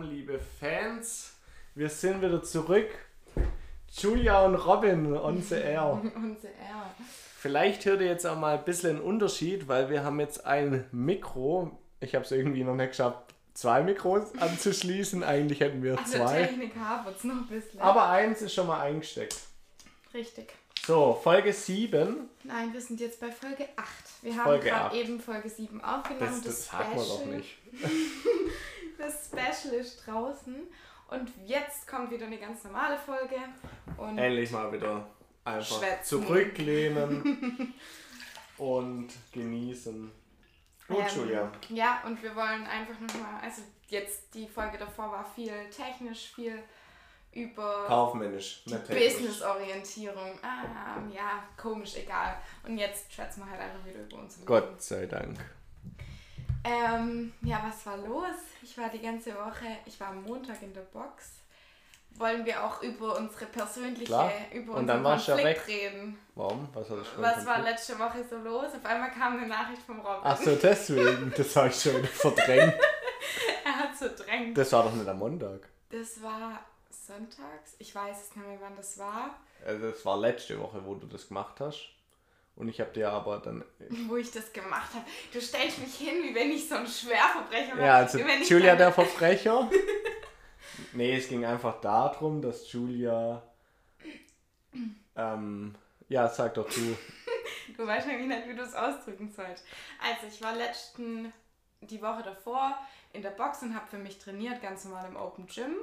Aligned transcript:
willkommen, 0.00 0.16
liebe 0.16 0.40
Fans. 0.58 1.34
Wir 1.74 1.88
sind 1.88 2.22
wieder 2.22 2.42
zurück. 2.42 2.88
Julia 3.92 4.44
und 4.44 4.54
Robin, 4.54 5.14
on 5.14 5.42
the 5.42 5.56
air. 5.56 6.00
on 6.16 6.36
the 6.40 6.46
air. 6.48 6.94
Vielleicht 7.36 7.84
hört 7.84 8.00
ihr 8.00 8.06
jetzt 8.06 8.26
auch 8.26 8.38
mal 8.38 8.58
ein 8.58 8.64
bisschen 8.64 8.96
einen 8.96 9.00
Unterschied, 9.00 9.68
weil 9.68 9.90
wir 9.90 10.02
haben 10.04 10.18
jetzt 10.20 10.46
ein 10.46 10.86
Mikro. 10.92 11.78
Ich 12.00 12.14
habe 12.14 12.24
es 12.24 12.30
irgendwie 12.30 12.64
noch 12.64 12.76
nicht 12.76 12.90
geschafft, 12.90 13.34
zwei 13.52 13.82
Mikros 13.82 14.34
anzuschließen. 14.38 15.22
Eigentlich 15.22 15.60
hätten 15.60 15.82
wir 15.82 15.98
Also 15.98 16.18
zwei. 16.18 16.46
Technik 16.46 16.76
hapert 16.76 17.18
es 17.18 17.24
noch 17.24 17.34
ein 17.34 17.46
bisschen. 17.46 17.80
Aber 17.80 18.08
eins 18.08 18.42
ist 18.42 18.54
schon 18.54 18.68
mal 18.68 18.80
eingesteckt. 18.80 19.36
Richtig. 20.14 20.52
So, 20.86 21.20
Folge 21.22 21.52
7. 21.52 22.28
Nein, 22.44 22.72
wir 22.72 22.80
sind 22.80 23.00
jetzt 23.00 23.20
bei 23.20 23.30
Folge 23.30 23.68
8. 23.76 23.88
Wir 24.22 24.36
haben 24.36 24.60
gerade 24.60 24.96
eben 24.96 25.20
Folge 25.20 25.50
7 25.50 25.82
aufgenommen. 25.84 26.40
Das, 26.42 26.42
das 26.42 26.66
sagt 26.66 26.96
man 26.96 27.06
doch 27.06 27.26
nicht. 27.26 27.58
Das 29.00 29.26
Special 29.26 29.74
ist 29.74 30.06
draußen. 30.06 30.56
Und 31.08 31.30
jetzt 31.44 31.88
kommt 31.88 32.10
wieder 32.10 32.26
eine 32.26 32.38
ganz 32.38 32.62
normale 32.64 32.96
Folge. 32.98 33.36
Und 33.96 34.18
Endlich 34.18 34.50
mal 34.50 34.70
wieder 34.72 35.06
einfach 35.44 35.78
Schwätzen. 35.78 36.22
zurücklehnen 36.22 37.74
und 38.58 39.08
genießen. 39.32 40.12
Gut, 40.86 40.98
Ähm, 40.98 41.06
Julia. 41.16 41.52
Ja, 41.68 42.02
und 42.04 42.22
wir 42.22 42.34
wollen 42.36 42.66
einfach 42.66 42.98
nochmal, 43.00 43.40
also 43.42 43.62
jetzt 43.88 44.34
die 44.34 44.46
Folge 44.48 44.78
davor 44.78 45.10
war 45.10 45.24
viel 45.34 45.52
technisch, 45.70 46.32
viel 46.34 46.62
über 47.32 47.84
Kaufmännisch. 47.86 48.64
Business-Orientierung. 48.66 50.38
Ah, 50.42 50.96
ja, 51.12 51.44
komisch, 51.56 51.96
egal. 51.96 52.36
Und 52.64 52.76
jetzt 52.76 53.12
schwätzen 53.12 53.44
wir 53.44 53.50
halt 53.50 53.60
einfach 53.60 53.84
wieder 53.84 54.00
über 54.00 54.18
uns. 54.18 54.38
Gott 54.44 54.82
sei 54.82 55.06
Dank. 55.06 55.38
Ähm, 56.64 57.32
ja, 57.42 57.62
was 57.66 57.84
war 57.86 57.96
los? 57.96 58.36
Ich 58.62 58.76
war 58.76 58.88
die 58.90 59.00
ganze 59.00 59.34
Woche, 59.34 59.66
ich 59.86 59.98
war 60.00 60.08
am 60.08 60.22
Montag 60.22 60.60
in 60.62 60.72
der 60.74 60.82
Box. 60.82 61.36
Wollen 62.16 62.44
wir 62.44 62.62
auch 62.64 62.82
über 62.82 63.16
unsere 63.16 63.46
persönliche, 63.46 64.04
Klar. 64.06 64.30
über 64.52 64.72
Und 64.74 64.80
unseren 64.80 64.86
dann 64.88 65.04
warst 65.04 65.28
du 65.28 65.32
ja 65.32 65.36
Konflikt 65.38 65.68
weg. 65.68 65.74
reden? 65.92 66.18
Warum? 66.34 66.68
Was, 66.74 66.90
hat 66.90 66.98
das 66.98 67.08
für 67.08 67.16
ein 67.16 67.22
Was 67.22 67.46
war 67.46 67.54
Konflikt? 67.54 67.70
letzte 67.78 67.98
Woche 67.98 68.24
so 68.28 68.36
los? 68.38 68.66
Auf 68.74 68.84
einmal 68.84 69.10
kam 69.12 69.38
eine 69.38 69.46
Nachricht 69.46 69.82
vom 69.82 70.00
Robin. 70.00 70.20
Ach 70.24 70.36
so, 70.36 70.54
deswegen. 70.56 71.32
Das 71.36 71.56
habe 71.56 71.68
ich 71.68 71.80
schon 71.80 71.96
wieder 71.96 72.08
verdrängt. 72.08 72.74
Er 73.64 73.72
hat 73.72 73.96
so 73.96 74.06
drängt. 74.08 74.58
Das 74.58 74.72
war 74.72 74.82
doch 74.82 74.92
nicht 74.92 75.08
am 75.08 75.18
Montag. 75.18 75.68
Das 75.90 76.20
war 76.22 76.60
sonntags. 76.90 77.76
Ich 77.78 77.94
weiß 77.94 78.16
es 78.28 78.36
nicht 78.36 78.46
mehr, 78.46 78.58
wann 78.60 78.76
das 78.76 78.98
war. 78.98 79.36
Also 79.64 79.90
das 79.90 80.04
war 80.04 80.16
letzte 80.18 80.58
Woche, 80.60 80.84
wo 80.84 80.94
du 80.96 81.06
das 81.06 81.28
gemacht 81.28 81.60
hast. 81.60 81.88
Und 82.60 82.68
ich 82.68 82.78
habe 82.78 82.90
dir 82.90 83.10
aber 83.10 83.38
dann. 83.38 83.64
Wo 84.06 84.16
ich 84.16 84.30
das 84.30 84.52
gemacht 84.52 84.92
habe. 84.92 85.06
Du 85.32 85.40
stellst 85.40 85.78
mich 85.78 85.94
hin, 85.94 86.22
wie 86.22 86.34
wenn 86.34 86.50
ich 86.50 86.68
so 86.68 86.74
ein 86.74 86.86
Schwerverbrecher 86.86 87.74
wäre. 87.74 87.86
Ja, 87.86 87.96
also 87.96 88.18
Julia 88.18 88.76
der 88.76 88.92
Verbrecher. 88.92 89.70
nee, 90.92 91.16
es 91.16 91.28
ging 91.28 91.46
einfach 91.46 91.80
darum, 91.80 92.42
dass 92.42 92.70
Julia. 92.70 93.42
Ähm, 95.16 95.74
ja, 96.10 96.28
sag 96.28 96.54
doch 96.54 96.68
du. 96.68 96.96
Du 97.76 97.86
weißt 97.86 98.08
nämlich 98.08 98.26
nicht, 98.26 98.46
wie 98.46 98.56
du 98.56 98.62
es 98.62 98.74
ausdrücken 98.74 99.30
sollst. 99.34 99.64
Also, 100.02 100.26
ich 100.26 100.42
war 100.42 100.54
letzten, 100.54 101.32
die 101.80 102.02
Woche 102.02 102.22
davor 102.22 102.76
in 103.14 103.22
der 103.22 103.30
Box 103.30 103.62
und 103.62 103.74
habe 103.74 103.86
für 103.86 103.96
mich 103.96 104.18
trainiert, 104.18 104.60
ganz 104.60 104.84
normal 104.84 105.08
im 105.08 105.16
Open 105.16 105.46
Gym. 105.46 105.76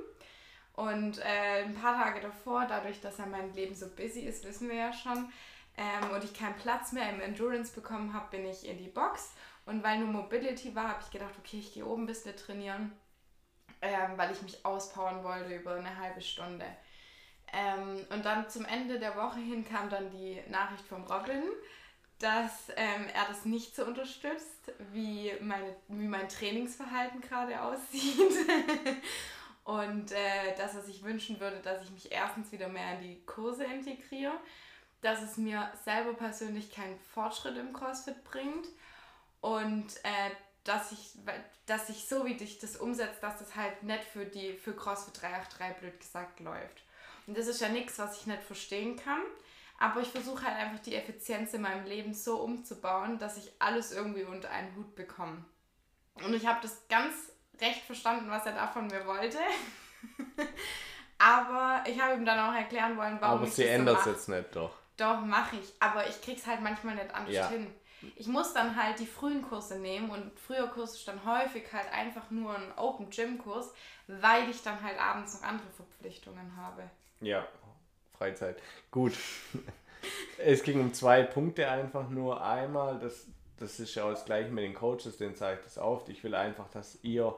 Und 0.73 1.17
äh, 1.19 1.63
ein 1.63 1.73
paar 1.73 1.95
Tage 1.95 2.21
davor, 2.21 2.67
dadurch, 2.69 3.01
dass 3.01 3.17
ja 3.17 3.25
mein 3.25 3.51
Leben 3.55 3.73
so 3.73 3.87
busy 3.87 4.19
ist, 4.19 4.45
wissen 4.45 4.69
wir 4.69 4.75
ja 4.75 4.93
schon, 4.93 5.31
ähm, 5.77 6.11
und 6.11 6.23
ich 6.23 6.33
keinen 6.33 6.55
Platz 6.55 6.91
mehr 6.91 7.09
im 7.09 7.21
Endurance 7.21 7.73
bekommen 7.73 8.13
habe, 8.13 8.31
bin 8.31 8.45
ich 8.45 8.67
in 8.67 8.77
die 8.77 8.89
Box. 8.89 9.33
Und 9.65 9.83
weil 9.83 9.99
nur 9.99 10.07
Mobility 10.07 10.75
war, 10.75 10.89
habe 10.89 11.01
ich 11.03 11.11
gedacht, 11.11 11.33
okay, 11.37 11.59
ich 11.59 11.73
gehe 11.73 11.85
oben 11.85 12.03
ein 12.03 12.07
bisschen 12.07 12.35
trainieren, 12.35 12.91
ähm, 13.81 14.17
weil 14.17 14.31
ich 14.31 14.41
mich 14.41 14.65
auspowern 14.65 15.23
wollte 15.23 15.55
über 15.55 15.75
eine 15.75 15.97
halbe 15.97 16.21
Stunde. 16.21 16.65
Ähm, 17.53 18.05
und 18.09 18.25
dann 18.25 18.49
zum 18.49 18.65
Ende 18.65 18.99
der 18.99 19.15
Woche 19.15 19.39
hin 19.39 19.65
kam 19.65 19.89
dann 19.89 20.09
die 20.09 20.41
Nachricht 20.49 20.85
vom 20.85 21.03
Robin, 21.03 21.43
dass 22.19 22.69
ähm, 22.75 23.05
er 23.13 23.25
das 23.27 23.45
nicht 23.45 23.75
so 23.75 23.85
unterstützt, 23.85 24.71
wie, 24.91 25.31
meine, 25.41 25.75
wie 25.87 26.07
mein 26.07 26.27
Trainingsverhalten 26.27 27.21
gerade 27.21 27.61
aussieht. 27.61 28.33
und 29.63 30.11
äh, 30.11 30.55
dass 30.57 30.75
er 30.75 30.81
sich 30.81 31.03
wünschen 31.03 31.39
würde, 31.39 31.59
dass 31.59 31.83
ich 31.83 31.91
mich 31.91 32.11
erstens 32.11 32.51
wieder 32.51 32.69
mehr 32.69 32.95
in 32.95 33.01
die 33.01 33.25
Kurse 33.25 33.65
integriere, 33.65 34.39
dass 35.01 35.21
es 35.21 35.37
mir 35.37 35.71
selber 35.85 36.13
persönlich 36.13 36.71
keinen 36.71 36.99
Fortschritt 37.13 37.57
im 37.57 37.73
CrossFit 37.73 38.23
bringt 38.23 38.67
und 39.41 39.87
äh, 40.03 40.31
dass 40.63 40.91
ich, 40.91 41.17
dass 41.65 41.89
ich 41.89 42.07
so 42.07 42.25
wie 42.25 42.35
dich 42.35 42.59
das 42.59 42.75
umsetzt, 42.75 43.23
dass 43.23 43.39
das 43.39 43.55
halt 43.55 43.83
nicht 43.83 44.03
für 44.03 44.25
die 44.25 44.53
für 44.53 44.73
CrossFit 44.73 45.21
383 45.21 45.77
blöd 45.79 45.99
gesagt 45.99 46.39
läuft. 46.39 46.83
Und 47.25 47.37
das 47.37 47.47
ist 47.47 47.61
ja 47.61 47.69
nichts, 47.69 47.99
was 47.99 48.19
ich 48.19 48.27
nicht 48.27 48.43
verstehen 48.43 48.97
kann. 48.97 49.21
Aber 49.79 50.01
ich 50.01 50.07
versuche 50.07 50.43
halt 50.43 50.57
einfach 50.57 50.79
die 50.79 50.95
Effizienz 50.95 51.53
in 51.53 51.61
meinem 51.61 51.85
Leben 51.85 52.13
so 52.13 52.37
umzubauen, 52.41 53.19
dass 53.19 53.37
ich 53.37 53.51
alles 53.59 53.91
irgendwie 53.91 54.23
unter 54.23 54.49
einen 54.49 54.75
Hut 54.75 54.95
bekomme. 54.95 55.45
Und 56.15 56.33
ich 56.33 56.47
habe 56.47 56.59
das 56.61 56.87
ganz 56.89 57.13
recht 57.61 57.83
verstanden, 57.83 58.29
was 58.29 58.45
er 58.45 58.53
da 58.53 58.67
von 58.67 58.87
mir 58.87 59.05
wollte. 59.05 59.37
Aber 61.19 61.83
ich 61.87 61.99
habe 61.99 62.15
ihm 62.15 62.25
dann 62.25 62.39
auch 62.39 62.55
erklären 62.55 62.97
wollen, 62.97 63.17
warum 63.19 63.39
aber 63.39 63.47
sie 63.47 63.65
ändert 63.65 63.99
es 64.01 64.05
jetzt 64.05 64.29
nicht 64.29 64.55
doch. 64.55 64.75
Doch, 64.97 65.21
mache 65.21 65.57
ich. 65.57 65.73
Aber 65.79 66.07
ich 66.07 66.21
krieg's 66.21 66.45
halt 66.45 66.61
manchmal 66.61 66.95
nicht 66.95 67.13
anders 67.13 67.33
Ja. 67.33 67.49
hin. 67.49 67.67
Ich 68.15 68.27
muss 68.27 68.53
dann 68.53 68.75
halt 68.75 68.99
die 68.99 69.07
frühen 69.07 69.41
Kurse 69.41 69.79
nehmen 69.79 70.11
und 70.11 70.31
früher 70.39 70.67
Kurs 70.67 70.93
ist 70.93 71.07
dann 71.07 71.23
häufig 71.25 71.63
halt 71.73 71.91
einfach 71.91 72.29
nur 72.29 72.55
ein 72.55 72.71
Open 72.77 73.09
Gym 73.09 73.39
Kurs, 73.39 73.73
weil 74.07 74.49
ich 74.49 74.61
dann 74.61 74.81
halt 74.83 74.99
abends 74.99 75.33
noch 75.33 75.47
andere 75.47 75.67
Verpflichtungen 75.75 76.55
habe. 76.57 76.83
Ja, 77.21 77.47
Freizeit. 78.17 78.61
Gut. 78.91 79.13
es 80.37 80.61
ging 80.63 80.79
um 80.79 80.93
zwei 80.93 81.23
Punkte 81.23 81.69
einfach 81.69 82.09
nur. 82.09 82.43
Einmal, 82.43 82.99
das, 82.99 83.25
das 83.57 83.79
ist 83.79 83.95
ja 83.95 84.05
auch 84.05 84.11
das 84.11 84.25
gleiche 84.25 84.51
mit 84.51 84.63
den 84.63 84.75
Coaches, 84.75 85.17
denen 85.17 85.35
zeige 85.35 85.59
ich 85.59 85.65
das 85.65 85.79
auf. 85.79 86.07
Ich 86.07 86.23
will 86.23 86.35
einfach, 86.35 86.69
dass 86.69 86.99
ihr 87.03 87.35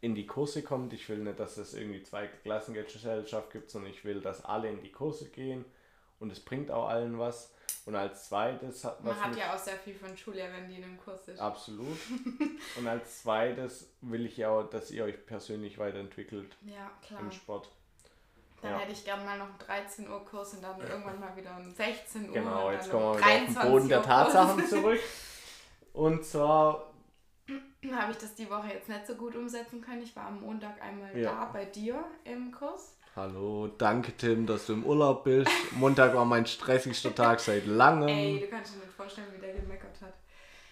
in 0.00 0.16
die 0.16 0.26
Kurse 0.26 0.62
kommt. 0.62 0.92
Ich 0.92 1.08
will 1.08 1.18
nicht, 1.18 1.38
dass 1.38 1.56
es 1.58 1.74
irgendwie 1.74 2.02
zwei 2.02 2.26
Klassengesellschaft 2.26 3.52
gibt, 3.52 3.70
sondern 3.70 3.92
ich 3.92 4.04
will, 4.04 4.20
dass 4.20 4.44
alle 4.44 4.68
in 4.68 4.80
die 4.82 4.92
Kurse 4.92 5.30
gehen 5.30 5.64
und 6.20 6.30
es 6.30 6.40
bringt 6.40 6.70
auch 6.70 6.88
allen 6.88 7.18
was. 7.18 7.52
Und 7.86 7.94
als 7.96 8.28
zweites 8.28 8.82
hat 8.84 9.04
Man 9.04 9.14
was 9.14 9.22
hat 9.22 9.36
ja 9.36 9.54
auch 9.54 9.58
sehr 9.58 9.76
viel 9.76 9.94
von 9.94 10.14
Julia, 10.16 10.46
wenn 10.52 10.68
die 10.68 10.76
in 10.76 10.84
einem 10.84 10.98
Kurs 10.98 11.28
ist. 11.28 11.38
Absolut. 11.38 11.98
Und 12.78 12.88
als 12.88 13.20
zweites 13.22 13.90
will 14.00 14.24
ich 14.24 14.38
ja 14.38 14.48
auch, 14.48 14.62
dass 14.70 14.90
ihr 14.90 15.04
euch 15.04 15.26
persönlich 15.26 15.76
weiterentwickelt 15.76 16.56
Ja, 16.62 16.90
klar. 17.06 17.20
im 17.20 17.30
Sport. 17.30 17.68
Dann 18.62 18.72
ja. 18.72 18.78
hätte 18.78 18.92
ich 18.92 19.04
gern 19.04 19.22
mal 19.26 19.36
noch 19.36 19.48
einen 19.48 19.58
13 19.58 20.08
Uhr 20.08 20.24
Kurs 20.24 20.54
und 20.54 20.62
dann 20.62 20.80
irgendwann 20.80 21.20
mal 21.20 21.36
wieder 21.36 21.54
einen 21.54 21.74
16 21.74 22.28
Uhr. 22.28 22.32
Genau, 22.32 22.70
jetzt 22.70 22.90
kommen 22.90 23.04
wir 23.04 23.18
wieder 23.18 23.26
auf 23.26 23.44
den 23.44 23.54
23 23.54 23.70
Boden 23.70 23.88
der 23.90 24.02
Tatsachen 24.02 24.66
zurück. 24.68 25.00
Und 25.92 26.24
zwar, 26.24 26.90
Habe 27.92 28.12
ich 28.12 28.18
das 28.18 28.34
die 28.34 28.48
Woche 28.48 28.68
jetzt 28.68 28.88
nicht 28.88 29.06
so 29.06 29.14
gut 29.16 29.36
umsetzen 29.36 29.82
können. 29.82 30.00
Ich 30.02 30.16
war 30.16 30.28
am 30.28 30.40
Montag 30.40 30.80
einmal 30.80 31.14
Ja. 31.18 31.32
da 31.32 31.44
bei 31.52 31.66
dir 31.66 32.02
im 32.24 32.50
Kurs. 32.50 32.96
Hallo, 33.16 33.68
danke 33.78 34.16
Tim, 34.16 34.46
dass 34.46 34.66
du 34.66 34.74
im 34.74 34.84
Urlaub 34.84 35.24
bist. 35.24 35.50
Montag 35.72 36.14
war 36.14 36.24
mein 36.24 36.46
stressigster 36.46 37.14
Tag 37.14 37.40
seit 37.40 37.66
langem. 37.66 38.08
Ey, 38.08 38.40
du 38.40 38.48
kannst 38.48 38.74
dir 38.74 38.78
nicht 38.78 38.92
vorstellen, 38.92 39.28
wie 39.34 39.40
der 39.40 39.54
gemeckert 39.54 40.00
hat. 40.00 40.14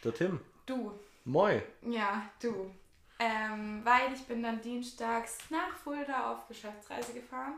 Der 0.04 0.14
Tim, 0.14 0.40
Du, 0.66 0.92
moi. 1.24 1.62
ja, 1.82 2.28
du. 2.40 2.70
Ähm, 3.18 3.82
weil 3.84 4.12
ich 4.12 4.24
bin 4.24 4.42
dann 4.42 4.60
dienstags 4.60 5.38
nach 5.50 5.76
Fulda 5.76 6.32
auf 6.32 6.48
Geschäftsreise 6.48 7.12
gefahren 7.12 7.54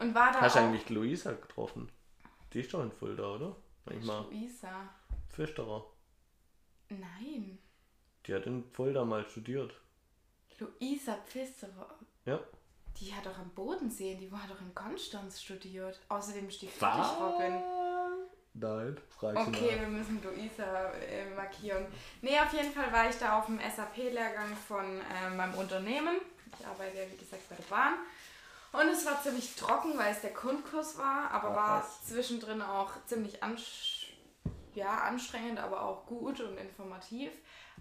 und 0.00 0.14
war 0.14 0.32
da 0.32 0.40
Hast 0.40 0.56
du 0.56 0.60
eigentlich 0.60 0.88
Luisa 0.88 1.32
getroffen? 1.32 1.90
Die 2.52 2.60
ist 2.60 2.72
doch 2.72 2.82
in 2.82 2.92
Fulda, 2.92 3.34
oder? 3.34 3.56
Manchmal. 3.84 4.22
Luisa. 4.30 4.88
Pfisterer. 5.30 5.84
Nein. 6.88 7.58
Die 8.26 8.34
hat 8.34 8.46
in 8.46 8.64
Fulda 8.72 9.04
mal 9.04 9.26
studiert. 9.28 9.74
Luisa 10.58 11.18
Pfisterer. 11.26 11.98
Ja. 12.24 12.40
Die 13.00 13.12
hat 13.14 13.26
doch 13.26 13.38
am 13.38 13.50
Bodensee, 13.50 14.14
die 14.14 14.30
war 14.30 14.42
doch 14.48 14.60
in 14.60 14.74
Konstanz 14.74 15.42
studiert. 15.42 16.00
Außerdem 16.08 16.48
ist 16.48 16.62
die 16.62 16.70
Robin. 16.80 17.62
Nein, 18.56 18.96
frag 19.10 19.36
sie 19.36 19.48
Okay, 19.48 19.80
wir 19.80 19.88
müssen 19.88 20.22
Luisa 20.22 20.92
äh, 20.92 21.34
markieren. 21.34 21.86
Nee, 22.22 22.38
auf 22.38 22.52
jeden 22.52 22.72
Fall 22.72 22.92
war 22.92 23.10
ich 23.10 23.16
da 23.16 23.38
auf 23.38 23.46
dem 23.46 23.58
SAP-Lehrgang 23.58 24.56
von 24.68 25.00
äh, 25.00 25.30
meinem 25.34 25.54
Unternehmen. 25.54 26.18
Ich 26.56 26.64
arbeite 26.64 26.96
ja, 26.96 27.10
wie 27.10 27.16
gesagt, 27.16 27.48
bei 27.48 27.56
der 27.56 27.64
Bahn. 27.64 27.94
Und 28.72 28.88
es 28.92 29.04
war 29.06 29.20
ziemlich 29.22 29.56
trocken, 29.56 29.98
weil 29.98 30.12
es 30.12 30.20
der 30.20 30.30
Grundkurs 30.30 30.98
war, 30.98 31.30
aber 31.32 31.50
Ach, 31.50 31.56
war 31.56 31.88
zwischendrin 32.04 32.62
auch 32.62 32.92
ziemlich 33.06 33.42
ansch 33.42 34.04
ja, 34.74 34.98
anstrengend, 35.04 35.58
aber 35.60 35.82
auch 35.82 36.06
gut 36.06 36.40
und 36.40 36.56
informativ. 36.58 37.30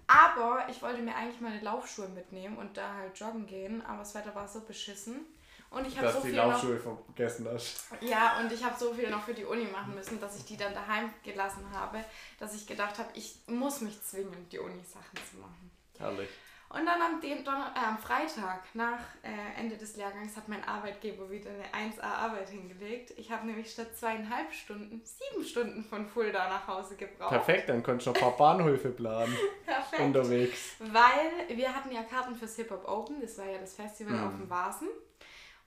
Aber 0.07 0.67
ich 0.69 0.81
wollte 0.81 1.01
mir 1.01 1.15
eigentlich 1.15 1.41
meine 1.41 1.59
Laufschuhe 1.61 2.07
mitnehmen 2.09 2.57
und 2.57 2.77
da 2.77 2.94
halt 2.94 3.17
joggen 3.17 3.45
gehen, 3.47 3.85
aber 3.85 4.00
das 4.00 4.13
Wetter 4.15 4.35
war 4.35 4.47
so 4.47 4.61
beschissen. 4.61 5.25
Und 5.69 5.88
ich 5.88 5.95
habe 5.97 6.05
Dass 6.05 6.15
so 6.17 6.21
die 6.21 6.27
viel 6.27 6.38
noch 6.38 6.51
Laufschuhe 6.51 6.79
vergessen 6.79 7.47
hast. 7.51 7.85
ja, 8.01 8.39
und 8.39 8.51
ich 8.51 8.63
habe 8.63 8.77
so 8.77 8.94
viel 8.94 9.09
noch 9.09 9.23
für 9.23 9.33
die 9.33 9.45
Uni 9.45 9.65
machen 9.65 9.95
müssen, 9.95 10.19
dass 10.19 10.38
ich 10.38 10.45
die 10.45 10.55
dann 10.55 10.73
daheim 10.73 11.11
gelassen 11.23 11.65
habe, 11.71 12.03
dass 12.39 12.53
ich 12.53 12.67
gedacht 12.67 13.00
habe, 13.00 13.09
ich 13.15 13.39
muss 13.47 13.81
mich 13.81 14.00
zwingen, 14.03 14.47
die 14.51 14.59
Uni-Sachen 14.59 15.17
zu 15.31 15.38
machen. 15.38 15.71
Herrlich. 15.97 16.29
Und 16.74 16.86
dann 16.88 17.00
am, 17.02 17.22
Donner 17.22 17.72
äh, 17.75 17.86
am 17.88 17.98
Freitag, 18.00 18.64
nach 18.74 18.98
äh, 19.22 19.60
Ende 19.60 19.78
des 19.78 19.96
Lehrgangs, 19.96 20.36
hat 20.36 20.48
mein 20.48 20.64
Arbeitgeber 20.64 21.30
wieder 21.30 21.52
eine 21.72 21.92
1A-Arbeit 21.92 22.50
hingelegt. 22.50 23.14
Ich 23.16 23.31
habe 23.31 23.46
nämlich 23.46 23.72
statt 23.72 23.96
zweieinhalb 23.96 24.52
Stunden 24.52 25.00
sieben 25.06 25.44
Stunden 25.46 25.84
von 25.84 26.08
Fulda 26.08 26.50
nach 26.50 26.68
Hause 26.68 26.96
gebraucht. 26.96 27.30
Perfekt, 27.30 27.70
dann 27.70 27.84
konntest 27.84 28.08
du 28.08 28.12
noch 28.12 28.18
ein 28.18 28.22
paar 28.24 28.38
Bahnhöfe 28.38 28.90
planen. 28.90 29.38
Perfekt. 29.66 30.02
Unterwegs. 30.02 30.75
Weil 30.80 31.56
wir 31.58 31.74
hatten 31.75 31.92
ja 31.92 32.02
Karten 32.04 32.36
fürs 32.36 32.56
Hip 32.56 32.72
Hop 32.72 32.88
Open, 32.88 33.22
das 33.22 33.38
war 33.38 33.46
ja 33.46 33.60
das 33.60 33.75
Festival 33.75 34.14
Mhm. 34.16 34.28
auf 34.28 34.34
dem 34.34 34.50
Vasen. 34.50 34.88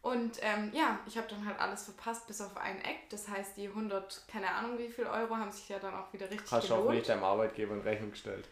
Und 0.03 0.39
ähm, 0.43 0.71
ja, 0.73 0.99
ich 1.07 1.17
habe 1.19 1.27
dann 1.29 1.45
halt 1.47 1.59
alles 1.59 1.85
verpasst, 1.85 2.27
bis 2.29 2.41
auf 2.41 2.57
ein 2.57 2.79
Eck. 2.85 3.09
Das 3.11 3.29
heißt, 3.29 3.57
die 3.57 3.67
100, 3.69 4.23
keine 4.31 4.49
Ahnung 4.51 4.79
wie 4.79 4.89
viel 4.89 5.05
Euro, 5.07 5.37
haben 5.37 5.51
sich 5.51 5.69
ja 5.69 5.79
dann 5.79 5.95
auch 5.95 6.13
wieder 6.13 6.31
richtig 6.31 6.51
Hast 6.51 6.69
du 6.69 6.75
auch 6.75 6.79
gelohnt. 6.79 6.97
nicht 6.97 7.09
deinem 7.09 7.25
Arbeitgeber 7.25 7.75
in 7.75 7.81
Rechnung 7.81 8.11
gestellt. 8.13 8.49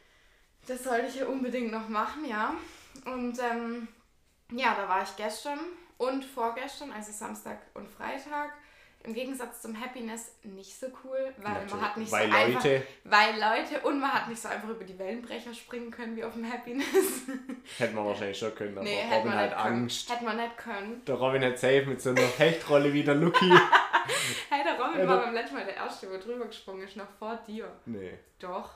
Das 0.66 0.84
sollte 0.84 1.06
ich 1.08 1.16
ja 1.16 1.26
unbedingt 1.26 1.70
noch 1.72 1.88
machen, 1.88 2.24
ja. 2.28 2.54
Und 3.06 3.38
ähm, 3.38 3.88
ja, 4.52 4.74
da 4.74 4.88
war 4.88 5.02
ich 5.02 5.14
gestern 5.16 5.58
und 5.98 6.24
vorgestern, 6.24 6.92
also 6.92 7.12
Samstag 7.12 7.58
und 7.74 7.88
Freitag. 7.88 8.50
Im 9.06 9.12
Gegensatz 9.12 9.60
zum 9.60 9.78
Happiness 9.78 10.32
nicht 10.44 10.80
so 10.80 10.86
cool, 11.04 11.34
weil 11.36 11.52
Natürlich, 11.52 11.72
man 11.74 11.82
hat 11.82 11.96
nicht 11.98 12.10
weil 12.10 12.30
so 12.30 12.36
einfach, 12.38 12.64
Leute- 12.64 12.82
weil 13.04 13.34
Leute 13.34 13.80
und 13.86 14.00
man 14.00 14.10
hat 14.14 14.28
nicht 14.30 14.40
so 14.40 14.48
einfach 14.48 14.70
über 14.70 14.84
die 14.84 14.98
Wellenbrecher 14.98 15.52
springen 15.52 15.90
können 15.90 16.16
wie 16.16 16.24
auf 16.24 16.32
dem 16.32 16.50
Happiness. 16.50 16.86
Hätte 17.78 17.94
man 17.94 18.06
wahrscheinlich 18.06 18.38
schon 18.38 18.54
können, 18.54 18.72
aber 18.78 18.84
nee, 18.84 18.96
hätte 18.96 19.16
Robin 19.16 19.30
man 19.32 19.38
hat. 19.40 19.52
Angst. 19.58 20.10
Hätte 20.10 20.24
man 20.24 20.38
nicht 20.38 20.56
können. 20.56 21.04
Der 21.04 21.16
Robin 21.16 21.44
hat 21.44 21.58
safe 21.58 21.84
mit 21.84 22.00
so 22.00 22.10
einer 22.10 22.22
Hechtrolle 22.22 22.90
wie 22.94 23.04
der 23.04 23.14
Lucky. 23.16 23.52
Hey, 24.50 24.62
der 24.64 24.78
Robin 24.82 25.00
Ja, 25.00 25.08
war 25.08 25.18
beim 25.24 25.34
letzten 25.34 25.54
Mal 25.56 25.64
der 25.66 25.76
Erste, 25.76 26.10
wo 26.10 26.16
drüber 26.18 26.46
gesprungen 26.46 26.82
ist, 26.84 26.96
noch 26.96 27.08
vor 27.18 27.38
dir. 27.46 27.70
nee. 27.86 28.18
Doch. 28.38 28.70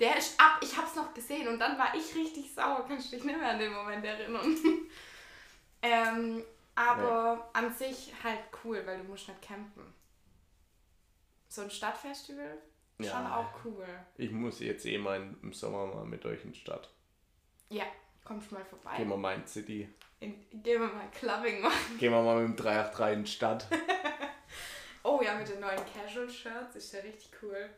Der 0.00 0.16
ist 0.18 0.38
ab, 0.40 0.58
ich 0.62 0.76
hab's 0.76 0.96
noch 0.96 1.14
gesehen 1.14 1.46
und 1.48 1.58
dann 1.58 1.78
war 1.78 1.94
ich 1.94 2.14
richtig 2.14 2.52
sauer, 2.52 2.84
kannst 2.86 3.12
du 3.12 3.16
dich 3.16 3.24
nicht 3.24 3.38
mehr 3.38 3.50
an 3.50 3.58
den 3.58 3.72
Moment 3.72 4.04
erinnern. 4.04 4.56
ähm, 5.82 6.42
aber 6.74 7.48
an 7.52 7.72
sich 7.72 8.12
halt 8.22 8.40
cool, 8.64 8.82
weil 8.84 8.98
du 8.98 9.04
musst 9.04 9.28
nicht 9.28 9.40
campen. 9.42 9.94
So 11.48 11.62
ein 11.62 11.70
Stadtfestival, 11.70 12.58
schon 12.98 13.06
Ja. 13.06 13.36
auch 13.36 13.64
cool. 13.64 13.86
Ich 14.16 14.32
muss 14.32 14.58
jetzt 14.58 14.84
eh 14.86 14.98
mal 14.98 15.22
im 15.42 15.52
Sommer 15.52 15.86
mal 15.86 16.04
mit 16.04 16.24
euch 16.26 16.42
in 16.44 16.50
die 16.52 16.58
Stadt. 16.58 16.90
Ja, 17.68 17.84
kommst 18.24 18.50
mal 18.50 18.64
vorbei. 18.64 18.96
Gehen 18.96 19.08
wir 19.08 19.16
mal 19.16 19.36
in 19.36 19.46
City. 19.46 19.88
In, 20.18 20.34
gehen 20.62 20.80
wir 20.80 20.88
mal 20.88 21.08
Clubbing 21.12 21.60
machen. 21.60 21.98
Gehen 21.98 22.12
wir 22.12 22.22
mal 22.22 22.40
mit 22.42 22.48
dem 22.48 22.56
383 22.56 23.16
in 23.16 23.24
die 23.24 23.30
Stadt. 23.30 23.68
Oh 25.06 25.20
ja, 25.22 25.34
mit 25.34 25.46
den 25.46 25.60
neuen 25.60 25.82
Casual-Shirts 25.84 26.76
ist 26.76 26.94
ja 26.94 27.00
richtig 27.00 27.28
cool. 27.42 27.68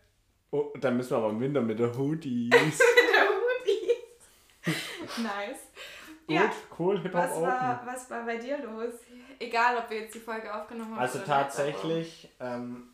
Oh, 0.56 0.72
dann 0.80 0.96
müssen 0.96 1.10
wir 1.10 1.16
aber 1.18 1.30
im 1.30 1.40
Winter 1.40 1.60
mit 1.60 1.78
der 1.78 1.94
Hoodies. 1.96 2.50
mit 2.50 3.14
der 3.14 3.28
Hoodies. 3.28 5.18
nice. 5.18 5.58
Ja, 6.28 6.46
Gut, 6.46 6.50
cool, 6.78 7.00
Hip 7.02 7.12
Was 7.14 7.32
Open. 7.32 7.42
war, 7.42 7.82
was 7.86 8.10
war 8.10 8.24
bei 8.24 8.36
dir 8.36 8.58
los? 8.58 8.94
Egal, 9.38 9.76
ob 9.76 9.90
wir 9.90 10.00
jetzt 10.00 10.14
die 10.14 10.20
Folge 10.20 10.52
aufgenommen 10.52 10.92
haben. 10.92 10.98
Also 11.00 11.18
oder 11.18 11.26
nicht, 11.26 11.28
tatsächlich 11.32 12.28
ähm, 12.40 12.88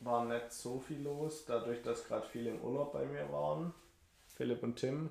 war 0.00 0.24
nicht 0.24 0.52
so 0.52 0.80
viel 0.80 1.00
los, 1.02 1.44
dadurch, 1.46 1.80
dass 1.82 2.06
gerade 2.06 2.26
viele 2.26 2.50
im 2.50 2.60
Urlaub 2.60 2.92
bei 2.92 3.04
mir 3.06 3.30
waren. 3.32 3.72
Philipp 4.34 4.62
und 4.62 4.76
Tim 4.76 5.10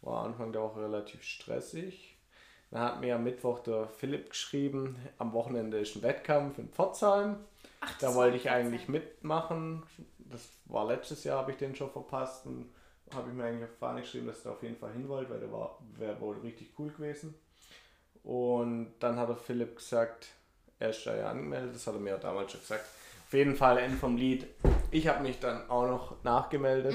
war 0.00 0.24
Anfang 0.24 0.52
der 0.52 0.62
Woche 0.62 0.80
relativ 0.82 1.22
stressig. 1.22 2.16
Dann 2.70 2.80
hat 2.82 3.00
mir 3.00 3.14
am 3.14 3.22
Mittwoch 3.22 3.60
der 3.60 3.86
Philipp 3.86 4.30
geschrieben, 4.30 4.96
am 5.18 5.32
Wochenende 5.34 5.78
ist 5.78 5.94
ein 5.94 6.02
Wettkampf 6.02 6.58
in 6.58 6.68
Pforzheim. 6.70 7.36
Ach, 7.80 7.98
Da 8.00 8.14
wollte 8.16 8.36
ich 8.36 8.50
eigentlich 8.50 8.88
mitmachen. 8.88 9.84
Das 10.30 10.48
war 10.66 10.86
letztes 10.86 11.24
Jahr, 11.24 11.38
habe 11.38 11.52
ich 11.52 11.58
den 11.58 11.74
schon 11.74 11.90
verpasst. 11.90 12.46
Und 12.46 12.72
habe 13.12 13.30
ich 13.30 13.34
mir 13.34 13.44
eigentlich 13.44 13.64
auf 13.64 13.76
Fahne 13.78 14.00
geschrieben, 14.00 14.26
dass 14.26 14.38
ich 14.38 14.44
da 14.44 14.50
auf 14.50 14.62
jeden 14.62 14.76
Fall 14.76 14.92
hin 14.92 15.08
wollte, 15.08 15.30
weil 15.30 15.40
der 15.40 15.52
war, 15.52 15.78
wäre 15.96 16.20
wohl 16.20 16.38
richtig 16.38 16.72
cool 16.78 16.90
gewesen. 16.90 17.34
Und 18.22 18.94
dann 19.00 19.18
hat 19.18 19.28
der 19.28 19.36
Philipp 19.36 19.76
gesagt, 19.76 20.28
er 20.78 20.90
ist 20.90 21.06
da 21.06 21.14
ja 21.14 21.30
angemeldet, 21.30 21.74
das 21.74 21.86
hat 21.86 21.94
er 21.94 22.00
mir 22.00 22.10
ja 22.10 22.18
damals 22.18 22.52
schon 22.52 22.60
gesagt. 22.60 22.86
Auf 23.26 23.32
jeden 23.32 23.56
Fall 23.56 23.78
Ende 23.78 23.96
vom 23.96 24.16
Lied. 24.16 24.46
Ich 24.90 25.08
habe 25.08 25.22
mich 25.22 25.40
dann 25.40 25.68
auch 25.68 25.86
noch 25.86 26.24
nachgemeldet, 26.24 26.94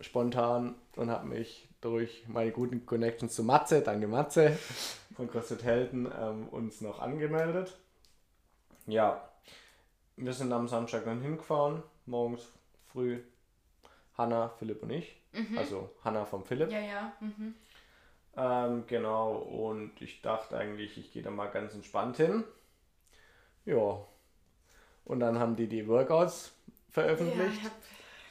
spontan, 0.00 0.74
und 0.96 1.10
habe 1.10 1.26
mich 1.26 1.68
durch 1.80 2.24
meine 2.28 2.52
guten 2.52 2.84
Connections 2.84 3.34
zu 3.34 3.42
Matze, 3.42 3.80
danke 3.80 4.06
Matze, 4.06 4.58
von 5.16 5.30
CrossFit 5.30 5.62
Helden, 5.62 6.10
ähm, 6.18 6.48
uns 6.48 6.80
noch 6.80 7.00
angemeldet. 7.00 7.78
Ja, 8.86 9.30
wir 10.16 10.32
sind 10.32 10.52
am 10.52 10.68
Samstag 10.68 11.04
dann 11.04 11.20
hingefahren, 11.20 11.82
morgens 12.10 12.46
früh. 12.92 13.20
Hanna, 14.18 14.50
Philipp 14.58 14.82
und 14.82 14.90
ich. 14.90 15.16
Also 15.56 15.90
Hanna 16.04 16.24
vom 16.24 16.44
Philipp. 16.44 16.70
Ja, 16.70 16.80
ja. 16.80 17.12
Mhm. 17.20 17.54
Ähm, 18.36 18.84
genau, 18.86 19.36
und 19.36 20.00
ich 20.02 20.20
dachte 20.22 20.56
eigentlich, 20.56 20.98
ich 20.98 21.12
gehe 21.12 21.22
da 21.22 21.30
mal 21.30 21.46
ganz 21.46 21.74
entspannt 21.74 22.16
hin. 22.16 22.44
Ja. 23.64 24.04
Und 25.04 25.20
dann 25.20 25.38
haben 25.38 25.56
die 25.56 25.68
die 25.68 25.88
Workouts 25.88 26.52
Ja, 26.66 26.72
veröffentlicht, 26.90 27.58
ich 27.58 27.64
hab, 27.64 27.72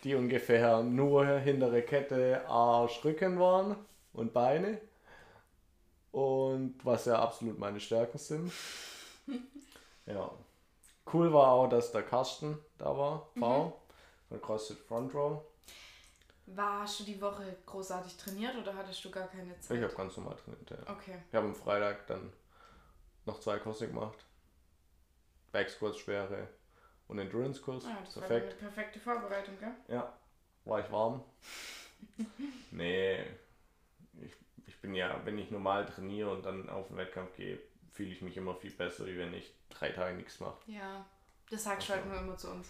die 0.04 0.16
ungefähr 0.16 0.84
nur 0.84 1.26
hintere 1.26 1.82
Kette, 1.82 2.48
Arsch, 2.48 3.04
Rücken 3.04 3.40
waren 3.40 3.76
und 4.14 4.34
Beine. 4.34 4.80
Und 6.12 6.76
was 6.84 7.06
ja 7.06 7.20
absolut 7.20 7.60
meine 7.60 7.80
Stärken 7.80 8.18
sind. 8.18 8.52
ja. 10.06 10.32
Cool 11.12 11.34
war 11.34 11.52
auch, 11.52 11.68
dass 11.68 11.92
der 11.92 12.04
Carsten 12.04 12.58
da 12.78 12.96
war, 12.98 13.28
V, 13.38 13.82
von 14.30 14.42
CrossFit 14.42 14.78
Front 14.80 15.14
Row. 15.14 15.42
warst 16.46 17.00
du 17.00 17.04
die 17.04 17.20
Woche 17.22 17.58
großartig 17.66 18.18
trainiert 18.18 18.56
oder 18.56 18.76
hattest 18.76 19.04
du 19.06 19.12
gar 19.12 19.28
keine 19.28 19.60
Zeit? 19.60 19.78
Ich 19.78 19.84
habe 19.84 19.94
ganz 19.94 20.18
normal 20.18 20.36
trainiert, 20.36 20.70
ja. 20.70 20.94
Okay. 20.94 21.16
Ich 21.30 21.36
habe 21.36 21.48
am 21.48 21.56
Freitag 21.56 22.08
dann 22.08 22.32
noch 23.26 23.40
zwei 23.40 23.58
Kurse 23.60 23.88
gemacht. 23.88 24.18
Backsquats 25.52 25.98
schwere 25.98 26.48
und 27.08 27.18
Endurance-Kurs. 27.20 27.86
Ah, 27.86 27.98
das 28.04 28.16
war 28.18 28.28
Perfekt. 28.28 28.52
eine 28.52 28.70
perfekte 28.70 29.00
Vorbereitung, 29.00 29.58
gell? 29.60 29.74
Ja, 29.88 30.14
war 30.66 30.80
ich 30.80 30.92
warm. 30.92 31.24
nee, 32.72 33.20
ich, 34.22 34.34
ich 34.68 34.80
bin 34.82 34.94
ja, 34.94 35.20
wenn 35.26 35.38
ich 35.38 35.50
normal 35.52 35.86
trainiere 35.86 36.32
und 36.32 36.46
dann 36.46 36.70
auf 36.70 36.88
den 36.88 36.98
Wettkampf 36.98 37.36
gehe, 37.36 37.60
fühle 37.92 38.12
ich 38.12 38.22
mich 38.22 38.38
immer 38.38 38.56
viel 38.56 38.72
besser, 38.72 39.06
wie 39.06 39.18
wenn 39.18 39.34
ich 39.34 39.52
drei 39.70 39.90
Tage 39.90 40.16
nichts 40.16 40.40
mache. 40.40 40.58
Ja. 40.68 41.06
Das 41.50 41.64
sagst 41.64 41.90
du 41.90 41.94
halt 41.94 42.06
nur 42.06 42.18
immer 42.18 42.38
zu 42.38 42.50
uns. 42.52 42.68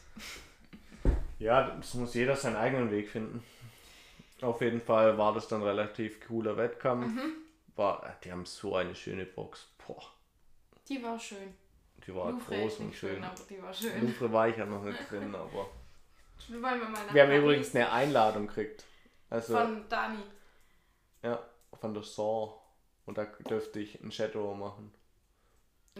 Ja, 1.37 1.69
das 1.75 1.93
muss 1.93 2.13
jeder 2.13 2.35
seinen 2.35 2.55
eigenen 2.55 2.91
Weg 2.91 3.09
finden. 3.09 3.43
Auf 4.41 4.61
jeden 4.61 4.81
Fall 4.81 5.17
war 5.17 5.33
das 5.33 5.47
dann 5.47 5.63
relativ 5.63 6.25
cooler 6.25 6.55
Wettkampf. 6.57 7.07
Mhm. 7.07 7.33
War, 7.75 8.15
die 8.23 8.31
haben 8.31 8.45
so 8.45 8.75
eine 8.75 8.95
schöne 8.95 9.25
Box. 9.25 9.67
Boah, 9.85 10.01
Die 10.87 11.01
war 11.03 11.19
schön. 11.19 11.53
die 12.05 12.13
war 12.15 12.31
Louvre 12.31 12.55
groß 12.57 12.79
und 12.79 12.87
nicht 12.87 12.99
schön. 12.99 13.23
aber 13.23 13.35
die 13.49 13.61
war 13.61 13.73
schön. 13.73 14.31
War 14.31 14.47
ich 14.47 14.57
ja 14.57 14.65
noch 14.65 14.83
nicht 14.83 15.09
drin, 15.09 15.33
aber. 15.35 15.69
Wir 16.47 16.61
wir 16.61 17.13
Wir 17.13 17.23
haben 17.23 17.31
übrigens 17.33 17.75
eine 17.75 17.91
Einladung 17.91 18.47
gekriegt. 18.47 18.85
Also, 19.29 19.57
Von 19.57 19.87
Dani. 19.89 20.23
ja, 21.21 21.37
von 21.79 21.93
der 21.93 22.01
Saw. 22.03 22.53
Und 23.05 23.17
da 23.17 23.25
dürfte 23.25 23.81
ich 23.81 24.01
ein 24.01 24.11
Shadow 24.11 24.55
machen. 24.55 24.93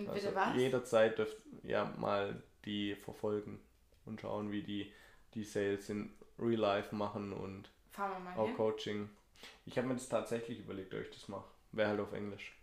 Also 0.07 0.27
bitte 0.27 0.35
was? 0.35 0.55
jederzeit 0.55 1.17
dürft 1.17 1.37
ja 1.63 1.91
mal 1.97 2.41
die 2.65 2.95
verfolgen 2.95 3.59
und 4.05 4.21
schauen, 4.21 4.51
wie 4.51 4.63
die 4.63 4.91
die 5.33 5.43
Sales 5.43 5.89
in 5.89 6.13
Real 6.39 6.59
Life 6.59 6.95
machen 6.95 7.33
und 7.33 7.69
auch 8.35 8.45
hin. 8.47 8.55
Coaching. 8.55 9.09
Ich 9.65 9.77
habe 9.77 9.87
mir 9.87 9.93
das 9.95 10.07
tatsächlich 10.09 10.59
überlegt, 10.59 10.93
ob 10.93 11.01
ich 11.01 11.11
das 11.11 11.27
mache. 11.27 11.45
Wäre 11.71 11.89
halt 11.89 11.99
auf 11.99 12.13
Englisch. 12.13 12.55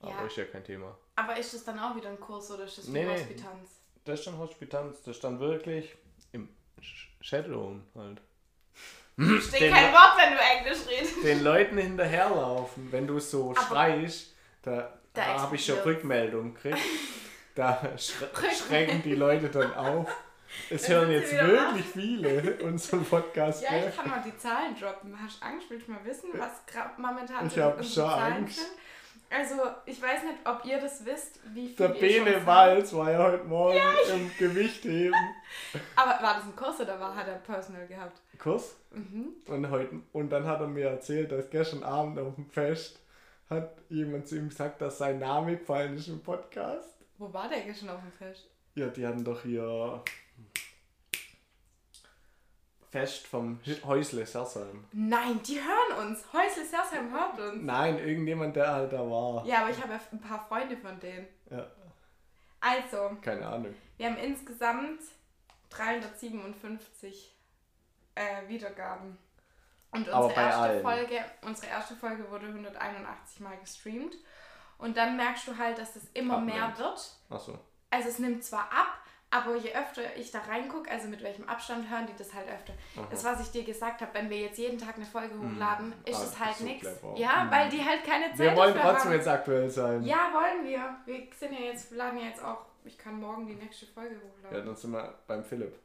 Aber 0.00 0.10
Ja. 0.12 0.26
ist 0.26 0.36
ja 0.36 0.44
kein 0.44 0.64
Thema. 0.64 0.96
Aber 1.16 1.36
ist 1.36 1.52
das 1.54 1.64
dann 1.64 1.78
auch 1.78 1.94
wieder 1.96 2.08
ein 2.10 2.20
Kurs 2.20 2.50
oder 2.50 2.64
ist 2.64 2.78
das 2.78 2.88
Nee. 2.88 3.06
Hospitanz? 3.06 3.80
Das 4.04 4.20
ist 4.20 4.26
dann 4.26 4.38
Hospitanz, 4.38 5.02
das 5.02 5.16
ist 5.16 5.24
dann 5.24 5.40
wirklich 5.40 5.94
im 6.32 6.48
Sh- 6.80 7.08
Shadow 7.20 7.76
halt. 7.94 8.20
Steht 9.42 9.60
Den- 9.60 9.72
kein 9.72 9.92
Wort, 9.92 10.16
wenn 10.18 10.32
du 10.32 10.40
Englisch 10.40 10.86
redest. 10.88 11.22
den 11.24 11.44
Leuten 11.44 11.78
hinterherlaufen, 11.78 12.90
wenn 12.90 13.06
du 13.06 13.18
so 13.20 13.50
Aber- 13.52 13.60
schreist, 13.62 14.34
da, 14.62 14.98
Da 15.14 15.24
da 15.24 15.42
habe 15.42 15.56
ich 15.56 15.64
schon. 15.64 15.78
Rückmeldungen 15.78 16.54
gekriegt. 16.54 16.78
Da 17.56 17.80
schrecken 17.96 19.00
die 19.04 19.14
Leute 19.14 19.48
dann 19.48 19.72
auf. 19.74 20.08
Es 20.70 20.88
hören 20.88 21.12
jetzt 21.12 21.32
wirklich 21.32 21.84
viele 21.86 22.54
unseren 22.64 23.04
Podcast. 23.04 23.62
Ja, 23.62 23.70
ich 23.88 23.94
kann 23.96 24.10
mal 24.10 24.24
die 24.26 24.36
Zahlen 24.36 24.74
droppen. 24.76 25.16
Hast 25.22 25.40
du 25.40 25.46
Angst? 25.46 25.70
Willst 25.70 25.86
du 25.86 25.92
mal 25.92 26.04
wissen, 26.04 26.30
was 26.32 26.66
gerade 26.66 27.00
momentan 27.00 27.46
Ich 27.46 27.52
so 27.52 27.62
hab 27.62 27.78
unsere 27.78 28.10
schon 28.10 28.20
Angst. 28.20 28.56
sind? 28.56 28.68
Also, 29.30 29.54
ich 29.86 30.02
weiß 30.02 30.24
nicht, 30.24 30.38
ob 30.44 30.64
ihr 30.64 30.80
das 30.80 31.04
wisst, 31.04 31.38
wie 31.54 31.68
viel 31.68 31.76
Der 31.76 31.88
Bene. 31.94 32.44
Walz 32.44 32.92
war 32.92 33.10
ja 33.12 33.18
heute 33.18 33.44
Morgen 33.44 33.78
im 34.12 34.30
Gewichtheben. 34.36 35.14
Aber 35.94 36.10
war 36.24 36.34
das 36.34 36.44
ein 36.46 36.56
Kurs 36.56 36.80
oder 36.80 36.98
war, 36.98 37.14
hat 37.14 37.28
er 37.28 37.34
Personal 37.36 37.86
gehabt? 37.86 38.20
Kurs. 38.40 38.74
Mhm. 38.90 39.28
Und, 39.46 39.70
heute, 39.70 40.00
und 40.12 40.30
dann 40.30 40.44
hat 40.44 40.60
er 40.60 40.66
mir 40.66 40.88
erzählt, 40.88 41.30
dass 41.30 41.50
gestern 41.50 41.84
Abend 41.84 42.18
auf 42.18 42.34
dem 42.34 42.50
Fest 42.50 42.98
hat 43.50 43.76
jemand 43.88 44.26
zu 44.28 44.36
ihm 44.36 44.48
gesagt, 44.48 44.80
dass 44.80 44.98
sein 44.98 45.18
Name 45.18 45.56
gefallen 45.58 45.96
ist 45.96 46.08
im 46.08 46.22
Podcast. 46.22 46.98
Wo 47.18 47.32
war 47.32 47.48
der 47.48 47.60
gestern 47.62 47.90
auf 47.90 48.00
dem 48.00 48.12
Fest? 48.12 48.48
Ja, 48.74 48.88
die 48.88 49.06
hatten 49.06 49.24
doch 49.24 49.42
hier 49.42 50.02
Fest 52.90 53.26
vom 53.26 53.58
Häusle 53.84 54.24
Sersheim. 54.24 54.84
Nein, 54.92 55.40
die 55.42 55.58
hören 55.60 56.06
uns. 56.08 56.24
Häusle 56.32 56.64
Sersheim 56.64 57.10
hört 57.12 57.38
uns. 57.40 57.62
Nein, 57.62 57.98
irgendjemand, 57.98 58.54
der 58.56 58.72
halt 58.72 58.92
da 58.92 58.98
war. 59.00 59.44
Ja, 59.46 59.62
aber 59.62 59.70
ich 59.70 59.80
habe 59.82 59.92
ja 59.94 60.00
ein 60.12 60.20
paar 60.20 60.46
Freunde 60.46 60.76
von 60.76 60.98
denen. 61.00 61.26
Ja, 61.50 61.66
Also, 62.60 63.16
keine 63.20 63.46
Ahnung. 63.46 63.74
wir 63.96 64.06
haben 64.06 64.16
insgesamt 64.16 65.00
357 65.70 67.34
äh, 68.14 68.48
Wiedergaben. 68.48 69.18
Und 69.94 70.08
unsere 70.08 70.40
erste, 70.40 70.60
allen. 70.60 70.82
Folge, 70.82 71.24
unsere 71.42 71.66
erste 71.68 71.94
Folge 71.94 72.30
wurde 72.30 72.46
181 72.46 73.40
Mal 73.40 73.56
gestreamt. 73.58 74.14
Und 74.78 74.96
dann 74.96 75.16
merkst 75.16 75.46
du 75.48 75.56
halt, 75.56 75.78
dass 75.78 75.94
es 75.96 76.04
immer 76.14 76.38
Abnimmt. 76.38 76.56
mehr 76.58 76.78
wird. 76.78 77.16
Achso. 77.30 77.58
Also 77.90 78.08
es 78.08 78.18
nimmt 78.18 78.42
zwar 78.42 78.64
ab, 78.64 78.98
aber 79.30 79.54
je 79.56 79.72
öfter 79.74 80.02
ich 80.16 80.30
da 80.32 80.40
reingucke, 80.40 80.90
also 80.90 81.06
mit 81.08 81.22
welchem 81.22 81.48
Abstand 81.48 81.88
hören 81.88 82.06
die 82.06 82.16
das 82.16 82.34
halt 82.34 82.48
öfter. 82.48 82.72
Aha. 82.96 83.06
Das, 83.10 83.22
was 83.24 83.40
ich 83.40 83.50
dir 83.52 83.64
gesagt 83.64 84.00
habe, 84.00 84.12
wenn 84.14 84.28
wir 84.30 84.38
jetzt 84.38 84.58
jeden 84.58 84.78
Tag 84.78 84.96
eine 84.96 85.04
Folge 85.04 85.34
hochladen, 85.38 85.92
ist 86.04 86.18
Ah, 86.20 86.24
es 86.24 86.38
halt 86.40 86.56
so 86.56 86.64
nichts. 86.64 86.88
Ja, 87.16 87.44
Mhm. 87.44 87.50
weil 87.52 87.68
die 87.68 87.84
halt 87.84 88.04
keine 88.04 88.30
Zeit 88.30 88.38
Wir 88.40 88.56
wollen 88.56 88.74
trotzdem 88.74 89.10
haben. 89.10 89.12
jetzt 89.12 89.28
aktuell 89.28 89.70
sein. 89.70 90.02
Ja, 90.02 90.30
wollen 90.32 90.64
wir. 90.66 90.96
Wir 91.06 91.28
sind 91.38 91.52
ja 91.52 91.60
jetzt, 91.66 91.90
wir 91.92 91.98
laden 91.98 92.18
ja 92.18 92.26
jetzt 92.26 92.44
auch, 92.44 92.66
ich 92.84 92.98
kann 92.98 93.18
morgen 93.20 93.46
die 93.46 93.54
nächste 93.54 93.86
Folge 93.86 94.16
Ja, 94.16 94.20
hochladen. 94.48 94.66
dann 94.66 94.76
sind 94.76 94.90
wir 94.90 95.14
beim 95.28 95.44
Philipp. 95.44 95.78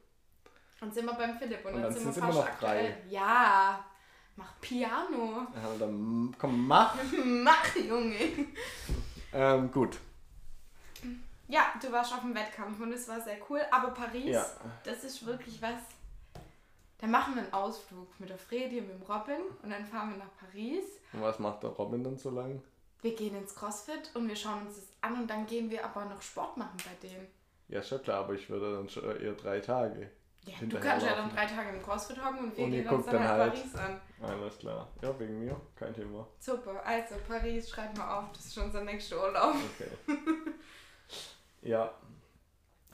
Und 0.80 0.94
sind 0.94 1.04
wir 1.06 1.14
beim 1.14 1.38
Philipp 1.38 1.64
und, 1.64 1.74
Und 1.74 1.82
dann, 1.82 1.94
dann 1.94 2.02
sind 2.02 2.16
wir 2.16 2.22
fast 2.22 2.38
noch 2.38 2.44
drei. 2.44 2.52
aktuell. 2.88 2.96
Ja, 3.08 3.84
mach 4.36 4.60
Piano. 4.60 5.46
Ja, 5.54 5.74
dann 5.78 6.34
komm, 6.38 6.66
mach. 6.66 6.94
mach, 7.24 7.76
Junge. 7.76 8.16
Ähm, 9.32 9.70
gut. 9.70 9.98
Ja, 11.48 11.66
du 11.82 11.90
warst 11.90 12.12
auf 12.12 12.20
dem 12.20 12.34
Wettkampf 12.34 12.80
und 12.80 12.92
es 12.92 13.08
war 13.08 13.20
sehr 13.20 13.36
cool. 13.48 13.60
Aber 13.70 13.90
Paris, 13.90 14.24
Ja. 14.26 14.46
das 14.84 15.04
ist 15.04 15.24
wirklich 15.26 15.60
was. 15.60 15.80
Da 16.98 17.06
machen 17.06 17.34
wir 17.34 17.42
einen 17.42 17.52
Ausflug 17.52 18.08
mit 18.20 18.28
der 18.28 18.38
Fredi 18.38 18.78
und 18.80 18.88
mit 18.88 18.96
dem 18.96 19.02
Robin 19.02 19.40
und 19.62 19.70
dann 19.70 19.84
fahren 19.86 20.10
wir 20.10 20.18
nach 20.18 20.36
Paris. 20.38 20.84
Und 21.12 21.22
was 21.22 21.38
macht 21.38 21.62
der 21.62 21.70
Robin 21.70 22.04
dann 22.04 22.18
so 22.18 22.30
lang? 22.30 22.62
Wir 23.02 23.14
gehen 23.16 23.34
ins 23.34 23.54
CrossFit 23.54 24.10
und 24.14 24.28
wir 24.28 24.36
schauen 24.36 24.66
uns 24.66 24.76
das 24.76 24.88
an 25.00 25.14
und 25.22 25.26
dann 25.28 25.46
gehen 25.46 25.70
wir 25.70 25.82
aber 25.84 26.04
noch 26.04 26.20
Sport 26.20 26.58
machen 26.58 26.76
bei 26.76 27.08
denen. 27.08 27.26
Ja, 27.68 27.82
schon 27.82 28.02
klar, 28.02 28.18
aber 28.24 28.34
ich 28.34 28.50
würde 28.50 28.76
dann 28.76 28.88
schon 28.88 29.04
eher 29.18 29.32
drei 29.32 29.60
Tage. 29.60 30.10
Ja, 30.44 30.54
du 30.60 30.78
kannst 30.78 31.06
ja 31.06 31.14
dann 31.14 31.24
laufen. 31.24 31.36
drei 31.36 31.46
Tage 31.46 31.68
im 31.76 31.82
CrossFit 31.82 32.22
hocken 32.22 32.38
und 32.50 32.56
wir 32.56 32.64
Und 32.64 32.70
gehen 32.72 32.88
uns 32.88 33.06
dann, 33.06 33.14
dann 33.14 33.28
halt. 33.28 33.54
Paris 33.54 33.74
an. 33.76 34.00
Alles 34.22 34.58
klar. 34.58 34.88
Ja, 35.02 35.18
wegen 35.18 35.40
mir, 35.44 35.58
kein 35.76 35.94
Thema. 35.94 36.26
Super, 36.38 36.84
also 36.84 37.14
Paris, 37.26 37.70
schreib 37.70 37.96
mal 37.96 38.18
auf, 38.18 38.24
das 38.32 38.46
ist 38.46 38.54
schon 38.54 38.64
unser 38.64 38.84
nächster 38.84 39.16
Urlaub. 39.22 39.54
Okay. 39.74 40.14
ja. 41.62 41.90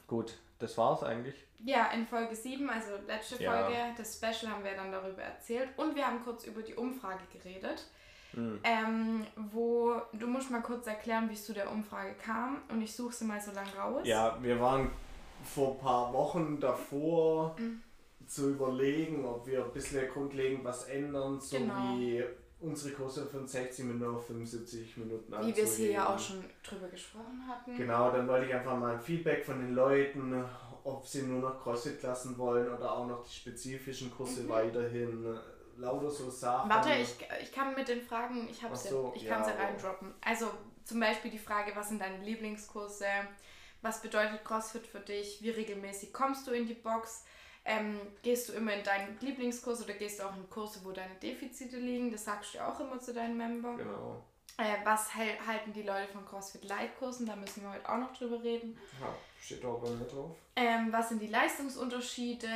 Gut, 0.06 0.34
das 0.58 0.76
war's 0.78 1.02
eigentlich. 1.02 1.34
Ja, 1.58 1.86
in 1.88 2.06
Folge 2.06 2.36
7, 2.36 2.68
also 2.70 2.90
letzte 3.06 3.42
Ja. 3.42 3.52
Folge, 3.64 3.76
das 3.96 4.14
Special 4.14 4.52
haben 4.52 4.62
wir 4.62 4.76
dann 4.76 4.92
darüber 4.92 5.22
erzählt 5.22 5.70
und 5.76 5.96
wir 5.96 6.06
haben 6.06 6.22
kurz 6.22 6.44
über 6.44 6.62
die 6.62 6.74
Umfrage 6.74 7.24
geredet. 7.32 7.86
Mhm. 8.34 8.60
Ähm, 8.62 9.26
wo 9.36 10.00
du 10.12 10.26
musst 10.26 10.50
mal 10.50 10.60
kurz 10.62 10.86
erklären, 10.86 11.28
wie 11.30 11.34
es 11.34 11.44
zu 11.46 11.54
der 11.54 11.70
Umfrage 11.70 12.14
kam 12.14 12.60
und 12.68 12.82
ich 12.82 12.94
suche 12.94 13.14
sie 13.14 13.24
mal 13.24 13.40
so 13.40 13.50
lang 13.52 13.66
raus. 13.78 14.02
Ja, 14.04 14.36
wir 14.42 14.60
waren 14.60 14.90
vor 15.42 15.72
ein 15.72 15.78
paar 15.78 16.12
Wochen 16.12 16.60
davor 16.60 17.56
Mhm. 17.58 17.82
Zu 18.26 18.50
überlegen, 18.50 19.24
ob 19.24 19.46
wir 19.46 19.64
ein 19.64 19.72
bisschen 19.72 20.08
grundlegend 20.08 20.64
was 20.64 20.84
ändern, 20.88 21.40
so 21.40 21.58
Genau. 21.58 21.74
wie 21.96 22.24
unsere 22.60 22.94
Kurse 22.94 23.26
von 23.26 23.46
60 23.46 23.84
Minuten 23.84 24.16
auf 24.16 24.26
75 24.26 24.96
Minuten 24.96 25.32
Wie 25.46 25.54
wir 25.56 25.64
es 25.64 25.76
hier 25.76 25.90
ja 25.92 26.06
auch 26.06 26.12
anzuheben. 26.14 26.44
schon 26.62 26.78
drüber 26.78 26.88
gesprochen 26.88 27.42
hatten. 27.46 27.76
Genau, 27.76 28.10
dann 28.10 28.26
wollte 28.26 28.46
ich 28.46 28.54
einfach 28.54 28.76
mal 28.76 28.94
ein 28.94 29.00
Feedback 29.00 29.44
von 29.44 29.58
den 29.60 29.74
Leuten, 29.74 30.44
ob 30.84 31.06
sie 31.06 31.22
nur 31.22 31.40
noch 31.40 31.62
CrossFit-Klassen 31.62 32.38
wollen 32.38 32.72
oder 32.72 32.92
auch 32.92 33.06
noch 33.06 33.22
die 33.24 33.34
spezifischen 33.34 34.10
Kurse 34.10 34.42
Mhm. 34.42 34.48
weiterhin. 34.48 35.38
Lauter 35.78 36.10
so 36.10 36.30
Sachen. 36.30 36.70
Warte, 36.70 36.88
ich, 36.94 37.14
ich 37.42 37.52
kann 37.52 37.74
mit 37.74 37.86
den 37.86 38.00
Fragen, 38.00 38.48
ich, 38.50 38.62
hab's 38.62 38.84
Ach 38.86 38.90
so, 38.90 39.12
ja, 39.14 39.20
ich 39.20 39.28
kann 39.28 39.44
sie 39.44 39.50
ja. 39.50 39.56
reindroppen. 39.56 40.14
Also 40.24 40.46
zum 40.84 41.00
Beispiel 41.00 41.30
die 41.30 41.38
Frage, 41.38 41.72
was 41.74 41.88
sind 41.90 42.00
deine 42.00 42.24
Lieblingskurse? 42.24 43.04
Was 43.82 44.00
bedeutet 44.00 44.42
CrossFit 44.42 44.86
für 44.86 45.00
dich? 45.00 45.42
Wie 45.42 45.50
regelmäßig 45.50 46.14
kommst 46.14 46.46
du 46.46 46.52
in 46.52 46.66
die 46.66 46.72
Box? 46.74 47.26
Ähm, 47.68 48.00
gehst 48.22 48.48
du 48.48 48.52
immer 48.52 48.72
in 48.74 48.84
deinen 48.84 49.18
Lieblingskurs 49.20 49.82
oder 49.82 49.94
gehst 49.94 50.20
du 50.20 50.24
auch 50.24 50.36
in 50.36 50.48
Kurse, 50.48 50.80
wo 50.84 50.92
deine 50.92 51.14
Defizite 51.16 51.78
liegen? 51.78 52.12
Das 52.12 52.24
sagst 52.24 52.54
du 52.54 52.60
auch 52.64 52.78
immer 52.78 53.00
zu 53.00 53.12
deinen 53.12 53.36
Membern. 53.36 53.76
Genau. 53.76 54.22
Äh, 54.58 54.76
was 54.84 55.14
halten 55.14 55.72
die 55.74 55.82
Leute 55.82 56.08
von 56.12 56.24
CrossFit 56.24 56.64
Light-Kursen? 56.64 57.26
Da 57.26 57.36
müssen 57.36 57.62
wir 57.62 57.70
heute 57.70 57.88
auch 57.88 57.98
noch 57.98 58.16
drüber 58.16 58.42
reden. 58.42 58.78
Ja, 59.00 59.08
steht 59.38 59.64
auch 59.64 59.80
bei 59.80 59.90
mir 59.90 60.06
drauf. 60.06 60.30
Ähm, 60.54 60.88
was 60.90 61.10
sind 61.10 61.20
die 61.20 61.26
Leistungsunterschiede? 61.26 62.48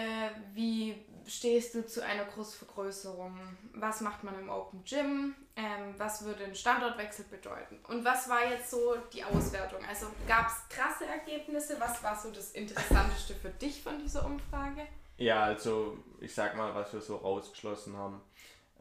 Wie 0.54 0.94
stehst 1.26 1.74
du 1.74 1.86
zu 1.86 2.02
einer 2.02 2.24
Kursvergrößerung? 2.24 3.38
Was 3.74 4.00
macht 4.00 4.24
man 4.24 4.38
im 4.38 4.48
Open 4.48 4.82
Gym? 4.84 5.34
Ähm, 5.56 5.94
was 5.98 6.24
würde 6.24 6.44
ein 6.44 6.54
Standortwechsel 6.54 7.26
bedeuten? 7.26 7.78
Und 7.88 8.02
was 8.04 8.30
war 8.30 8.48
jetzt 8.48 8.70
so 8.70 8.96
die 9.12 9.22
Auswertung? 9.22 9.80
Also 9.86 10.06
gab 10.26 10.46
es 10.46 10.74
krasse 10.74 11.04
Ergebnisse? 11.04 11.78
Was 11.80 12.02
war 12.02 12.18
so 12.18 12.30
das 12.30 12.52
Interessanteste 12.52 13.34
für 13.34 13.50
dich 13.50 13.82
von 13.82 13.98
dieser 13.98 14.24
Umfrage? 14.24 14.86
Ja, 15.20 15.44
also 15.44 15.96
ich 16.20 16.34
sag 16.34 16.56
mal, 16.56 16.74
was 16.74 16.92
wir 16.92 17.00
so 17.00 17.16
rausgeschlossen 17.16 17.96
haben. 17.96 18.20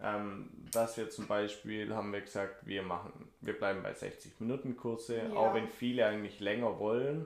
Ähm, 0.01 0.49
dass 0.71 0.95
wir 0.95 1.09
zum 1.09 1.27
Beispiel 1.27 1.93
haben 1.93 2.13
wir 2.13 2.21
gesagt, 2.21 2.65
wir 2.65 2.81
machen, 2.83 3.11
wir 3.41 3.57
bleiben 3.57 3.83
bei 3.83 3.93
60 3.93 4.39
Minuten 4.39 4.77
Kurse, 4.77 5.17
Ja. 5.17 5.33
auch 5.35 5.53
wenn 5.53 5.67
viele 5.67 6.05
eigentlich 6.05 6.39
länger 6.39 6.79
wollen, 6.79 7.25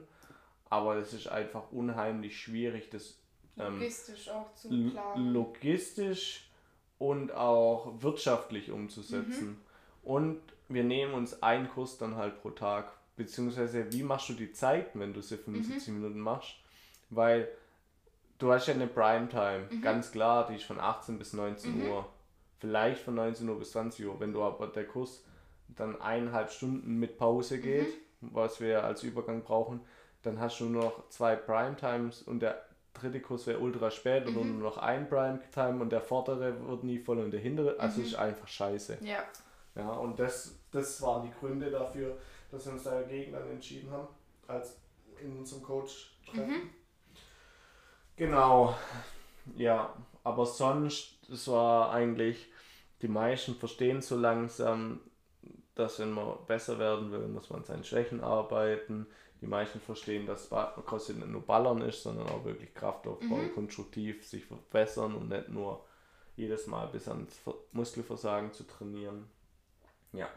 aber 0.70 0.96
es 0.96 1.12
ist 1.12 1.28
einfach 1.28 1.70
unheimlich 1.70 2.36
schwierig, 2.40 2.90
das 2.90 3.16
ähm, 3.58 3.74
Logistisch 3.78 4.28
auch 4.28 4.52
zu 4.56 4.68
planen. 4.90 5.32
logistisch 5.32 6.50
und 6.98 7.30
auch 7.32 7.92
wirtschaftlich 8.02 8.72
umzusetzen. 8.72 9.50
Mhm. 9.50 9.56
Und 10.02 10.40
wir 10.68 10.82
nehmen 10.82 11.14
uns 11.14 11.40
einen 11.44 11.68
Kurs 11.68 11.96
dann 11.98 12.16
halt 12.16 12.42
pro 12.42 12.50
Tag. 12.50 12.90
Beziehungsweise, 13.16 13.92
wie 13.92 14.02
machst 14.02 14.28
du 14.30 14.32
die 14.32 14.50
Zeit, 14.52 14.88
wenn 14.94 15.14
du 15.14 15.20
sie 15.22 15.36
75 15.38 15.86
Mhm. 15.88 15.94
Minuten 16.00 16.18
machst? 16.18 16.56
Weil 17.10 17.46
du 18.38 18.52
hast 18.52 18.66
ja 18.68 18.74
eine 18.74 18.86
Primetime, 18.86 19.68
Mhm. 19.70 19.82
ganz 19.82 20.10
klar, 20.12 20.46
die 20.48 20.56
ist 20.56 20.64
von 20.64 20.78
18 20.80 21.18
bis 21.18 21.32
19 21.32 21.82
Uhr. 21.88 22.06
Vielleicht 22.58 23.02
von 23.02 23.14
19 23.14 23.48
Uhr 23.48 23.58
bis 23.58 23.72
20 23.72 24.06
Uhr. 24.06 24.18
Wenn 24.20 24.32
du 24.32 24.42
aber 24.42 24.66
der 24.68 24.86
Kurs 24.86 25.24
dann 25.68 26.00
eineinhalb 26.00 26.50
Stunden 26.50 26.98
mit 26.98 27.18
Pause 27.18 27.60
geht, 27.60 27.88
Mhm. 28.20 28.28
was 28.34 28.60
wir 28.60 28.84
als 28.84 29.02
Übergang 29.02 29.42
brauchen, 29.42 29.80
dann 30.22 30.40
hast 30.40 30.60
du 30.60 30.64
nur 30.66 30.82
noch 30.84 31.08
zwei 31.10 31.36
Primetimes 31.36 32.22
und 32.22 32.40
der 32.40 32.64
dritte 32.94 33.20
Kurs 33.20 33.46
wäre 33.46 33.58
ultra 33.58 33.90
spät 33.90 34.22
oder 34.26 34.40
Mhm. 34.40 34.60
nur 34.60 34.70
noch 34.70 34.78
ein 34.78 35.08
Primetime 35.08 35.80
und 35.82 35.90
der 35.90 36.00
vordere 36.00 36.66
wird 36.68 36.84
nie 36.84 36.98
voll 36.98 37.18
und 37.18 37.32
der 37.32 37.40
hintere, 37.40 37.78
also 37.78 38.00
Mhm. 38.00 38.06
ist 38.06 38.14
einfach 38.14 38.48
scheiße. 38.48 38.98
Ja, 39.02 39.24
Ja, 39.76 39.90
und 39.90 40.18
das, 40.20 40.54
das 40.70 41.02
waren 41.02 41.24
die 41.24 41.32
Gründe 41.40 41.68
dafür, 41.68 42.16
dass 42.52 42.64
wir 42.66 42.74
uns 42.74 42.84
dagegen 42.84 43.32
dann 43.32 43.50
entschieden 43.50 43.90
haben, 43.90 44.06
als 44.46 44.76
in 45.20 45.36
unserem 45.36 45.62
Coach-Treffen. 45.64 46.70
Genau, 48.16 48.74
ja, 49.56 49.94
aber 50.24 50.46
sonst, 50.46 51.28
es 51.30 51.48
war 51.48 51.92
eigentlich, 51.92 52.46
die 53.02 53.08
meisten 53.08 53.54
verstehen 53.56 54.02
so 54.02 54.16
langsam, 54.16 55.00
dass 55.74 55.98
wenn 55.98 56.12
man 56.12 56.36
besser 56.46 56.78
werden 56.78 57.12
will, 57.12 57.28
muss 57.28 57.50
man 57.50 57.60
an 57.60 57.64
seinen 57.66 57.84
Schwächen 57.84 58.22
arbeiten. 58.22 59.06
Die 59.40 59.46
meisten 59.46 59.80
verstehen, 59.80 60.26
dass 60.26 60.50
CrossFit 60.50 61.16
nicht 61.18 61.28
nur 61.28 61.42
Ballern 61.42 61.82
ist, 61.82 62.02
sondern 62.04 62.28
auch 62.28 62.44
wirklich 62.44 62.74
Kraftaufbau, 62.74 63.36
Mhm. 63.36 63.54
konstruktiv 63.54 64.26
sich 64.26 64.44
verbessern 64.46 65.14
und 65.16 65.28
nicht 65.28 65.48
nur 65.50 65.84
jedes 66.36 66.66
Mal 66.68 66.86
bis 66.88 67.08
ans 67.08 67.36
Ver- 67.38 67.54
Muskelversagen 67.72 68.52
zu 68.52 68.64
trainieren. 68.64 69.28
Ja, 70.12 70.28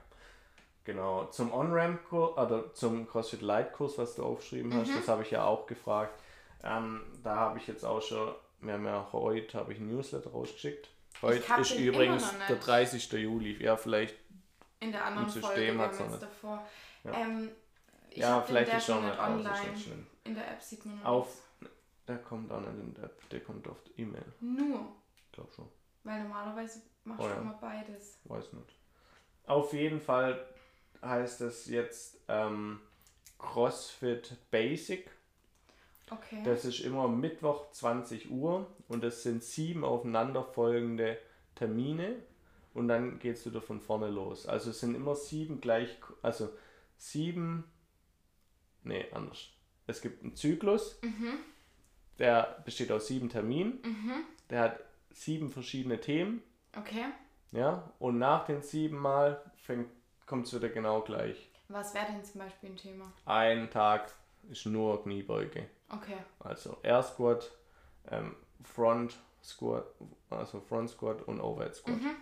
genau. 0.84 1.26
Zum 1.26 1.54
On-Ramp-Kurs, 1.54 2.38
oder 2.38 2.74
zum 2.74 3.08
CrossFit 3.08 3.42
Light-Kurs, 3.42 3.98
was 3.98 4.16
du 4.16 4.24
aufgeschrieben 4.24 4.74
hast, 4.74 4.90
Mhm. 4.90 4.96
das 4.96 5.08
habe 5.08 5.22
ich 5.24 5.32
ja 5.32 5.46
auch 5.46 5.68
gefragt. 5.68 6.20
Ähm, 6.64 7.02
da 7.24 7.36
habe 7.36 7.60
ich 7.60 7.68
jetzt 7.68 7.84
auch 7.84 8.02
schon, 8.02 8.34
wir 8.62 8.74
haben 8.74 8.86
ja 8.86 9.08
heute 9.12 9.58
habe 9.58 9.74
ich 9.74 9.80
ein 9.80 9.88
Newsletter 9.88 10.32
rausgeschickt. 10.32 10.90
Heute 11.22 11.44
ist 11.62 11.72
übrigens 11.78 12.32
der 12.48 12.58
30. 12.58 13.12
Juli. 13.14 13.62
Ja, 13.64 13.76
vielleicht, 13.78 14.16
in 14.80 14.92
der 14.92 15.06
anderen 15.06 15.30
System 15.30 15.78
Folge, 15.78 15.80
hat's 15.80 16.20
davor. 16.20 16.68
Ja. 17.04 17.12
Ähm, 17.14 17.50
ja, 18.12 18.42
vielleicht 18.42 18.74
ist 18.74 18.86
schon 18.86 19.04
nicht 19.06 19.18
raus, 19.18 19.40
ist 19.40 19.46
online. 19.48 19.72
nicht. 19.74 19.90
In 20.24 20.36
der 20.36 20.52
App 20.52 20.62
sieht 20.62 20.86
man 20.86 20.98
noch 21.00 21.06
Auf, 21.06 21.42
der 22.08 22.18
kommt 22.18 22.52
auch 22.52 22.60
nicht 22.62 22.80
in 22.80 22.94
der 22.94 23.06
App, 23.06 23.30
der 23.30 23.40
kommt 23.42 23.68
auf 23.68 23.82
die 23.84 24.02
E-Mail. 24.02 24.26
Nur, 24.40 24.88
Ich 25.16 25.32
glaube 25.32 25.52
schon. 25.54 25.68
weil 26.04 26.22
normalerweise 26.24 26.82
machst 27.04 27.22
Oh 27.22 27.28
du 27.28 27.34
ja. 27.34 27.42
immer 27.42 27.58
beides. 27.60 28.20
Weiß 28.26 28.54
nicht. 28.54 28.76
Auf 29.46 29.74
jeden 29.74 30.02
Fall 30.02 30.46
heißt 31.02 31.42
es 31.42 31.68
jetzt 31.68 32.20
ähm, 32.28 32.82
CrossFit 33.40 34.36
Basic. 34.52 35.10
Okay. 36.10 36.42
Das 36.46 36.64
ist 36.66 36.80
immer 36.80 37.08
Mittwoch 37.08 37.72
20 37.72 38.32
Uhr 38.32 38.68
und 38.88 39.04
es 39.04 39.24
sind 39.24 39.44
sieben 39.44 39.84
aufeinanderfolgende 39.84 41.18
Termine 41.56 42.16
und 42.74 42.88
dann 42.88 43.20
geht 43.20 43.36
es 43.38 43.46
wieder 43.46 43.62
von 43.62 43.82
vorne 43.82 44.08
los. 44.08 44.46
Also 44.46 44.70
es 44.70 44.80
sind 44.80 44.96
immer 44.96 45.16
sieben 45.16 45.60
gleich, 45.60 45.98
also 46.22 46.50
sieben, 46.98 47.66
nee, 48.84 49.06
anders. 49.12 49.50
Es 49.86 50.02
gibt 50.02 50.24
einen 50.24 50.36
Zyklus, 50.36 51.00
mhm, 51.02 51.40
der 52.20 52.62
besteht 52.66 52.92
aus 52.92 53.08
sieben 53.08 53.30
Terminen, 53.30 53.80
mhm, 53.84 54.26
der 54.50 54.62
hat 54.62 54.80
sieben 55.12 55.50
verschiedene 55.50 56.00
Themen. 56.00 56.42
Okay. 56.78 57.06
Ja, 57.52 57.92
und 58.00 58.18
nach 58.18 58.46
den 58.46 58.62
sieben 58.62 58.98
Mal 58.98 59.42
kommt 60.26 60.48
es 60.48 60.54
wieder 60.54 60.70
genau 60.70 61.02
gleich. 61.02 61.50
Was 61.70 61.94
wäre 61.94 62.06
denn 62.12 62.24
zum 62.24 62.42
Beispiel 62.42 62.70
ein 62.70 62.78
Thema? 62.78 63.12
Ein 63.26 63.70
Tag 63.70 64.14
ist 64.50 64.66
nur 64.66 65.02
Kniebeuge. 65.04 65.70
Okay. 65.90 66.18
Also 66.40 66.78
Air 66.84 67.04
Squat, 67.04 67.52
ähm, 68.10 68.36
Front 68.64 69.18
Squat, 69.44 69.86
also 70.30 70.60
Front 70.62 70.90
Squat 70.90 71.22
und 71.24 71.40
Overhead 71.40 71.76
Squat. 71.76 71.96
Mhm. 72.02 72.16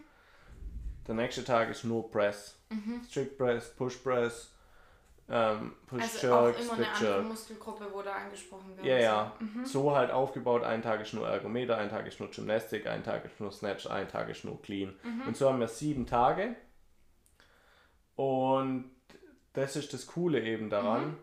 Der 1.07 1.15
nächste 1.15 1.43
Tag 1.43 1.69
ist 1.69 1.83
nur 1.83 2.09
Press. 2.09 2.57
Mhm. 2.69 3.01
Strict 3.09 3.37
Press, 3.37 3.75
Push 3.75 3.97
Press, 3.97 4.51
ähm, 5.29 5.73
Push 5.87 6.01
Also 6.01 6.27
Jerk, 6.27 6.33
auch 6.55 6.59
immer 6.59 6.73
Split 6.73 6.87
eine 6.87 6.87
andere 6.95 7.11
Jerk. 7.15 7.27
Muskelgruppe, 7.27 7.87
wo 7.91 8.01
da 8.01 8.13
angesprochen 8.13 8.75
wird. 8.75 8.85
Ja, 8.85 8.97
ja. 8.97 9.35
Mhm. 9.39 9.65
So 9.65 9.95
halt 9.95 10.11
aufgebaut, 10.11 10.63
ein 10.63 10.81
Tag 10.81 11.01
ist 11.01 11.13
nur 11.13 11.27
Ergometer, 11.27 11.77
ein 11.77 11.89
Tag 11.89 12.05
ist 12.07 12.19
nur 12.19 12.29
Gymnastik, 12.29 12.85
ein 12.87 13.03
Tag 13.03 13.25
ist 13.25 13.39
nur 13.39 13.51
Snatch, 13.51 13.87
ein 13.87 14.07
Tag 14.07 14.29
ist 14.29 14.45
nur 14.45 14.61
Clean. 14.61 14.95
Mhm. 15.03 15.21
Und 15.27 15.37
so 15.37 15.49
haben 15.49 15.59
wir 15.59 15.67
sieben 15.67 16.05
Tage. 16.05 16.55
Und 18.15 18.91
das 19.53 19.75
ist 19.75 19.93
das 19.93 20.07
Coole 20.07 20.41
eben 20.41 20.69
daran, 20.69 21.07
Mhm. 21.07 21.17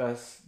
Dass 0.00 0.42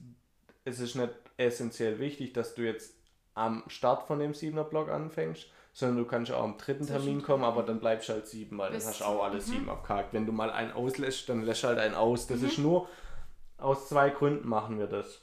es 0.65 0.81
ist 0.81 0.95
nicht 0.95 1.11
essentiell 1.37 1.99
wichtig, 1.99 2.33
dass 2.33 2.55
du 2.55 2.63
jetzt 2.63 2.95
am 3.35 3.63
Start 3.69 4.05
von 4.07 4.19
dem 4.19 4.35
siebener 4.35 4.65
Block 4.65 4.89
anfängst, 4.89 5.47
sondern 5.73 5.99
du 5.99 6.05
kannst 6.05 6.31
auch 6.33 6.43
am 6.45 6.59
dritten 6.59 6.87
Termin 6.87 7.23
kommen, 7.23 7.45
aber 7.45 7.63
dann 7.63 7.81
bleibst 7.81 8.09
du 8.09 8.13
halt 8.15 8.27
sieben, 8.27 8.59
weil 8.59 8.71
Bis 8.73 8.85
dann 8.85 8.93
hast 8.93 9.01
du 9.01 9.05
auch 9.07 9.25
alle 9.25 9.39
zum- 9.39 9.55
sieben 9.55 9.69
abgehakt. 9.71 10.13
Wenn 10.13 10.27
du 10.27 10.33
mal 10.33 10.51
einen 10.51 10.73
auslässt, 10.73 11.29
dann 11.29 11.43
lässt 11.43 11.63
du 11.65 11.69
halt 11.69 11.79
einen 11.79 11.95
aus. 11.95 12.29
Mhm. 12.29 12.35
Das 12.35 12.43
ist 12.43 12.59
nur 12.59 12.89
aus 13.59 13.89
zwei 13.89 14.11
Gründen 14.11 14.49
machen 14.49 14.79
wir 14.79 14.87
das. 14.87 15.23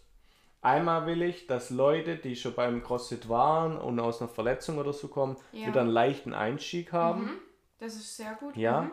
Einmal 0.61 1.05
will 1.05 1.21
ich, 1.21 1.47
dass 1.47 1.69
Leute, 1.69 2.17
die 2.17 2.35
schon 2.35 2.53
beim 2.53 2.83
CrossFit 2.83 3.29
waren 3.29 3.77
und 3.77 3.99
aus 3.99 4.21
einer 4.21 4.29
Verletzung 4.29 4.77
oder 4.77 4.91
so 4.91 5.07
kommen, 5.07 5.37
Ja. 5.53 5.67
wieder 5.67 5.81
einen 5.81 5.89
leichten 5.89 6.33
Einstieg 6.33 6.91
haben. 6.91 7.25
Mhm. 7.25 7.31
Das 7.79 7.93
ist 7.95 8.17
sehr 8.17 8.33
gut. 8.33 8.57
Ja. 8.57 8.81
Mhm. 8.81 8.91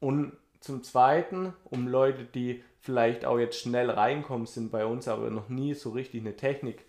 Und 0.00 0.32
zum 0.62 0.82
Zweiten, 0.82 1.52
um 1.64 1.88
Leute, 1.88 2.24
die 2.24 2.62
vielleicht 2.80 3.24
auch 3.24 3.38
jetzt 3.38 3.58
schnell 3.60 3.90
reinkommen 3.90 4.46
sind 4.46 4.70
bei 4.72 4.84
uns, 4.86 5.08
aber 5.08 5.30
noch 5.30 5.48
nie 5.48 5.74
so 5.74 5.90
richtig 5.90 6.20
eine 6.22 6.36
Technik 6.36 6.84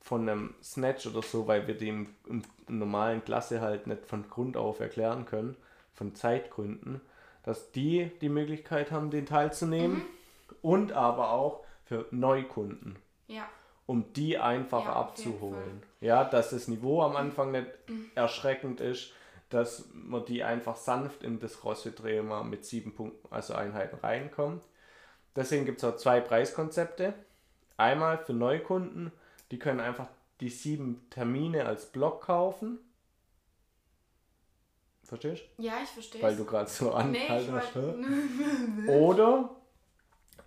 von 0.00 0.28
einem 0.28 0.54
Snatch 0.62 1.06
oder 1.06 1.22
so, 1.22 1.46
weil 1.46 1.66
wir 1.66 1.76
dem 1.76 2.08
im, 2.26 2.42
im 2.68 2.78
normalen 2.78 3.24
Klasse 3.24 3.60
halt 3.60 3.86
nicht 3.86 4.06
von 4.06 4.28
Grund 4.28 4.56
auf 4.56 4.80
erklären 4.80 5.26
können, 5.26 5.56
von 5.94 6.14
Zeitgründen, 6.14 7.00
dass 7.42 7.70
die 7.72 8.10
die 8.20 8.28
Möglichkeit 8.28 8.90
haben, 8.90 9.10
den 9.10 9.26
teilzunehmen 9.26 10.02
und 10.62 10.92
aber 10.92 11.30
auch 11.30 11.64
für 11.84 12.06
Neukunden 12.10 12.96
Ja. 13.28 13.48
um 13.86 14.12
die 14.14 14.38
einfach 14.38 14.84
Ja, 14.86 14.92
abzuholen. 14.94 15.82
Ja, 16.00 16.24
dass 16.24 16.50
das 16.50 16.68
Niveau 16.68 17.02
am 17.02 17.16
Anfang 17.16 17.52
nicht 17.52 17.66
erschreckend 18.14 18.80
ist, 18.80 19.12
dass 19.50 19.88
man 19.92 20.24
die 20.24 20.42
einfach 20.42 20.76
sanft 20.76 21.22
in 21.22 21.38
das 21.38 21.60
CrossFit-Thema 21.60 22.42
mit 22.44 22.64
sieben 22.64 22.94
Punkten, 22.94 23.28
also 23.32 23.54
Einheiten 23.54 23.96
reinkommt. 23.96 24.64
Deswegen 25.36 25.64
gibt 25.64 25.78
es 25.78 25.84
auch 25.84 25.96
zwei 25.96 26.20
Preiskonzepte. 26.20 27.14
Einmal 27.76 28.18
für 28.18 28.32
Neukunden, 28.32 29.12
die 29.50 29.58
können 29.58 29.80
einfach 29.80 30.08
die 30.40 30.48
sieben 30.48 31.08
Termine 31.10 31.66
als 31.66 31.86
Block 31.86 32.22
kaufen. 32.22 32.78
Verstehst 35.04 35.42
Ja, 35.58 35.74
ich 35.82 35.88
verstehe. 35.88 36.20
du? 36.20 36.26
Weil 36.26 36.36
du 36.36 36.44
gerade 36.44 36.70
so 36.70 36.86
Nee, 36.90 36.94
angehalten 36.94 37.52
hast. 37.54 37.74
hä? 37.74 37.80
wollte. 38.86 38.90
Oder 38.90 39.50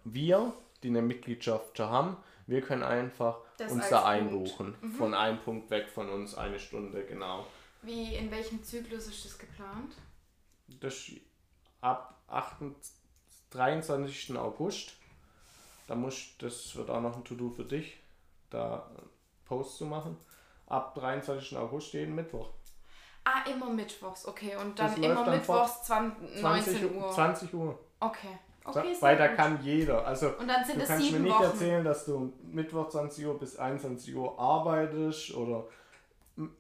wir, 0.06 0.54
die 0.84 0.90
eine 0.90 1.02
Mitgliedschaft 1.02 1.78
schon 1.78 1.90
haben, 1.90 2.18
wir 2.48 2.62
können 2.62 2.84
einfach 2.84 3.40
Das 3.58 3.72
uns 3.72 3.90
da 3.90 4.06
einbuchen. 4.06 4.76
Von 4.98 5.13
einem 5.13 5.39
Punkt 5.39 5.70
weg 5.70 5.89
von 5.89 6.10
uns, 6.10 6.36
eine 6.36 6.60
Stunde, 6.60 7.04
genau. 7.06 7.46
Wie, 7.84 8.15
in 8.15 8.32
welchem 8.32 8.63
Zyklus 8.63 9.08
ist 9.08 9.26
das 9.26 9.38
geplant? 9.38 9.93
Das 10.80 11.12
ab 11.82 12.22
28, 12.28 12.93
23. 13.52 14.38
August. 14.38 14.93
Da 15.88 15.96
muss, 15.96 16.36
das 16.39 16.76
wird 16.76 16.89
auch 16.89 17.02
noch 17.02 17.17
ein 17.17 17.24
To-Do 17.26 17.50
für 17.50 17.65
dich, 17.65 17.98
da 18.50 18.88
einen 18.88 19.10
Post 19.46 19.78
zu 19.78 19.86
machen. 19.86 20.17
Ab 20.67 20.96
23. 20.96 21.58
August 21.58 21.93
jeden 21.93 22.15
Mittwoch. 22.15 22.50
Ah, 23.26 23.43
immer 23.50 23.69
mittwochs, 23.69 24.26
okay. 24.28 24.56
Und 24.56 24.80
dann 24.80 24.96
immer 25.02 25.24
dann 25.26 25.36
mittwochs 25.36 25.84
20, 25.84 26.41
19 26.41 26.96
Uhr. 26.96 27.12
20 27.12 27.54
Uhr. 27.54 27.80
Okay. 28.00 28.39
Okay, 28.65 28.96
Weil 29.02 29.17
da 29.17 29.28
gut. 29.28 29.36
kann 29.36 29.62
jeder. 29.62 30.08
Also 30.08 30.30
Und 30.38 30.48
dann 30.48 30.63
sind 30.63 30.78
Du 30.78 30.82
es 30.84 30.88
kannst 30.88 31.04
mir 31.04 31.12
sieben 31.12 31.24
nicht 31.26 31.34
Wochen. 31.34 31.43
erzählen, 31.43 31.84
dass 31.84 32.06
du 32.06 32.32
Mittwoch 32.43 32.88
20 32.88 33.26
Uhr 33.26 33.38
bis 33.38 33.58
21 33.58 34.15
Uhr 34.15 34.39
arbeitest 34.39 35.34
oder 35.36 35.65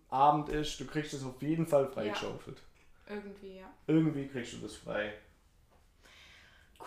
Abend 0.09 0.49
ist. 0.49 0.79
Du 0.79 0.85
kriegst 0.85 1.13
es 1.13 1.23
auf 1.23 1.41
jeden 1.41 1.65
Fall 1.65 1.87
freigeschaufelt. 1.87 2.61
Irgendwie, 3.07 3.57
ja. 3.57 3.69
Irgendwie 3.87 4.27
kriegst 4.27 4.53
du 4.53 4.57
das 4.57 4.75
frei. 4.75 5.13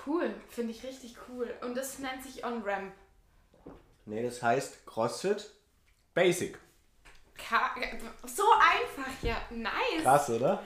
Cool, 0.06 0.34
finde 0.48 0.72
ich 0.72 0.82
richtig 0.84 1.16
cool. 1.28 1.52
Und 1.62 1.76
das 1.76 1.98
nennt 1.98 2.22
sich 2.22 2.44
On-Ramp. 2.44 2.92
Nee, 4.04 4.22
das 4.22 4.42
heißt 4.42 4.86
CrossFit 4.86 5.50
Basic. 6.14 6.58
Ka 7.36 7.74
so 8.24 8.44
einfach, 8.52 9.22
ja. 9.22 9.36
Nice. 9.50 10.02
Krass, 10.02 10.30
oder? 10.30 10.62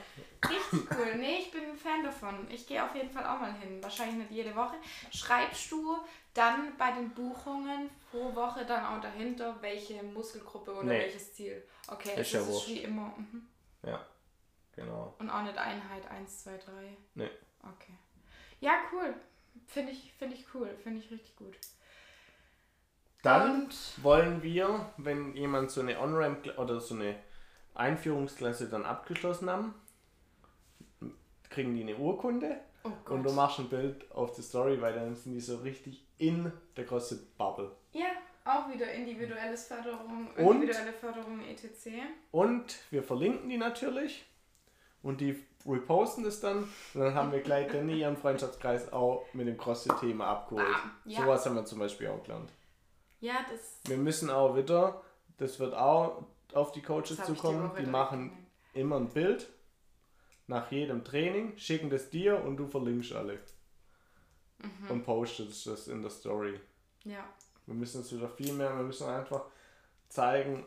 Richtig 0.47 0.89
cool. 0.91 1.15
Nee, 1.17 1.39
ich 1.39 1.51
bin 1.51 1.63
ein 1.65 1.75
Fan 1.75 2.03
davon. 2.03 2.47
Ich 2.49 2.65
gehe 2.65 2.83
auf 2.83 2.95
jeden 2.95 3.09
Fall 3.09 3.25
auch 3.25 3.39
mal 3.39 3.53
hin. 3.53 3.83
Wahrscheinlich 3.83 4.17
nicht 4.17 4.31
jede 4.31 4.55
Woche. 4.55 4.75
Schreibst 5.11 5.71
du 5.71 5.97
dann 6.33 6.77
bei 6.77 6.91
den 6.91 7.09
Buchungen 7.11 7.89
pro 8.09 8.33
Woche 8.35 8.65
dann 8.65 8.85
auch 8.85 9.01
dahinter, 9.01 9.55
welche 9.61 10.01
Muskelgruppe 10.03 10.71
oder 10.71 10.83
Nee. 10.83 10.99
welches 10.99 11.33
Ziel? 11.33 11.63
Okay, 11.87 12.11
Ist 12.11 12.27
es 12.27 12.31
ja 12.33 12.41
ist 12.41 12.67
wie 12.67 12.79
immer. 12.83 13.13
Mhm. 13.17 13.47
Ja, 13.83 14.05
genau. 14.75 15.15
Und 15.19 15.29
auch 15.29 15.43
nicht 15.43 15.57
Einheit 15.57 16.09
1, 16.09 16.43
2, 16.43 16.57
3. 16.57 16.97
Nee. 17.15 17.29
Okay. 17.63 17.97
Ja, 18.59 18.73
cool. 18.91 19.13
Finde 19.67 19.91
ich, 19.91 20.13
find 20.13 20.33
ich 20.33 20.45
cool. 20.53 20.69
Finde 20.83 20.99
ich 20.99 21.11
richtig 21.11 21.35
gut. 21.35 21.57
Dann 23.23 23.63
Und 23.65 24.03
wollen 24.03 24.41
wir, 24.41 24.91
wenn 24.97 25.35
jemand 25.35 25.69
so 25.71 25.81
eine 25.81 25.99
On-Ramp 25.99 26.57
oder 26.57 26.79
so 26.79 26.95
eine 26.95 27.15
Einführungsklasse 27.75 28.69
dann 28.69 28.85
abgeschlossen 28.85 29.49
haben, 29.49 29.75
kriegen 31.49 31.75
die 31.75 31.81
eine 31.83 31.97
Urkunde 31.97 32.59
oh 32.83 33.13
und 33.13 33.23
du 33.23 33.31
machst 33.31 33.59
ein 33.59 33.69
Bild 33.69 34.11
auf 34.11 34.33
die 34.33 34.41
Story, 34.41 34.81
weil 34.81 34.93
dann 34.93 35.15
sind 35.15 35.33
die 35.33 35.39
so 35.39 35.57
richtig 35.57 36.05
in 36.17 36.51
der 36.75 36.85
CrossFit-Bubble. 36.85 37.71
ja, 37.93 38.07
auch 38.43 38.67
wieder 38.73 38.91
individuelles 38.91 39.67
Förderung, 39.67 40.29
Und? 40.35 40.55
individuelle 40.55 40.93
Förderung 40.93 41.41
etc. 41.47 41.89
Und 42.31 42.79
wir 42.89 43.03
verlinken 43.03 43.49
die 43.49 43.57
natürlich 43.57 44.25
und 45.03 45.21
die 45.21 45.43
reposten 45.65 46.23
das 46.23 46.39
dann 46.39 46.63
und 46.93 47.01
dann 47.01 47.13
haben 47.13 47.31
wir 47.31 47.41
gleich 47.41 47.71
dann 47.71 47.87
ihren 47.89 48.17
Freundschaftskreis 48.17 48.91
auch 48.91 49.25
mit 49.33 49.47
dem 49.47 49.57
CrossFit-Thema 49.57 50.25
abgeholt. 50.25 50.65
Bam, 50.65 50.91
ja. 51.05 51.21
Sowas 51.21 51.45
haben 51.45 51.55
wir 51.55 51.65
zum 51.65 51.79
Beispiel 51.79 52.07
auch 52.07 52.23
gelernt. 52.23 52.51
Ja, 53.19 53.45
das, 53.51 53.79
Wir 53.85 53.97
müssen 53.97 54.31
auch 54.31 54.55
wieder, 54.55 55.01
das 55.37 55.59
wird 55.59 55.75
auch 55.75 56.23
auf 56.53 56.71
die 56.71 56.81
Coaches 56.81 57.17
die 57.17 57.23
zukommen, 57.23 57.69
die 57.69 57.75
direkt 57.75 57.91
machen 57.91 58.47
immer 58.73 58.95
ein 58.97 59.09
Bild 59.09 59.49
nach 60.51 60.69
jedem 60.71 61.03
Training, 61.03 61.57
schicken 61.57 61.89
das 61.89 62.09
dir 62.09 62.43
und 62.43 62.57
du 62.57 62.67
verlinkst 62.67 63.13
alle. 63.13 63.39
Mhm. 64.59 64.89
Und 64.91 65.03
postest 65.03 65.65
das 65.65 65.87
in 65.87 66.01
der 66.01 66.11
Story. 66.11 66.59
Ja. 67.05 67.23
Wir 67.65 67.73
müssen 67.75 68.01
es 68.01 68.11
wieder 68.13 68.27
viel 68.29 68.53
mehr, 68.53 68.75
wir 68.75 68.83
müssen 68.83 69.07
einfach 69.07 69.45
zeigen, 70.09 70.65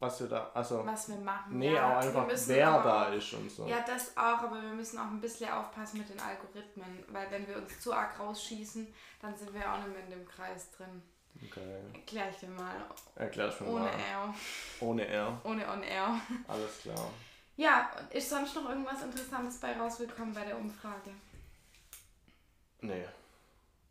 was 0.00 0.20
wir 0.20 0.26
da, 0.28 0.50
also 0.52 0.84
was 0.84 1.08
wir 1.08 1.16
machen. 1.18 1.58
nee, 1.58 1.72
ja, 1.72 1.92
auch 1.92 2.02
einfach 2.02 2.26
wer 2.46 2.68
aber 2.68 2.82
da 2.84 3.08
auch, 3.08 3.12
ist 3.12 3.32
und 3.34 3.48
so. 3.50 3.66
Ja, 3.68 3.84
das 3.86 4.16
auch, 4.16 4.42
aber 4.42 4.60
wir 4.60 4.72
müssen 4.74 4.98
auch 4.98 5.04
ein 5.06 5.20
bisschen 5.20 5.48
aufpassen 5.48 5.98
mit 5.98 6.08
den 6.08 6.18
Algorithmen, 6.18 7.04
weil 7.12 7.30
wenn 7.30 7.46
wir 7.46 7.56
uns 7.58 7.78
zu 7.80 7.92
arg 7.94 8.18
rausschießen, 8.18 8.92
dann 9.20 9.36
sind 9.36 9.54
wir 9.54 9.72
auch 9.72 9.78
nicht 9.78 9.92
mehr 9.94 10.02
in 10.04 10.10
dem 10.10 10.26
Kreis 10.26 10.72
drin. 10.72 11.02
Okay, 11.46 11.60
Erklär 11.94 12.30
ich 12.30 12.36
dir 12.38 12.48
mal. 12.48 12.74
erklär's 13.14 13.60
mir 13.60 13.68
Ohne 13.68 13.84
mal. 13.84 13.90
R. 13.90 14.34
Ohne 14.80 15.06
R, 15.06 15.40
Ohne 15.44 15.68
On 15.70 15.82
Air. 15.84 16.20
alles 16.48 16.80
klar. 16.82 17.10
Ja, 17.56 17.90
und 17.98 18.12
ist 18.14 18.30
sonst 18.30 18.54
noch 18.54 18.68
irgendwas 18.68 19.02
Interessantes 19.02 19.58
bei 19.58 19.78
rausgekommen 19.78 20.34
bei 20.34 20.44
der 20.44 20.56
Umfrage? 20.58 21.10
Nee. 22.80 23.04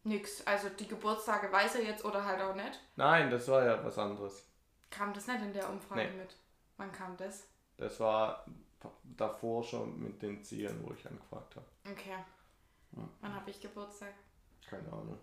Nix. 0.04 0.46
Also 0.48 0.70
die 0.70 0.88
Geburtstage 0.88 1.52
weiß 1.52 1.76
er 1.76 1.84
jetzt 1.84 2.04
oder 2.04 2.26
halt 2.26 2.42
auch 2.42 2.56
nicht. 2.56 2.80
Nein, 2.96 3.30
das 3.30 3.48
war 3.48 3.64
ja 3.64 3.84
was 3.84 3.98
anderes. 3.98 4.46
Kam 4.90 5.14
das 5.14 5.28
nicht 5.28 5.42
in 5.42 5.54
der 5.54 5.70
Umfrage 5.70 6.02
Nee. 6.10 6.18
mit? 6.18 6.36
Wann 6.78 6.92
kam 6.92 7.16
das? 7.18 7.48
Das 7.78 8.00
war 8.00 8.46
davor 9.16 9.64
schon 9.64 10.02
mit 10.02 10.22
den 10.22 10.44
Zielen, 10.44 10.84
wo 10.84 10.94
ich 10.94 11.08
angefragt 11.08 11.56
habe. 11.56 11.66
Okay. 11.90 12.16
Wann 13.22 13.34
habe 13.36 13.50
ich 13.52 13.62
Geburtstag? 13.62 14.14
Keine 14.68 14.88
Ahnung. 14.92 15.18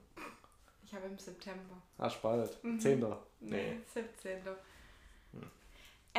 Ich 0.85 0.95
habe 0.95 1.07
im 1.07 1.19
September. 1.19 1.77
Hast 1.99 2.23
bald. 2.23 2.65
Mhm. 2.65 2.81
Zehnter. 2.81 3.23
Nee. 3.41 3.73
Hm. 3.73 3.83
17. 3.93 4.39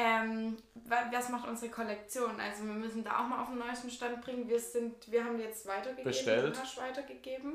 Ähm, 0.01 0.57
wa- 0.85 1.09
was 1.11 1.29
macht 1.29 1.47
unsere 1.47 1.71
Kollektion? 1.71 2.39
Also 2.39 2.63
wir 2.65 2.73
müssen 2.73 3.03
da 3.03 3.19
auch 3.19 3.27
mal 3.27 3.41
auf 3.41 3.49
den 3.49 3.57
neuesten 3.57 3.89
Stand 3.89 4.21
bringen. 4.21 4.47
Wir 4.47 4.59
sind, 4.59 5.11
wir 5.11 5.23
haben 5.25 5.39
jetzt 5.39 5.65
weitergegeben. 5.65 6.03
Bestellt. 6.05 6.57
Hast 6.59 6.77
weitergegeben. 6.77 7.53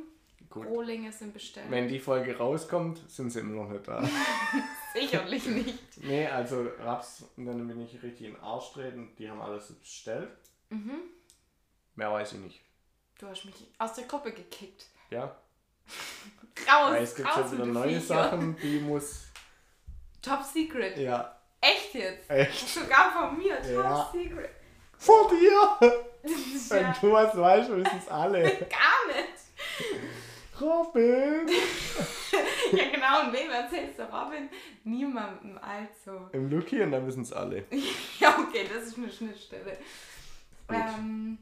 Gut. 0.51 0.67
Rohlinge 0.67 1.11
sind 1.11 1.33
bestellt. 1.33 1.71
Wenn 1.71 1.89
die 1.89 1.99
Folge 1.99 2.37
rauskommt, 2.37 3.01
sind 3.11 3.31
sie 3.31 3.41
immer 3.41 3.63
noch 3.65 3.71
nicht 3.71 3.89
da. 3.89 4.07
Sicherlich 4.95 5.47
nicht. 5.47 5.79
Nee, 6.03 6.27
also 6.27 6.69
Raps, 6.81 7.25
dann 7.37 7.67
bin 7.67 7.81
ich 7.81 8.01
richtig 8.03 8.29
in 8.29 8.37
Arsch 8.41 8.73
treten. 8.73 9.11
Die 9.19 9.29
haben 9.29 9.41
alles 9.41 9.73
bestellt. 9.73 10.29
Mhm. 10.69 11.01
Mehr 11.97 12.13
weiß 12.13 12.35
ich 12.35 12.39
nicht. 12.41 12.61
Du 13.19 13.27
hast 13.27 13.45
mich 13.47 13.55
aus 13.79 13.95
der 13.95 14.05
Gruppe 14.05 14.33
gekickt. 14.33 14.87
Ja? 15.11 15.25
Raus, 16.69 16.93
Weil 16.93 17.03
es 17.03 17.15
gibt 17.17 17.29
schon 17.31 17.53
wieder 17.53 17.67
neue. 17.67 18.01
Sachen, 18.01 18.57
die 18.59 18.79
muss. 18.81 19.25
Top 20.23 20.43
Secret. 20.43 20.97
Ja, 20.99 21.34
Echt 21.65 21.95
jetzt? 21.95 22.31
echt. 22.31 22.69
Sogar 22.69 23.11
von 23.13 23.39
mir. 23.39 23.57
Top 23.63 23.71
Ja. 23.85 24.11
Secret. 24.13 24.51
Vor 24.99 25.31
dir! 25.31 25.91
Wenn 26.69 26.83
ja 26.83 26.97
du 27.01 27.13
was 27.13 27.37
weißt, 27.37 27.71
wissen 27.71 27.99
es 27.99 28.09
alle. 28.09 28.43
gar 28.43 29.07
nicht. 29.09 30.61
Robin! 30.61 31.49
Ja 32.73 32.89
genau, 32.91 33.27
und 33.27 33.33
wem 33.33 33.51
erzählst 33.51 33.99
du 33.99 34.03
Robin? 34.05 34.49
Niemandem, 34.83 35.57
also. 35.59 36.29
Im 36.33 36.51
Luki 36.51 36.83
und 36.83 36.91
dann 36.91 37.07
wissen 37.07 37.23
es 37.23 37.33
alle. 37.33 37.65
Ja, 38.19 38.37
okay, 38.41 38.67
das 38.73 38.89
ist 38.89 38.99
eine 38.99 39.11
Schnittstelle. 39.13 39.77
Ähm, 40.69 41.39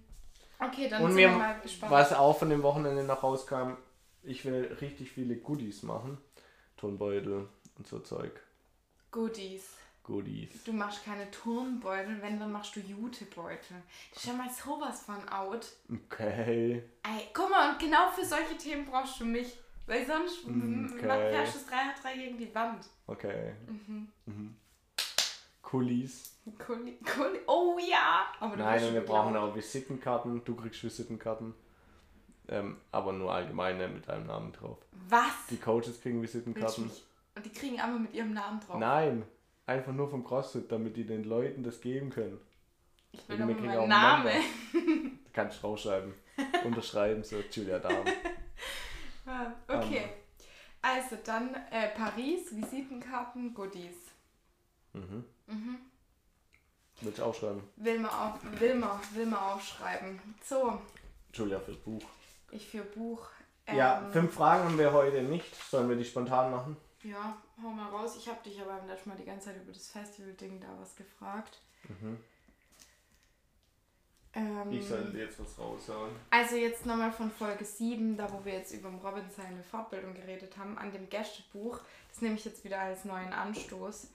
okay, 0.59 0.89
dann 0.89 1.03
Und 1.03 1.13
sind 1.13 1.19
wir 1.19 1.29
mal 1.31 1.59
gespannt. 1.61 1.93
was 1.93 2.13
auch 2.13 2.39
von 2.39 2.51
dem 2.51 2.63
Wochenende 2.63 3.05
noch 3.05 3.23
rauskam, 3.23 3.75
ich 4.23 4.45
will 4.45 4.77
richtig 4.83 5.11
viele 5.13 5.37
Goodies 5.37 5.83
machen. 5.83 6.19
Tonbeutel 6.77 7.49
und 7.79 7.87
so 7.87 8.01
Zeug. 8.01 8.33
Goodies. 9.11 9.65
Goodies. 10.05 10.65
Du 10.65 10.73
machst 10.73 11.05
keine 11.05 11.31
Turnbeutel, 11.31 12.21
wenn, 12.21 12.39
dann 12.41 12.51
machst 12.53 12.75
du 12.77 12.81
Jutebeutel. 12.81 13.77
Das 14.13 14.23
ist 14.23 14.27
ja 14.29 14.33
mal 14.35 14.51
sowas 14.51 15.03
von 15.05 15.29
out. 15.29 15.67
Okay. 15.91 16.83
Ey, 17.05 17.29
guck 17.33 17.51
mal, 17.51 17.71
und 17.71 17.79
genau 17.79 18.09
für 18.11 18.25
solche 18.25 18.57
Themen 18.57 18.87
brauchst 18.87 19.21
du 19.21 19.25
mich. 19.25 19.59
Weil 19.87 20.07
sonst 20.07 20.45
Okay. 20.45 21.31
fährst 21.31 21.55
du 21.55 21.59
das 21.59 22.03
3 22.03 22.17
gegen 22.17 22.39
die 22.39 22.55
Wand. 22.55 22.87
Okay. 23.07 23.53
Mhm. 24.27 24.57
Coolies. 25.63 26.37
Cool, 26.69 26.93
cool. 27.17 27.41
Oh 27.47 27.79
ja! 27.79 28.27
Aber 28.41 28.57
Nein, 28.57 28.85
und 28.85 28.95
wir 28.95 29.01
brauchen 29.01 29.37
auch 29.37 29.55
Visitenkarten. 29.55 30.45
Du 30.45 30.55
kriegst 30.55 30.83
Visitenkarten. 30.85 31.55
Ähm, 32.49 32.77
aber 32.91 33.13
nur 33.13 33.33
allgemeine 33.33 33.89
mit 33.89 34.09
deinem 34.09 34.27
Namen 34.27 34.53
drauf. 34.53 34.79
Was? 35.09 35.47
Die 35.51 35.57
Coaches 35.57 36.01
kriegen 36.01 36.21
Visitenkarten. 36.21 36.91
Und 37.35 37.47
die 37.47 37.51
kriegen 37.53 37.81
aber 37.81 37.99
mit 37.99 38.13
ihrem 38.13 38.35
Namen 38.35 38.61
drauf. 38.61 38.79
Nein, 38.79 39.25
einfach 39.73 39.93
nur 39.93 40.09
vom 40.09 40.25
CrossFit, 40.25 40.71
damit 40.71 40.97
die 40.97 41.05
den 41.07 41.25
Leuten 41.25 41.63
das 41.63 41.81
geben 41.81 42.11
können. 42.11 42.39
ich 43.13 43.29
will 43.29 43.39
kriegen 43.39 43.67
meinen 43.67 43.89
Namen. 43.89 44.33
Du 44.73 45.31
kannst 45.33 45.63
draufschreiben. 45.63 46.15
Unterschreiben, 46.65 47.25
so 47.25 47.37
Julia 47.51 47.79
Dahm. 47.79 48.05
Ah, 49.25 49.53
okay. 49.69 50.09
Also 50.83 51.17
dann 51.25 51.55
äh, 51.71 51.91
Paris, 51.97 52.57
Visitenkarten, 52.57 53.55
Goodies. 53.55 53.95
Mhm. 54.95 55.25
Mhm. 55.47 55.79
Willst 57.01 57.21
du 57.21 57.23
aufschreiben? 57.23 57.63
Will 57.77 58.01
man, 58.01 58.11
auf, 58.11 58.41
will, 58.61 58.75
man, 58.75 58.99
will 59.15 59.27
man 59.27 59.39
aufschreiben. 59.39 60.21
So, 60.43 60.77
Julia 61.33 61.61
fürs 61.61 61.77
Buch. 61.77 62.03
ich 62.51 62.67
für 62.67 62.83
Buch. 62.83 63.29
ja, 63.73 64.01
ähm, 64.01 64.13
fünf 64.13 64.35
Fragen 64.35 64.65
haben 64.65 64.79
wir 64.79 64.93
heute 64.93 65.23
nicht. 65.23 65.55
Sollen 65.71 65.89
wir 65.89 65.95
die 65.95 66.05
spontan 66.05 66.51
machen? 66.51 66.77
Ja, 67.05 67.37
hau 67.63 67.71
mal 67.71 67.89
raus. 67.91 68.17
Ich 68.17 68.29
habe 68.29 68.43
dich 68.45 68.61
aber 68.61 68.75
beim 68.77 68.87
letzten 68.87 69.11
Mal 69.11 69.17
die 69.19 69.25
ganze 69.25 69.47
Zeit 69.47 69.57
über 69.63 69.73
das 69.73 69.89
Festival-Ding 69.89 70.61
da 70.61 70.69
was 70.81 70.95
gefragt. 70.95 71.61
Ähm, 74.35 74.73
Ich 74.73 74.87
sollte 74.87 75.19
jetzt 75.19 75.39
was 75.41 75.59
raushauen. 75.59 76.13
Also 76.31 76.57
jetzt 76.57 76.87
nochmal 76.87 77.13
von 77.13 77.31
Folge 77.31 77.65
7, 77.65 78.17
da 78.17 78.33
wo 78.33 78.45
wir 78.45 78.55
jetzt 78.55 78.73
über 78.73 78.89
Robin 78.89 79.25
seine 79.37 79.63
Fortbildung 79.63 80.15
geredet 80.15 80.57
haben, 80.57 80.79
an 80.79 80.93
dem 80.93 81.09
Gästebuch. 81.11 81.81
Das 82.11 82.23
nehme 82.23 82.37
ich 82.37 82.45
jetzt 82.45 82.65
wieder 82.65 82.81
als 82.81 83.05
neuen 83.05 83.33
Anstoß. 83.33 84.09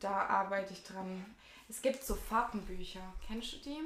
Da 0.00 0.26
arbeite 0.26 0.72
ich 0.74 0.82
dran. 0.84 1.24
Es 1.68 1.80
gibt 1.82 2.04
so 2.04 2.14
Fahrtenbücher. 2.14 3.00
Kennst 3.26 3.54
du 3.54 3.56
die? 3.58 3.80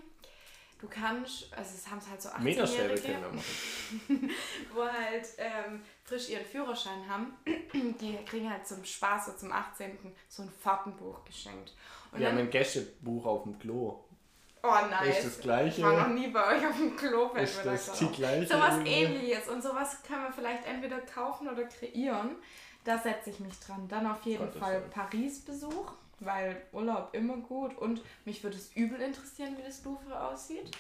Du 0.81 0.87
kannst, 0.87 1.53
also 1.57 1.71
es 1.75 1.91
haben 1.91 2.01
halt 2.09 2.23
so 2.23 2.29
Meterstäbe 2.39 2.95
18-Jährige, 2.95 3.03
können 3.03 3.23
wir 3.23 3.33
machen. 3.33 4.31
wo 4.75 4.83
halt 4.85 5.27
ähm, 5.39 5.83
frisch 6.05 6.29
ihren 6.29 6.45
Führerschein 6.45 7.09
haben. 7.09 7.37
Die 7.75 8.17
kriegen 8.25 8.49
halt 8.49 8.67
zum 8.67 8.85
Spaß 8.85 9.27
so 9.27 9.33
zum 9.33 9.51
18. 9.53 9.99
so 10.29 10.43
ein 10.43 10.51
Fahrtenbuch 10.51 11.25
geschenkt. 11.25 11.75
Und 12.13 12.21
Wir 12.21 12.29
haben 12.29 12.37
dann, 12.37 12.47
ein 12.47 12.51
Gästebuch 12.51 13.27
auf 13.27 13.43
dem 13.43 13.59
Klo. 13.59 14.05
oh 14.63 14.69
nice. 14.89 15.19
Ist 15.19 15.27
das 15.27 15.41
gleiche? 15.41 15.79
Ich 15.79 15.83
war 15.85 16.09
noch 16.09 16.15
nie 16.15 16.29
bei 16.29 16.57
euch 16.57 16.65
auf 16.67 16.77
dem 16.77 16.97
Klo. 16.97 17.29
fällt 17.31 17.45
Ist 17.49 17.65
das 17.65 17.93
die 17.99 18.07
gleiche? 18.13 18.47
Sowas 18.47 18.75
irgendwie? 18.75 18.93
ähnliches 18.93 19.49
und 19.49 19.63
sowas 19.63 19.97
können 20.07 20.23
wir 20.25 20.33
vielleicht 20.33 20.65
entweder 20.65 21.01
kaufen 21.01 21.49
oder 21.49 21.65
kreieren. 21.65 22.37
Da 22.85 22.97
setze 22.97 23.31
ich 23.31 23.41
mich 23.41 23.59
dran. 23.59 23.89
Dann 23.89 24.07
auf 24.07 24.23
jeden 24.23 24.45
Gottes 24.45 24.61
Fall. 24.61 24.81
Paris-Besuch, 24.93 25.93
weil 26.21 26.63
Urlaub 26.73 27.11
immer 27.13 27.37
gut 27.37 27.77
und 27.77 28.03
mich 28.25 28.43
würde 28.43 28.57
es 28.57 28.75
übel 28.75 29.01
interessieren, 29.01 29.57
wie 29.57 29.63
das 29.63 29.85
Louvre 29.85 30.29
aussieht. 30.29 30.71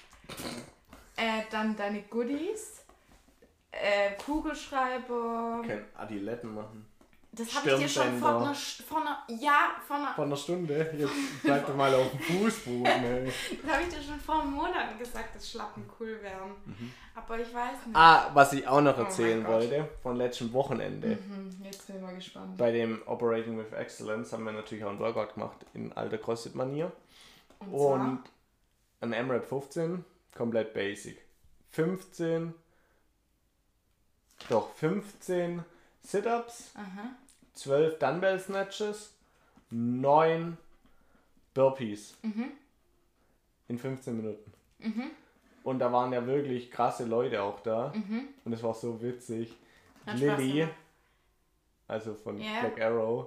Äh, 1.16 1.42
dann 1.50 1.76
deine 1.76 2.02
Goodies, 2.02 2.84
äh, 3.72 4.12
Kugelschreiber. 4.24 5.60
Wir 5.62 5.68
können 5.68 5.86
Adiletten 5.96 6.54
machen. 6.54 6.86
Das 7.30 7.54
habe 7.54 7.70
ich 7.70 7.76
dir 7.78 7.88
schon 7.88 8.18
vor 8.18 8.40
einer, 8.40 8.54
vor 8.54 9.00
einer, 9.00 9.22
ja, 9.28 9.76
vor 9.86 9.96
einer, 9.96 10.14
Vor 10.14 10.24
einer 10.24 10.36
Stunde. 10.36 10.94
Jetzt 10.98 11.12
bleib 11.42 11.66
doch 11.66 11.76
mal 11.76 11.94
auf 11.94 12.10
dem 12.10 12.20
Fußboden. 12.20 12.84
Ey. 13.04 13.32
das 13.62 13.72
habe 13.72 13.82
ich 13.84 13.94
dir 13.94 14.02
schon 14.02 14.18
vor 14.18 14.42
Monaten 14.44 14.98
gesagt, 14.98 15.34
dass 15.36 15.48
Schlappen 15.50 15.88
cool 16.00 16.18
wären. 16.22 16.52
Aber 17.14 17.38
ich 17.38 17.52
weiß 17.52 17.86
nicht. 17.86 17.94
Ah, 17.96 18.30
was 18.32 18.52
ich 18.54 18.66
auch 18.66 18.80
noch 18.80 18.96
Oh 18.96 19.02
erzählen 19.02 19.44
Gott. 19.44 19.52
wollte, 19.54 19.88
von 20.02 20.16
letztem 20.16 20.52
Wochenende. 20.52 21.10
Hm, 21.10 21.54
jetzt 21.62 21.86
bin 21.86 21.96
ich 21.96 22.02
mal 22.02 22.14
gespannt. 22.14 22.56
Bei 22.56 22.72
dem 22.72 23.02
Operating 23.06 23.58
with 23.58 23.72
Excellence 23.72 24.32
haben 24.32 24.44
wir 24.44 24.52
natürlich 24.52 24.84
auch 24.84 24.90
einen 24.90 24.98
Workout 25.00 25.34
gemacht 25.34 25.58
in 25.74 25.92
alter 25.92 26.18
CrossFit-Manier. 26.18 26.90
Und, 27.70 27.70
Und 27.70 29.12
ein 29.12 29.26
MRAP 29.26 29.44
15, 29.44 30.04
komplett 30.34 30.72
basic. 30.74 31.20
15, 31.70 32.54
doch 34.48 34.72
15 34.74 35.64
Sit-Ups, 36.02 36.70
aha. 36.74 37.10
12 37.54 37.98
Dumbbell 37.98 38.38
Snatches, 38.38 39.12
9 39.70 40.56
Burpees 41.54 42.16
Mhm. 42.22 42.52
in 43.68 43.78
15 43.78 44.16
Minuten. 44.16 44.52
Mhm. 44.78 45.10
Und 45.64 45.80
da 45.80 45.92
waren 45.92 46.12
ja 46.12 46.24
wirklich 46.26 46.70
krasse 46.70 47.04
Leute 47.04 47.42
auch 47.42 47.60
da. 47.60 47.92
Mhm. 47.94 48.28
Und 48.44 48.52
es 48.52 48.62
war 48.62 48.74
so 48.74 49.02
witzig. 49.02 49.52
Hat 50.06 50.18
Lilly, 50.18 50.66
also 51.88 52.14
von 52.14 52.40
Ja. 52.40 52.60
Black 52.60 52.80
Arrow, 52.80 53.26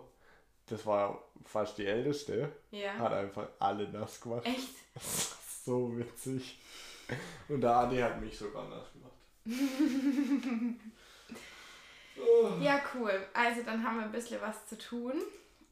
das 0.67 0.85
war 0.85 1.21
fast 1.45 1.77
die 1.77 1.85
älteste, 1.85 2.51
Ja. 2.71 2.93
hat 2.93 3.11
einfach 3.13 3.47
alle 3.59 3.87
nass 3.89 4.19
gemacht. 4.21 4.45
Echt? 4.45 4.69
Das 4.95 5.31
war 5.31 5.37
so 5.77 5.97
witzig. 5.97 6.59
Und 7.49 7.61
der 7.61 7.75
Adi 7.75 7.97
hat 7.97 8.19
mich 8.21 8.37
sogar 8.37 8.67
nass 8.69 8.87
gemacht. 8.93 9.11
Ja, 12.59 12.81
cool. 12.93 13.11
Also 13.33 13.61
dann 13.63 13.83
haben 13.83 13.97
wir 13.97 14.05
ein 14.05 14.11
bisschen 14.11 14.41
was 14.41 14.65
zu 14.67 14.77
tun. 14.77 15.13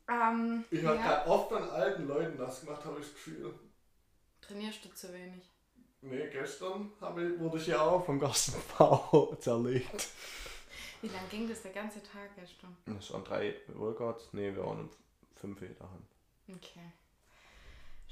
Ähm, 0.07 0.63
Ich 0.71 0.81
ja. 0.81 0.97
habe 0.97 1.29
oft 1.29 1.49
von 1.49 1.69
alten 1.69 2.07
Leuten 2.07 2.37
nass 2.37 2.61
gemacht, 2.61 2.83
habe 2.83 2.99
ich 2.99 3.05
das 3.05 3.13
Gefühl. 3.13 3.53
Trainierst 4.41 4.83
du 4.85 4.89
zu 4.89 5.13
wenig? 5.13 5.49
Nee, 6.01 6.29
gestern 6.31 6.91
ich, 7.01 7.39
wurde 7.39 7.57
ich 7.57 7.67
ja 7.67 7.81
auch 7.81 8.05
vom 8.05 8.19
Gastenbau 8.19 9.35
zerlegt. 9.39 10.07
Wie 11.01 11.07
lange 11.07 11.27
ging 11.29 11.47
das 11.47 11.61
der 11.61 11.71
ganze 11.71 12.01
Tag 12.01 12.35
gestern? 12.35 12.75
Das 12.85 13.11
waren 13.11 13.23
drei 13.23 13.55
Workouts. 13.67 14.29
Nee, 14.31 14.53
wir 14.55 14.65
waren 14.65 14.79
um 14.79 14.89
fünf 15.35 15.59
daheim. 15.59 16.05
Okay. 16.47 16.91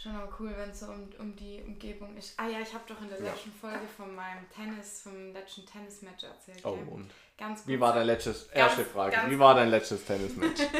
Schon 0.01 0.15
aber 0.15 0.31
cool, 0.39 0.53
wenn 0.55 0.69
es 0.69 0.79
so 0.81 0.85
um, 0.87 1.09
um 1.17 1.35
die 1.35 1.63
Umgebung 1.65 2.15
ist. 2.17 2.33
Ah 2.37 2.47
ja, 2.47 2.59
ich 2.59 2.71
habe 2.73 2.83
doch 2.87 3.01
in 3.01 3.09
der 3.09 3.19
Ja. 3.19 3.31
letzten 3.31 3.51
Folge 3.51 3.87
von 3.97 4.13
meinem 4.15 4.47
Tennis, 4.49 5.01
vom 5.01 5.33
letzten 5.33 5.65
Tennismatch 5.65 6.23
erzählt. 6.23 6.63
Oh, 6.63 6.75
gell? 6.75 6.87
und? 6.87 7.11
Ganz 7.37 7.61
gut. 7.61 7.67
Wie 7.67 7.79
war 7.79 7.93
dein 7.93 8.05
letztes, 8.05 8.43
erste 8.51 8.81
Ganz- 8.83 8.93
Frage, 8.93 9.15
ganz- 9.15 9.31
wie 9.31 9.39
war 9.39 9.55
dein 9.55 9.69
letztes 9.69 10.05
Tennismatch? 10.05 10.61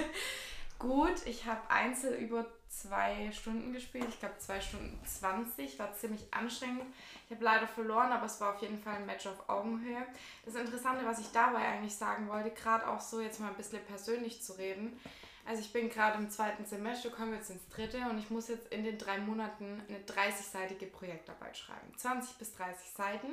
Gut, 0.79 1.25
ich 1.25 1.43
habe 1.45 1.59
Einzel 1.71 2.13
über 2.13 2.45
zwei 2.69 3.31
Stunden 3.31 3.73
gespielt. 3.73 4.05
Ich 4.09 4.19
glaube 4.19 4.37
zwei 4.37 4.61
Stunden 4.61 4.99
20. 5.03 5.79
War 5.79 5.91
ziemlich 5.95 6.31
anstrengend. 6.31 6.83
Ich 7.25 7.31
habe 7.35 7.43
leider 7.43 7.67
verloren, 7.67 8.11
aber 8.11 8.27
es 8.27 8.39
war 8.39 8.53
auf 8.53 8.61
jeden 8.61 8.77
Fall 8.77 8.97
ein 8.97 9.07
Match 9.07 9.25
auf 9.25 9.49
Augenhöhe. 9.49 10.05
Das 10.45 10.53
Interessante, 10.53 11.03
was 11.03 11.17
ich 11.19 11.31
dabei 11.31 11.65
eigentlich 11.67 11.95
sagen 11.95 12.29
wollte, 12.29 12.51
gerade 12.51 12.87
auch 12.87 13.01
so 13.01 13.19
jetzt 13.21 13.39
mal 13.39 13.47
ein 13.47 13.55
bisschen 13.55 13.83
persönlich 13.85 14.43
zu 14.43 14.53
reden. 14.53 14.99
Also 15.47 15.61
ich 15.61 15.71
bin 15.71 15.89
gerade 15.89 16.17
im 16.17 16.29
zweiten 16.29 16.65
Semester, 16.65 17.09
komme 17.09 17.37
jetzt 17.37 17.49
ins 17.49 17.67
dritte 17.69 17.99
und 18.09 18.17
ich 18.19 18.29
muss 18.29 18.49
jetzt 18.49 18.67
in 18.71 18.83
den 18.83 18.97
drei 18.97 19.17
Monaten 19.17 19.81
eine 19.87 19.99
30-seitige 19.99 20.87
Projektarbeit 20.91 21.57
schreiben. 21.57 21.93
20 21.95 22.37
bis 22.37 22.53
30 22.55 22.89
Seiten. 22.91 23.27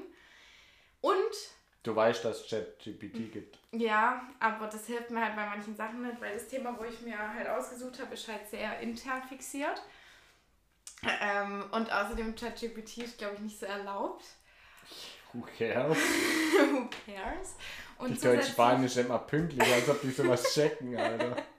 Und 1.01 1.15
Du 1.83 1.95
weißt, 1.95 2.25
dass 2.25 2.41
es 2.41 2.49
ChatGPT 2.49 3.31
gibt. 3.33 3.59
ja, 3.73 4.23
aber 4.41 4.69
das 4.69 4.87
hilft 4.87 5.11
mir 5.11 5.23
halt 5.23 5.37
bei 5.37 5.45
manchen 5.45 5.77
Sachen 5.77 6.01
nicht, 6.03 6.19
weil 6.21 6.33
das 6.35 6.49
Thema, 6.49 6.75
wo 6.79 6.85
ich 6.85 6.99
mir 7.03 7.19
halt 7.19 7.47
ausgesucht 7.49 8.01
habe, 8.01 8.15
ist 8.15 8.27
halt 8.27 8.49
sehr 8.49 8.79
intern 8.81 9.23
fixiert. 9.29 9.83
Ähm, 11.21 11.65
und 11.73 11.93
außerdem 11.93 12.35
ChatGPT 12.37 12.99
ist, 12.99 13.19
glaube 13.19 13.35
ich, 13.35 13.41
nicht 13.41 13.59
so 13.61 13.67
erlaubt. 13.67 14.25
Who 15.35 15.45
cares? 15.59 15.99
Who 16.71 16.89
cares? 17.05 17.57
Und 17.99 18.17
Die 18.17 18.21
Deutsch-Spanisch 18.21 18.97
immer 18.97 19.19
pünktlich, 19.19 19.71
als 19.71 19.89
ob 19.89 20.01
die 20.01 20.11
sowas 20.11 20.55
checken, 20.55 20.97
Alter. 20.97 21.37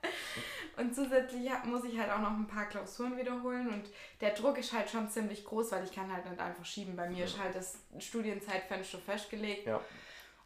Und 0.78 0.94
zusätzlich 0.94 1.50
muss 1.66 1.84
ich 1.86 1.98
halt 1.98 2.12
auch 2.12 2.20
noch 2.20 2.32
ein 2.32 2.48
paar 2.48 2.66
Klausuren 2.66 3.18
wiederholen 3.18 3.70
und 3.70 3.86
der 4.20 4.32
Druck 4.32 4.58
ist 4.58 4.74
halt 4.74 4.90
schon 4.90 5.10
ziemlich 5.10 5.46
groß, 5.46 5.72
weil 5.72 5.86
ich 5.86 5.94
kann 5.94 6.12
halt 6.12 6.30
nicht 6.30 6.40
einfach 6.40 6.66
schieben. 6.66 6.96
Bei 6.96 7.10
mir 7.10 7.20
ja. 7.20 7.26
ist 7.26 7.40
halt 7.40 7.56
das 7.56 7.80
Studienzeitfenster 8.00 9.00
festgelegt. 9.00 9.68
Ja. 9.68 9.80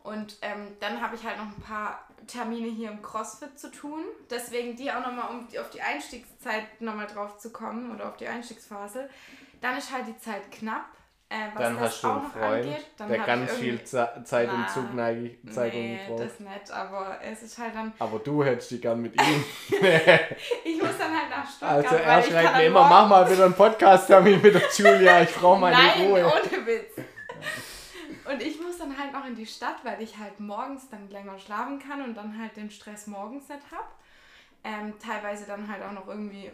Und 0.03 0.37
ähm, 0.41 0.77
dann 0.79 1.01
habe 1.01 1.15
ich 1.15 1.23
halt 1.23 1.37
noch 1.37 1.45
ein 1.45 1.61
paar 1.61 2.07
Termine 2.25 2.67
hier 2.67 2.91
im 2.91 3.01
CrossFit 3.01 3.59
zu 3.59 3.71
tun. 3.71 4.03
Deswegen 4.29 4.75
die 4.75 4.91
auch 4.91 5.05
nochmal, 5.05 5.29
um 5.29 5.47
auf 5.59 5.69
die 5.71 5.81
Einstiegszeit 5.81 6.79
nochmal 6.79 7.07
drauf 7.07 7.37
zu 7.37 7.51
kommen 7.51 7.93
oder 7.93 8.07
auf 8.07 8.17
die 8.17 8.27
Einstiegsphase. 8.27 9.09
Dann 9.61 9.77
ist 9.77 9.91
halt 9.91 10.07
die 10.07 10.17
Zeit 10.17 10.51
knapp. 10.51 10.85
Äh, 11.31 11.55
dann 11.55 11.79
hast 11.79 12.03
du 12.03 12.07
einen 12.07 12.31
Freund, 12.31 12.65
angeht, 12.65 12.85
der 13.07 13.19
ganz 13.19 13.51
viel 13.53 13.83
Zeit 13.83 14.25
na, 14.25 14.41
im 14.41 14.67
Zugneigung 14.67 15.37
nee, 15.43 15.99
braucht. 16.07 16.23
das 16.23 16.39
nicht, 16.39 16.71
aber 16.71 17.19
es 17.21 17.43
ist 17.43 17.55
halt 17.59 17.75
dann... 17.75 17.93
Aber 17.99 18.17
du 18.17 18.43
hättest 18.43 18.71
die 18.71 18.81
gern 18.81 18.99
mit 18.99 19.13
ihm. 19.13 19.43
ich 20.65 20.81
muss 20.81 20.97
dann 20.97 21.15
halt 21.15 21.29
nach 21.29 21.47
Stuttgart, 21.47 21.85
Also 21.85 21.95
er 21.97 22.23
schreibt 22.23 22.57
mir 22.57 22.65
immer, 22.65 22.89
mach 22.89 23.07
mal 23.07 23.31
wieder 23.31 23.45
einen 23.45 23.53
Podcast-Termin 23.53 24.41
mit 24.41 24.55
der 24.55 24.63
Julia, 24.75 25.21
ich 25.21 25.35
brauche 25.35 25.59
meine 25.59 25.77
Nein, 25.77 26.07
Ruhe. 26.07 26.25
ohne 26.25 26.65
Witz. 26.65 26.95
Und 28.25 28.41
ich 28.41 28.59
muss 28.59 28.79
dann 28.79 28.97
halt 28.97 29.13
noch 29.13 29.25
in 29.25 29.35
die 29.35 29.45
Stadt, 29.45 29.77
weil 29.83 30.01
ich 30.01 30.17
halt 30.17 30.39
morgens 30.39 30.89
dann 30.89 31.11
länger 31.11 31.37
schlafen 31.37 31.77
kann 31.77 32.03
und 32.03 32.15
dann 32.15 32.39
halt 32.41 32.55
den 32.57 32.71
Stress 32.71 33.05
morgens 33.05 33.47
nicht 33.49 33.61
habe. 33.71 33.87
Ähm, 34.63 34.95
teilweise 34.99 35.45
dann 35.45 35.71
halt 35.71 35.83
auch 35.83 35.91
noch 35.91 36.07
irgendwie 36.07 36.51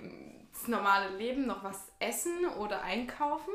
das 0.51 0.67
normale 0.67 1.15
Leben, 1.15 1.47
noch 1.47 1.63
was 1.63 1.91
essen 1.99 2.45
oder 2.59 2.81
einkaufen. 2.81 3.53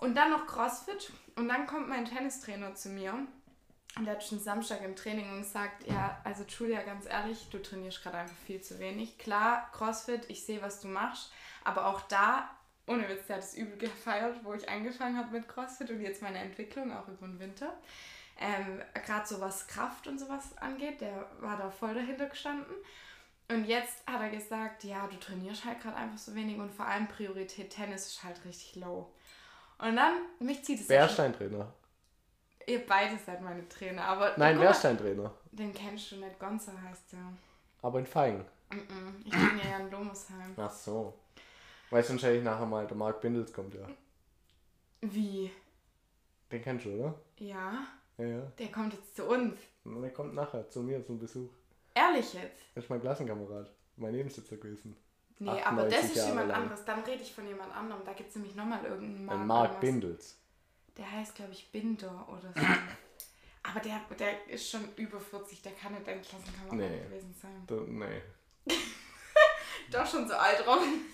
Und 0.00 0.14
dann 0.14 0.30
noch 0.30 0.46
CrossFit. 0.46 1.12
Und 1.36 1.48
dann 1.48 1.66
kommt 1.66 1.88
mein 1.88 2.04
Tennistrainer 2.04 2.74
zu 2.74 2.88
mir 2.88 3.14
letzten 3.98 4.38
Samstag 4.38 4.82
im 4.82 4.96
Training 4.96 5.30
und 5.32 5.44
sagt, 5.44 5.86
ja, 5.86 6.20
also 6.24 6.44
Julia, 6.44 6.82
ganz 6.82 7.06
ehrlich, 7.06 7.48
du 7.50 7.58
trainierst 7.58 8.02
gerade 8.02 8.18
einfach 8.18 8.36
viel 8.46 8.60
zu 8.60 8.78
wenig. 8.78 9.18
Klar, 9.18 9.68
CrossFit, 9.72 10.30
ich 10.30 10.44
sehe, 10.44 10.62
was 10.62 10.80
du 10.80 10.88
machst, 10.88 11.32
aber 11.64 11.86
auch 11.86 12.00
da, 12.02 12.48
ohne 12.86 13.08
Witz, 13.08 13.26
der 13.26 13.36
hat 13.36 13.42
es 13.42 13.54
übel 13.54 13.76
gefeiert, 13.78 14.44
wo 14.44 14.54
ich 14.54 14.68
angefangen 14.68 15.18
habe 15.18 15.32
mit 15.32 15.48
CrossFit 15.48 15.90
und 15.90 16.00
jetzt 16.00 16.22
meine 16.22 16.38
Entwicklung, 16.38 16.92
auch 16.92 17.08
über 17.08 17.26
den 17.26 17.40
Winter. 17.40 17.76
Ähm, 18.38 18.80
gerade 19.04 19.26
so 19.26 19.40
was 19.40 19.66
Kraft 19.66 20.06
und 20.06 20.18
sowas 20.18 20.56
angeht, 20.58 21.00
der 21.00 21.28
war 21.40 21.58
da 21.58 21.70
voll 21.70 21.94
dahinter 21.94 22.26
gestanden. 22.26 22.74
Und 23.48 23.64
jetzt 23.64 24.06
hat 24.06 24.20
er 24.20 24.30
gesagt, 24.30 24.84
ja, 24.84 25.08
du 25.08 25.16
trainierst 25.18 25.64
halt 25.64 25.80
gerade 25.80 25.96
einfach 25.96 26.18
so 26.18 26.34
wenig 26.34 26.58
und 26.58 26.70
vor 26.70 26.86
allem 26.86 27.08
Priorität 27.08 27.70
Tennis 27.70 28.06
ist 28.06 28.22
halt 28.22 28.44
richtig 28.44 28.76
low. 28.76 29.12
Und 29.80 29.96
dann, 29.96 30.14
mich 30.38 30.62
zieht 30.62 30.80
es. 30.80 30.88
Wer 30.88 31.06
ist 31.06 31.18
dein 31.18 31.32
Trainer? 31.32 31.72
Ihr 32.66 32.86
beide 32.86 33.16
seid 33.18 33.40
meine 33.40 33.68
Trainer, 33.68 34.04
aber. 34.04 34.34
Nein, 34.36 34.58
wer 34.60 34.70
ist 34.70 34.84
dein 34.84 34.98
Trainer? 34.98 35.32
Den 35.50 35.72
kennst 35.72 36.12
du 36.12 36.16
nicht, 36.16 36.38
Gonza 36.38 36.72
heißt 36.80 37.12
der. 37.12 37.32
Aber 37.82 37.98
in 37.98 38.06
Feigen? 38.06 38.44
Mm 38.70 38.74
-mm. 38.74 39.14
Ich 39.24 39.32
bin 39.32 39.60
ja 39.64 39.78
in 39.78 39.90
Domesheim. 39.90 40.54
Ach 40.56 40.70
so. 40.70 41.14
Weißt 41.90 42.08
du, 42.08 42.12
wahrscheinlich 42.14 42.44
nachher 42.44 42.66
mal, 42.66 42.86
der 42.86 42.96
Marc 42.96 43.20
Bindels 43.20 43.52
kommt 43.52 43.74
ja. 43.74 43.86
Wie? 45.00 45.50
Den 46.52 46.62
kennst 46.62 46.84
du, 46.84 46.90
oder? 46.90 47.14
Ja. 47.38 47.86
Ja, 48.18 48.26
ja. 48.26 48.52
Der 48.58 48.68
kommt 48.70 48.92
jetzt 48.92 49.16
zu 49.16 49.24
uns. 49.24 49.58
Der 49.84 50.10
kommt 50.10 50.34
nachher 50.34 50.68
zu 50.68 50.82
mir 50.82 51.04
zum 51.04 51.18
Besuch. 51.18 51.50
Ehrlich 51.94 52.34
jetzt? 52.34 52.62
Das 52.74 52.84
ist 52.84 52.90
mein 52.90 53.00
Klassenkamerad. 53.00 53.70
Mein 53.96 54.12
Nebensitzer 54.12 54.56
gewesen. 54.56 54.96
Nee, 55.40 55.62
aber 55.62 55.84
das 55.84 56.04
ist 56.04 56.16
Jahre 56.16 56.28
jemand 56.28 56.48
lang. 56.48 56.62
anderes. 56.62 56.84
Dann 56.84 57.00
rede 57.00 57.22
ich 57.22 57.34
von 57.34 57.46
jemand 57.46 57.74
anderem. 57.74 58.04
Da 58.04 58.12
gibt 58.12 58.28
es 58.28 58.36
nämlich 58.36 58.54
nochmal 58.54 58.84
irgendeinen 58.84 59.24
Mark. 59.24 59.40
Ein 59.40 59.46
Mark 59.46 59.80
Bindels. 59.80 60.36
Der 60.98 61.10
heißt, 61.10 61.34
glaube 61.34 61.52
ich, 61.52 61.72
Binder 61.72 62.28
oder 62.28 62.52
so. 62.54 62.60
aber 63.62 63.80
der, 63.80 64.02
der 64.18 64.48
ist 64.48 64.70
schon 64.70 64.94
über 64.96 65.18
40. 65.18 65.62
Der 65.62 65.72
kann 65.72 65.94
nicht 65.94 66.06
dein 66.06 66.20
Klassenkamerad 66.20 66.72
nee. 66.74 67.04
gewesen 67.04 67.34
sein. 67.40 67.64
Da, 67.66 67.74
nee. 67.86 68.22
Doch 69.90 70.06
schon 70.06 70.28
so 70.28 70.34
alt 70.34 70.66
rum. 70.66 71.06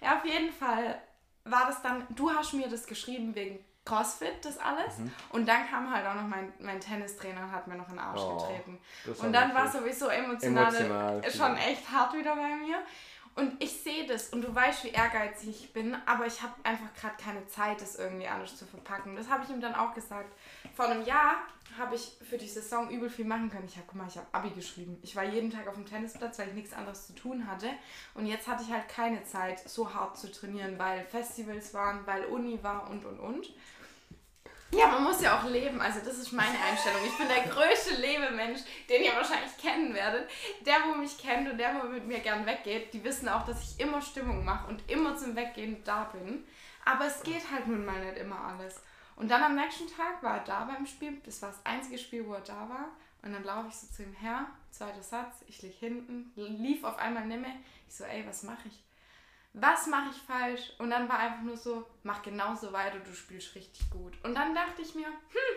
Ja, 0.00 0.18
auf 0.18 0.24
jeden 0.24 0.52
Fall 0.52 1.00
war 1.44 1.66
das 1.68 1.80
dann. 1.82 2.04
Du 2.10 2.30
hast 2.32 2.54
mir 2.54 2.68
das 2.68 2.84
geschrieben 2.84 3.32
wegen 3.36 3.64
Crossfit, 3.84 4.44
das 4.44 4.58
alles. 4.58 4.98
Mhm. 4.98 5.12
Und 5.30 5.48
dann 5.48 5.68
kam 5.68 5.92
halt 5.92 6.06
auch 6.06 6.14
noch 6.14 6.26
mein, 6.26 6.52
mein 6.58 6.80
Tennistrainer 6.80 7.42
und 7.42 7.52
hat 7.52 7.66
mir 7.66 7.76
noch 7.76 7.88
in 7.88 7.94
den 7.94 8.00
Arsch 8.00 8.20
oh, 8.20 8.36
getreten. 8.36 8.78
Und 9.18 9.32
dann 9.32 9.54
war 9.54 9.70
sowieso 9.70 10.08
emotional, 10.08 10.74
emotional 10.74 11.30
schon 11.30 11.56
echt 11.56 11.90
hart 11.90 12.14
wieder 12.14 12.34
bei 12.34 12.54
mir. 12.56 12.78
Und 13.34 13.62
ich 13.62 13.72
sehe 13.72 14.06
das 14.06 14.28
und 14.28 14.42
du 14.42 14.54
weißt, 14.54 14.84
wie 14.84 14.90
ehrgeizig 14.90 15.48
ich 15.48 15.72
bin, 15.72 15.96
aber 16.04 16.26
ich 16.26 16.42
habe 16.42 16.52
einfach 16.64 16.92
gerade 16.94 17.14
keine 17.16 17.46
Zeit, 17.46 17.80
das 17.80 17.96
irgendwie 17.96 18.26
anders 18.26 18.56
zu 18.56 18.66
verpacken. 18.66 19.16
Das 19.16 19.30
habe 19.30 19.44
ich 19.44 19.50
ihm 19.50 19.60
dann 19.60 19.74
auch 19.74 19.94
gesagt. 19.94 20.34
Vor 20.74 20.86
einem 20.86 21.02
Jahr 21.04 21.36
habe 21.78 21.94
ich 21.94 22.16
für 22.28 22.36
die 22.36 22.48
Saison 22.48 22.90
übel 22.90 23.08
viel 23.08 23.24
machen 23.24 23.50
können. 23.50 23.64
Ich 23.66 23.76
habe, 23.76 23.86
guck 23.86 23.96
mal, 23.96 24.06
ich 24.06 24.18
habe 24.18 24.26
Abi 24.32 24.50
geschrieben. 24.50 24.98
Ich 25.02 25.16
war 25.16 25.24
jeden 25.24 25.50
Tag 25.50 25.66
auf 25.66 25.74
dem 25.74 25.86
Tennisplatz, 25.86 26.38
weil 26.38 26.48
ich 26.48 26.54
nichts 26.54 26.74
anderes 26.74 27.06
zu 27.06 27.14
tun 27.14 27.46
hatte. 27.46 27.68
Und 28.12 28.26
jetzt 28.26 28.46
hatte 28.46 28.64
ich 28.64 28.70
halt 28.70 28.88
keine 28.88 29.24
Zeit, 29.24 29.66
so 29.66 29.94
hart 29.94 30.18
zu 30.18 30.30
trainieren, 30.30 30.78
weil 30.78 31.04
Festivals 31.06 31.72
waren, 31.72 32.06
weil 32.06 32.26
Uni 32.26 32.62
war 32.62 32.90
und 32.90 33.06
und 33.06 33.18
und. 33.18 33.50
Ja, 34.74 34.86
man 34.86 35.04
muss 35.04 35.20
ja 35.20 35.38
auch 35.38 35.44
leben. 35.44 35.80
Also 35.80 36.00
das 36.00 36.16
ist 36.16 36.32
meine 36.32 36.58
Einstellung. 36.58 37.00
Ich 37.04 37.16
bin 37.18 37.28
der 37.28 37.42
größte 37.42 37.94
Lebemensch, 38.00 38.60
den 38.88 39.02
ihr 39.02 39.14
wahrscheinlich 39.14 39.56
kennen 39.58 39.92
werdet. 39.92 40.30
Der, 40.64 40.76
wo 40.86 40.94
mich 40.94 41.18
kennt 41.18 41.48
und 41.50 41.58
der, 41.58 41.74
wo 41.74 41.86
mit 41.88 42.06
mir 42.06 42.20
gern 42.20 42.46
weggeht, 42.46 42.94
die 42.94 43.04
wissen 43.04 43.28
auch, 43.28 43.44
dass 43.44 43.62
ich 43.62 43.80
immer 43.80 44.00
Stimmung 44.00 44.44
mache 44.44 44.68
und 44.68 44.90
immer 44.90 45.14
zum 45.16 45.36
Weggehen 45.36 45.84
da 45.84 46.04
bin. 46.04 46.44
Aber 46.86 47.06
es 47.06 47.22
geht 47.22 47.50
halt 47.50 47.66
nun 47.66 47.84
mal 47.84 48.02
nicht 48.02 48.16
immer 48.16 48.40
alles. 48.40 48.80
Und 49.16 49.30
dann 49.30 49.42
am 49.42 49.54
nächsten 49.54 49.88
Tag 49.88 50.22
war 50.22 50.38
er 50.38 50.44
da 50.44 50.64
beim 50.64 50.86
Spiel. 50.86 51.20
Das 51.24 51.42
war 51.42 51.50
das 51.50 51.64
einzige 51.64 51.98
Spiel, 51.98 52.26
wo 52.26 52.32
er 52.32 52.40
da 52.40 52.68
war. 52.68 52.88
Und 53.22 53.34
dann 53.34 53.44
laufe 53.44 53.68
ich 53.68 53.76
so 53.76 53.86
zu 53.88 54.02
ihm 54.02 54.14
her, 54.14 54.46
zweiter 54.70 55.02
Satz, 55.02 55.44
ich 55.46 55.62
lieg 55.62 55.74
hinten, 55.74 56.32
lief 56.34 56.82
auf 56.82 56.98
einmal 56.98 57.26
nimmer. 57.26 57.54
Ich 57.86 57.94
so, 57.94 58.04
ey, 58.04 58.26
was 58.26 58.42
mache 58.42 58.66
ich? 58.66 58.82
Was 59.54 59.86
mache 59.86 60.10
ich 60.10 60.22
falsch? 60.22 60.72
Und 60.78 60.90
dann 60.90 61.08
war 61.08 61.18
einfach 61.18 61.42
nur 61.42 61.56
so, 61.56 61.86
mach 62.02 62.22
genauso 62.22 62.72
weiter, 62.72 62.98
du 62.98 63.12
spielst 63.12 63.54
richtig 63.54 63.90
gut. 63.90 64.12
Und 64.24 64.34
dann 64.34 64.54
dachte 64.54 64.82
ich 64.82 64.94
mir, 64.94 65.06
hm, 65.06 65.56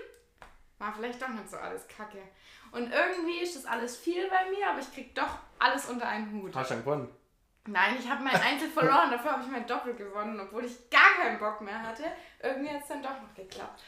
war 0.79 0.93
vielleicht 0.93 1.21
doch 1.21 1.29
nicht 1.29 1.49
so 1.49 1.57
alles 1.57 1.87
kacke. 1.87 2.21
Und 2.71 2.91
irgendwie 2.91 3.39
ist 3.39 3.55
das 3.55 3.65
alles 3.65 3.95
viel 3.95 4.27
bei 4.29 4.49
mir, 4.49 4.69
aber 4.69 4.79
ich 4.79 4.93
krieg 4.93 5.15
doch 5.15 5.39
alles 5.59 5.85
unter 5.89 6.07
einen 6.07 6.31
Hut. 6.33 6.55
Hast 6.55 6.71
du 6.71 6.77
gewonnen? 6.77 7.09
Nein, 7.67 7.95
ich 7.97 8.07
habe 8.07 8.23
mein 8.23 8.35
Einzel 8.35 8.69
verloren, 8.69 9.09
dafür 9.09 9.31
habe 9.31 9.43
ich 9.43 9.49
mein 9.49 9.65
Doppel 9.65 9.95
gewonnen, 9.95 10.39
obwohl 10.39 10.65
ich 10.65 10.89
gar 10.89 11.15
keinen 11.19 11.39
Bock 11.39 11.61
mehr 11.61 11.81
hatte. 11.81 12.03
Irgendwie 12.43 12.69
hat 12.69 12.81
es 12.81 12.87
dann 12.89 13.01
doch 13.01 13.21
noch 13.21 13.33
geklappt. 13.33 13.81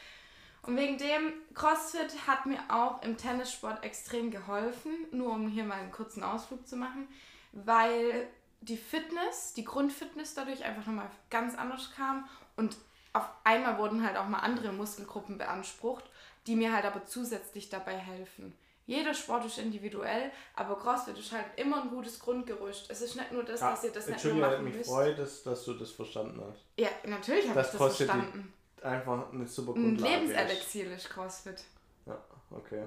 Und 0.62 0.76
wegen 0.76 0.98
dem, 0.98 1.32
CrossFit 1.54 2.26
hat 2.26 2.46
mir 2.46 2.58
auch 2.68 3.02
im 3.02 3.16
Tennissport 3.16 3.84
extrem 3.84 4.30
geholfen, 4.30 5.06
nur 5.12 5.32
um 5.32 5.48
hier 5.48 5.64
mal 5.64 5.78
einen 5.78 5.92
kurzen 5.92 6.24
Ausflug 6.24 6.66
zu 6.66 6.76
machen, 6.76 7.08
weil 7.52 8.28
die 8.60 8.76
Fitness, 8.76 9.54
die 9.54 9.64
Grundfitness 9.64 10.34
dadurch 10.34 10.64
einfach 10.64 10.86
nochmal 10.86 11.10
ganz 11.30 11.56
anders 11.56 11.90
kam 11.94 12.28
und 12.56 12.76
auf 13.12 13.28
einmal 13.44 13.78
wurden 13.78 14.04
halt 14.04 14.16
auch 14.16 14.28
mal 14.28 14.40
andere 14.40 14.72
Muskelgruppen 14.72 15.38
beansprucht, 15.38 16.04
die 16.46 16.56
mir 16.56 16.72
halt 16.72 16.84
aber 16.84 17.04
zusätzlich 17.06 17.68
dabei 17.68 17.96
helfen. 17.96 18.54
Jeder 18.86 19.12
Sport 19.12 19.44
ist 19.44 19.58
individuell, 19.58 20.30
aber 20.54 20.78
CrossFit 20.78 21.18
ist 21.18 21.30
halt 21.32 21.44
immer 21.56 21.82
ein 21.82 21.90
gutes 21.90 22.18
Grundgerüst. 22.18 22.90
Es 22.90 23.02
ist 23.02 23.16
nicht 23.16 23.32
nur 23.32 23.44
das, 23.44 23.60
ja, 23.60 23.70
dass 23.70 23.84
ihr 23.84 23.92
das 23.92 24.08
nicht 24.08 24.24
nur 24.24 24.34
machen 24.36 24.64
mich 24.64 24.76
müsst. 24.76 24.88
freut 24.88 25.18
es, 25.18 25.42
dass 25.42 25.64
du 25.64 25.74
das 25.74 25.90
verstanden 25.90 26.40
hast. 26.48 26.64
Ja, 26.78 26.88
natürlich 27.06 27.48
habe 27.48 27.60
ich 27.60 27.66
das 27.66 27.76
CrossFit 27.76 28.06
verstanden. 28.06 28.52
Einfach 28.82 29.30
eine 29.32 29.46
super 29.46 29.74
Grundlage 29.74 30.14
Ein 30.14 30.20
Lebenselixier 30.28 30.92
ist 30.92 31.10
CrossFit. 31.10 31.64
Ja, 32.06 32.18
okay. 32.50 32.84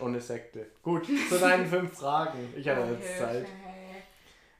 Ohne 0.00 0.20
Sekte. 0.20 0.66
Gut, 0.82 1.06
zu 1.06 1.38
deinen 1.38 1.66
fünf 1.66 1.96
Fragen. 1.96 2.52
Ich 2.56 2.68
habe 2.68 2.82
jetzt 2.92 3.18
Zeit. 3.18 3.46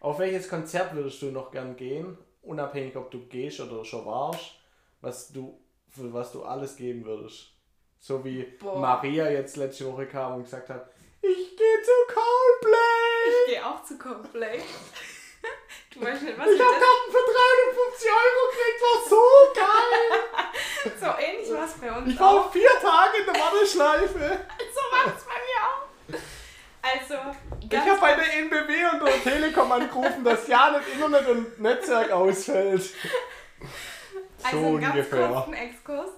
Auf 0.05 0.19
welches 0.19 0.51
Konzert 0.51 0.95
würdest 0.95 1.23
du 1.23 1.31
noch 1.31 1.51
gern 1.51 1.77
gehen? 1.77 2.19
Unabhängig, 2.43 2.95
ob 2.95 3.11
du 3.11 3.21
gehst 3.21 3.59
oder 3.61 3.87
schon 3.87 4.05
warst, 4.05 4.53
was 5.01 5.33
du, 5.33 5.59
für 5.89 6.13
was 6.13 6.31
du 6.31 6.43
alles 6.43 6.77
geben 6.77 7.07
würdest. 7.07 7.53
So 8.01 8.23
wie 8.23 8.43
Boah. 8.43 8.79
Maria 8.81 9.31
jetzt 9.31 9.57
letzte 9.57 9.91
Woche 9.91 10.07
kam 10.07 10.35
und 10.35 10.43
gesagt 10.45 10.69
hat, 10.69 10.91
ich 11.23 11.57
gehe 11.57 11.83
zu 11.83 11.91
Coldplay. 12.07 13.31
Ich 13.31 13.55
gehe 13.55 13.67
auch 13.67 13.83
zu 13.83 13.97
Coldplay. 13.99 14.61
Du 15.95 16.01
weißt 16.01 16.23
nicht, 16.23 16.37
was 16.37 16.49
ich, 16.49 16.55
ich 16.57 16.61
hab 16.61 16.71
Karten 16.71 17.11
für 17.13 17.25
350 17.93 18.11
Euro 18.11 18.51
gekriegt, 18.51 18.81
war 18.83 19.09
so 19.09 19.23
geil. 19.55 20.93
so 21.01 21.23
ähnlich 21.25 21.53
war 21.53 21.65
es 21.67 21.75
bei 21.75 21.97
uns 21.97 22.13
Ich 22.13 22.19
war 22.19 22.31
auch. 22.31 22.53
vier 22.53 22.69
Tage 22.83 23.19
in 23.21 23.27
der 23.33 23.41
Warteschleife. 23.41 24.41
so 24.75 24.81
war 24.91 25.15
es 25.17 25.25
bei 25.25 25.39
mir 25.39 25.61
auch. 25.65 25.85
Also, 26.83 27.15
ich 27.71 27.79
habe 27.79 28.01
bei 28.01 28.15
der 28.15 28.35
NBW 28.41 28.73
und 28.93 29.07
der 29.07 29.23
Telekom 29.23 29.73
angerufen, 29.73 30.25
dass 30.25 30.47
ja 30.49 30.71
nicht 30.71 30.95
Internet 30.95 31.29
und 31.29 31.61
Netzwerk 31.61 32.11
ausfällt. 32.11 32.83
So 32.83 34.45
also 34.45 34.59
einen 34.59 34.81
ganz 34.81 34.95
ungefähr. 34.95 35.29
kurzen 35.29 35.55
Exkurs. 35.55 36.11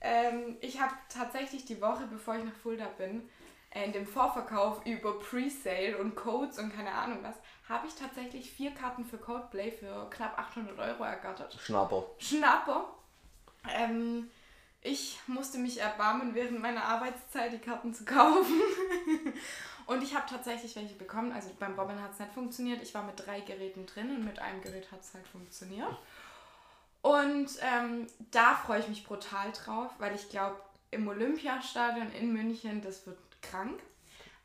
Ähm, 0.00 0.56
ich 0.60 0.80
habe 0.80 0.92
tatsächlich 1.08 1.64
die 1.64 1.80
Woche, 1.80 2.06
bevor 2.10 2.36
ich 2.36 2.44
nach 2.44 2.54
Fulda 2.62 2.86
bin, 2.98 3.28
äh, 3.70 3.84
in 3.84 3.92
dem 3.92 4.06
Vorverkauf 4.06 4.84
über 4.86 5.18
Presale 5.18 5.98
und 5.98 6.14
Codes 6.14 6.58
und 6.58 6.74
keine 6.74 6.92
Ahnung 6.92 7.18
was, 7.22 7.34
habe 7.68 7.86
ich 7.86 7.94
tatsächlich 7.94 8.50
vier 8.50 8.72
Karten 8.72 9.04
für 9.04 9.16
Codeplay 9.16 9.70
für 9.70 10.08
knapp 10.10 10.38
800 10.38 10.78
Euro 10.78 11.04
ergattert. 11.04 11.56
Schnapper. 11.60 12.04
Schnapper. 12.18 12.84
Ähm, 13.74 14.30
ich 14.82 15.18
musste 15.26 15.56
mich 15.58 15.80
erbarmen, 15.80 16.34
während 16.34 16.60
meiner 16.60 16.84
Arbeitszeit 16.84 17.52
die 17.52 17.58
Karten 17.58 17.94
zu 17.94 18.04
kaufen. 18.04 18.60
Und 19.86 20.02
ich 20.02 20.14
habe 20.14 20.24
tatsächlich 20.28 20.74
welche 20.76 20.94
bekommen. 20.94 21.32
Also 21.32 21.50
beim 21.58 21.78
Robin 21.78 22.00
hat 22.00 22.12
es 22.12 22.18
nicht 22.18 22.32
funktioniert. 22.32 22.82
Ich 22.82 22.94
war 22.94 23.02
mit 23.02 23.14
drei 23.24 23.40
Geräten 23.40 23.86
drin 23.86 24.10
und 24.10 24.24
mit 24.24 24.38
einem 24.38 24.62
Gerät 24.62 24.90
hat 24.90 25.00
es 25.00 25.14
halt 25.14 25.26
funktioniert. 25.26 25.96
Und 27.02 27.50
ähm, 27.60 28.06
da 28.30 28.54
freue 28.54 28.80
ich 28.80 28.88
mich 28.88 29.04
brutal 29.04 29.52
drauf, 29.52 29.90
weil 29.98 30.14
ich 30.14 30.30
glaube, 30.30 30.56
im 30.90 31.06
Olympiastadion 31.06 32.10
in 32.12 32.32
München, 32.32 32.80
das 32.80 33.06
wird 33.06 33.18
krank. 33.42 33.80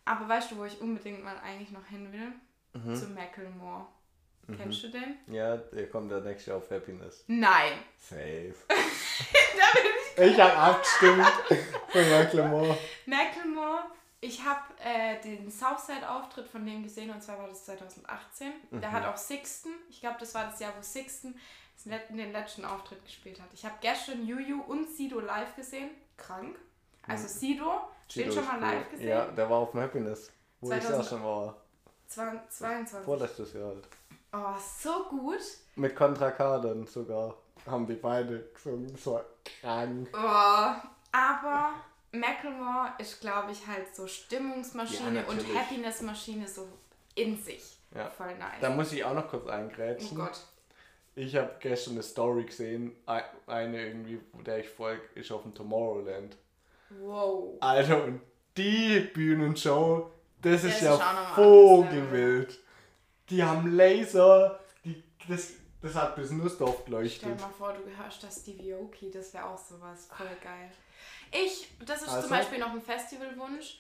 Aber 0.04 0.28
weißt 0.28 0.52
du, 0.52 0.58
wo 0.58 0.66
ich 0.66 0.82
unbedingt 0.82 1.24
mal 1.24 1.38
eigentlich 1.38 1.72
noch 1.72 1.86
hin 1.86 2.12
will? 2.12 2.34
Mhm. 2.74 2.96
Zu 2.96 3.08
Macklemore. 3.10 3.86
Kennst 4.58 4.84
du 4.84 4.88
den? 4.90 5.18
Ja, 5.28 5.58
der 5.58 5.90
kommt 5.90 6.12
der 6.12 6.22
nächste 6.22 6.56
auf 6.56 6.70
Happiness. 6.72 7.24
Nein. 7.28 7.74
Safe. 7.98 8.56
da 8.68 9.80
bin 9.80 10.26
ich. 10.26 10.34
Ich 10.34 10.40
habe 10.40 10.54
abgestimmt 10.58 11.26
von 11.90 12.10
Macklemore. 12.10 12.78
Macklemore, 13.06 13.84
ich 14.22 14.44
habe 14.44 14.62
äh, 14.84 15.22
den 15.22 15.50
Southside-Auftritt 15.50 16.48
von 16.48 16.66
dem 16.66 16.84
gesehen 16.84 17.10
und 17.10 17.24
zwar 17.24 17.40
war 17.40 17.48
das 17.48 17.66
2018. 17.66 18.52
Der 18.72 18.92
hat 18.92 19.06
auch 19.06 19.18
Sixten, 19.18 19.70
ich 19.90 20.02
glaube, 20.02 20.18
das 20.20 20.34
war 20.36 20.46
das 20.46 20.60
Jahr, 20.60 20.74
wo 20.78 20.82
Sixten 20.82 21.36
den 21.86 22.32
letzten 22.32 22.66
Auftritt 22.66 23.04
gespielt 23.06 23.40
hat. 23.42 23.48
Ich 23.54 23.64
habe 23.64 23.76
gestern 23.80 24.26
Juju 24.26 24.62
und 24.68 24.90
Sido 24.90 25.20
live 25.20 25.56
gesehen. 25.56 25.90
Krank. 26.18 26.58
Also 27.08 27.28
Sido, 27.28 27.82
den 28.14 28.30
Tito 28.30 28.32
schon 28.34 28.46
mal 28.46 28.60
live 28.60 28.86
cool. 28.86 28.92
gesehen. 28.92 29.08
Ja, 29.08 29.26
der 29.28 29.50
war 29.50 29.60
auf 29.60 29.72
dem 29.72 29.80
Happiness. 29.82 30.32
Wo 30.60 30.72
ich 30.72 30.82
2000 30.82 31.00
auch 31.00 31.10
schon 31.10 31.24
war. 31.24 31.56
20, 32.08 32.50
22. 32.50 33.06
Vorletztes 33.06 33.54
Jahr 33.54 33.68
halt. 33.68 33.88
Oh, 34.34 34.60
so 34.80 35.06
gut. 35.10 35.42
Mit 35.76 35.96
Contra 35.96 36.32
K 36.32 36.60
dann 36.60 36.86
sogar. 36.86 37.36
Haben 37.66 37.88
die 37.88 37.96
beide 37.96 38.50
gesungen. 38.54 38.96
So 38.98 39.22
krank. 39.62 40.10
Oh, 40.14 40.90
aber 41.12 41.74
Macklemore 42.12 42.94
ist, 42.98 43.20
glaube 43.22 43.52
ich, 43.52 43.66
halt 43.68 43.96
so 43.96 44.08
Stimmungsmaschine 44.08 45.20
Ja, 45.22 45.26
und. 45.28 45.40
Happiness-Maschine 45.56 46.48
so 46.48 46.68
in 47.16 47.38
sich. 47.42 47.78
Ja. 47.96 48.10
Voll 48.10 48.36
nice. 48.38 48.60
Da 48.62 48.70
muss 48.70 48.92
ich 48.94 49.04
auch 49.04 49.14
noch 49.14 49.28
kurz 49.28 49.46
oh 49.46 49.50
eingrätschen. 49.50 50.18
Gott. 50.18 50.40
Ich 51.16 51.36
habe 51.36 51.52
gestern 51.60 51.94
eine 51.94 52.04
Story 52.04 52.44
gesehen. 52.46 52.96
Ei- 53.06 53.24
Eine 53.48 53.88
irgendwie, 53.88 54.20
der 54.46 54.60
ich 54.60 54.70
folge, 54.70 55.02
ist 55.16 55.32
auf 55.32 55.42
dem 55.44 55.54
Tomorrowland. 55.54 56.38
Wow. 57.02 57.58
Alter, 57.60 58.04
und 58.06 58.22
die 58.58 59.00
Bühnenshow, 59.14 60.12
das 60.42 60.64
ist 60.64 60.76
ist 60.76 60.82
ja 60.84 60.98
vogelwild. 61.36 62.60
Die 63.30 63.44
haben 63.44 63.76
Laser, 63.76 64.60
die, 64.86 65.04
das, 65.28 65.52
das 65.82 65.96
hat 65.96 66.16
bis 66.16 66.32
Nussdorf 66.32 66.76
Stell 66.76 66.86
geleuchtet. 66.86 67.24
dir 67.40 67.42
mal 67.42 67.50
vor, 67.58 67.74
du 67.74 67.84
hörst 67.98 68.22
das 68.24 68.42
Stevie 68.42 68.74
Aoki, 68.74 69.10
das 69.12 69.34
wäre 69.34 69.46
auch 69.46 69.58
sowas. 69.58 70.08
Voll 70.16 70.28
geil. 70.44 70.72
Ich, 71.32 71.70
das 71.86 72.02
ist 72.02 72.10
Also? 72.10 72.28
zum 72.28 72.38
Beispiel 72.38 72.60
noch 72.60 72.72
ein 72.72 72.82
Festivalwunsch. 72.82 73.80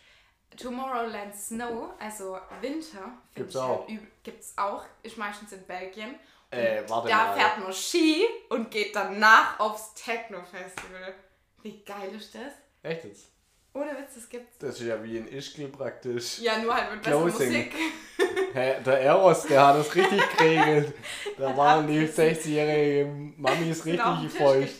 Tomorrowland 0.57 1.35
Snow, 1.35 1.91
also 1.99 2.39
Winter, 2.62 3.12
Gibt's 3.35 3.53
ich 3.53 3.62
auch. 3.62 3.88
Halt, 3.88 3.89
üb- 3.99 4.07
gibt's 4.23 4.57
auch. 4.57 4.83
Ist 5.03 5.17
meistens 5.17 5.51
in 5.51 5.63
Belgien. 5.65 6.15
Äh, 6.49 6.81
warte 6.88 7.07
Da 7.09 7.17
mal. 7.27 7.38
fährt 7.38 7.59
man 7.59 7.71
Ski 7.71 8.25
und 8.49 8.71
geht 8.71 8.95
danach 8.95 9.59
aufs 9.59 9.93
Techno-Festival. 9.93 11.13
Wie 11.62 11.83
geil 11.83 12.15
ist 12.15 12.33
das? 12.33 12.53
Echt 12.81 13.03
jetzt? 13.03 13.27
Ohne 13.73 13.91
Witz, 13.91 14.15
das 14.15 14.29
gibt's. 14.29 14.58
Das 14.58 14.79
ist 14.79 14.88
ja 14.88 15.03
wie 15.03 15.17
in 15.17 15.27
Ischgl 15.27 15.67
praktisch. 15.67 16.39
Ja, 16.39 16.58
nur 16.60 16.73
halt 16.73 16.91
mit 16.91 17.03
besserer. 17.03 17.21
Musik. 17.21 17.73
Hä, 18.53 18.82
der 18.84 19.01
Eros, 19.01 19.43
der 19.43 19.67
hat 19.67 19.77
das 19.77 19.95
richtig 19.95 20.21
geregelt. 20.38 20.93
Da 21.38 21.55
waren 21.55 21.88
die 21.88 22.08
abgerissen. 22.08 22.51
60-jährigen 22.51 23.41
Mamis 23.41 23.86
richtig 23.86 24.32
feucht. 24.32 24.75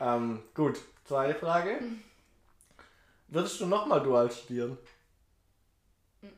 Ähm, 0.00 0.42
gut, 0.54 0.80
zweite 1.04 1.38
Frage. 1.38 1.80
Würdest 3.26 3.60
du 3.60 3.66
nochmal 3.66 4.02
dual 4.02 4.30
studieren? 4.30 4.78
Hm. 6.20 6.32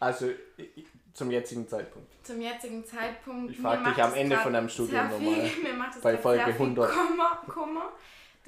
Also 0.00 0.30
zum 1.14 1.30
jetzigen 1.30 1.66
Zeitpunkt. 1.68 2.08
Zum 2.24 2.40
jetzigen 2.40 2.84
Zeitpunkt. 2.84 3.52
Ich 3.52 3.58
frag 3.58 3.82
mir 3.82 3.90
dich 3.90 4.02
am 4.02 4.14
Ende 4.14 4.36
von 4.36 4.52
deinem 4.52 4.68
Studium 4.68 5.10
nochmal. 5.10 5.50
Bei 6.02 6.18
Folge 6.18 6.44
sehr 6.44 6.54
viel 6.54 6.66
100. 6.66 6.90
Kummer, 6.92 7.42
Kummer, 7.48 7.92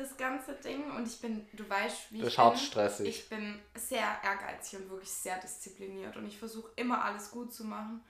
das 0.01 0.17
ganze 0.17 0.55
Ding. 0.55 0.91
Und 0.91 1.07
ich 1.07 1.21
bin, 1.21 1.47
du 1.53 1.69
weißt, 1.69 2.13
wie 2.13 2.21
Das 2.21 2.29
ich 2.29 2.39
hart 2.39 2.55
bin. 2.55 2.63
stressig. 2.63 3.09
Ich 3.09 3.29
bin 3.29 3.61
sehr 3.77 4.07
ehrgeizig 4.23 4.81
und 4.81 4.91
wirklich 4.91 5.11
sehr 5.13 5.39
diszipliniert. 5.39 6.17
Und 6.17 6.27
ich 6.27 6.39
versuche 6.39 6.71
immer 6.77 7.05
alles 7.05 7.31
gut 7.31 7.53
zu 7.53 7.65
machen. 7.65 8.03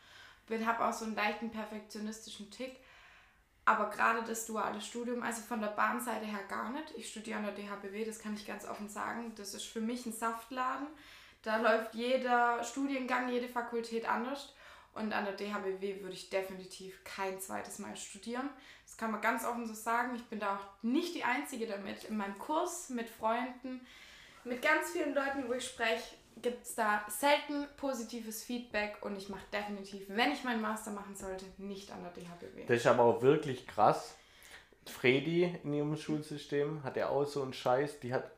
Ich 0.48 0.66
habe 0.66 0.85
auch 0.85 0.92
so 0.92 1.05
einen 1.05 1.14
leichten 1.14 1.50
perfektionistischen 1.50 2.50
Tick. 2.50 2.76
Aber 3.64 3.90
gerade 3.90 4.22
das 4.24 4.46
duale 4.46 4.81
Studium, 4.81 5.22
also 5.22 5.42
von 5.42 5.61
der 5.61 5.68
Bahnseite 5.68 6.24
her 6.26 6.42
gar 6.48 6.70
nicht. 6.70 6.92
Ich 6.96 7.11
studiere 7.11 7.38
an 7.38 7.44
der 7.44 7.55
DHBW, 7.55 8.05
das 8.05 8.18
kann 8.18 8.35
ich 8.35 8.46
ganz 8.46 8.66
offen 8.66 8.88
sagen. 8.88 9.33
Das 9.37 9.55
ist 9.55 9.64
für 9.64 9.81
mich 9.81 10.07
ein 10.07 10.12
Saftladen. 10.12 10.88
Da 11.42 11.59
läuft 11.59 11.94
jeder 11.94 12.64
Studiengang, 12.64 13.29
jede 13.29 13.48
Fakultät 13.48 14.09
anders. 14.09 14.55
Und 14.94 15.12
an 15.12 15.24
der 15.24 15.35
DHBW 15.35 16.03
würde 16.03 16.14
ich 16.14 16.31
definitiv 16.31 17.03
kein 17.05 17.40
zweites 17.40 17.79
Mal 17.79 17.96
studieren. 17.96 18.50
Das 18.85 18.96
kann 18.96 19.12
man 19.12 19.20
ganz 19.20 19.44
offen 19.44 19.66
so 19.66 19.74
sagen. 19.74 20.16
Ich 20.16 20.24
bin 20.24 20.40
da 20.40 20.57
auch 20.57 20.83
nicht 20.83 21.14
die 21.14 21.24
Einzige 21.24 21.66
damit. 21.66 22.05
In 22.05 22.16
meinem 22.16 22.38
Kurs 22.38 22.88
mit 22.90 23.09
Freunden, 23.09 23.87
mit 24.44 24.62
ganz 24.62 24.90
vielen 24.90 25.14
Leuten, 25.14 25.48
wo 25.48 25.53
ich 25.53 25.64
spreche, 25.64 26.16
gibt 26.42 26.64
es 26.64 26.74
da 26.74 27.05
selten 27.09 27.66
positives 27.76 28.42
Feedback. 28.42 28.98
Und 29.03 29.16
ich 29.16 29.29
mache 29.29 29.44
definitiv, 29.53 30.03
wenn 30.09 30.33
ich 30.33 30.42
meinen 30.42 30.61
Master 30.61 30.90
machen 30.90 31.14
sollte, 31.14 31.44
nicht 31.59 31.92
an 31.92 32.03
der 32.03 32.12
DHBW. 32.12 32.64
Das 32.66 32.79
ist 32.79 32.87
aber 32.87 33.05
auch 33.05 33.22
wirklich 33.22 33.66
krass. 33.66 34.16
Fredi 34.87 35.44
in 35.62 35.72
ihrem 35.72 35.96
Schulsystem 35.96 36.83
hat 36.83 36.96
ja 36.96 37.09
auch 37.11 37.24
so 37.24 37.42
einen 37.42 37.53
Scheiß, 37.53 38.00
die 38.00 38.12
hat 38.12 38.31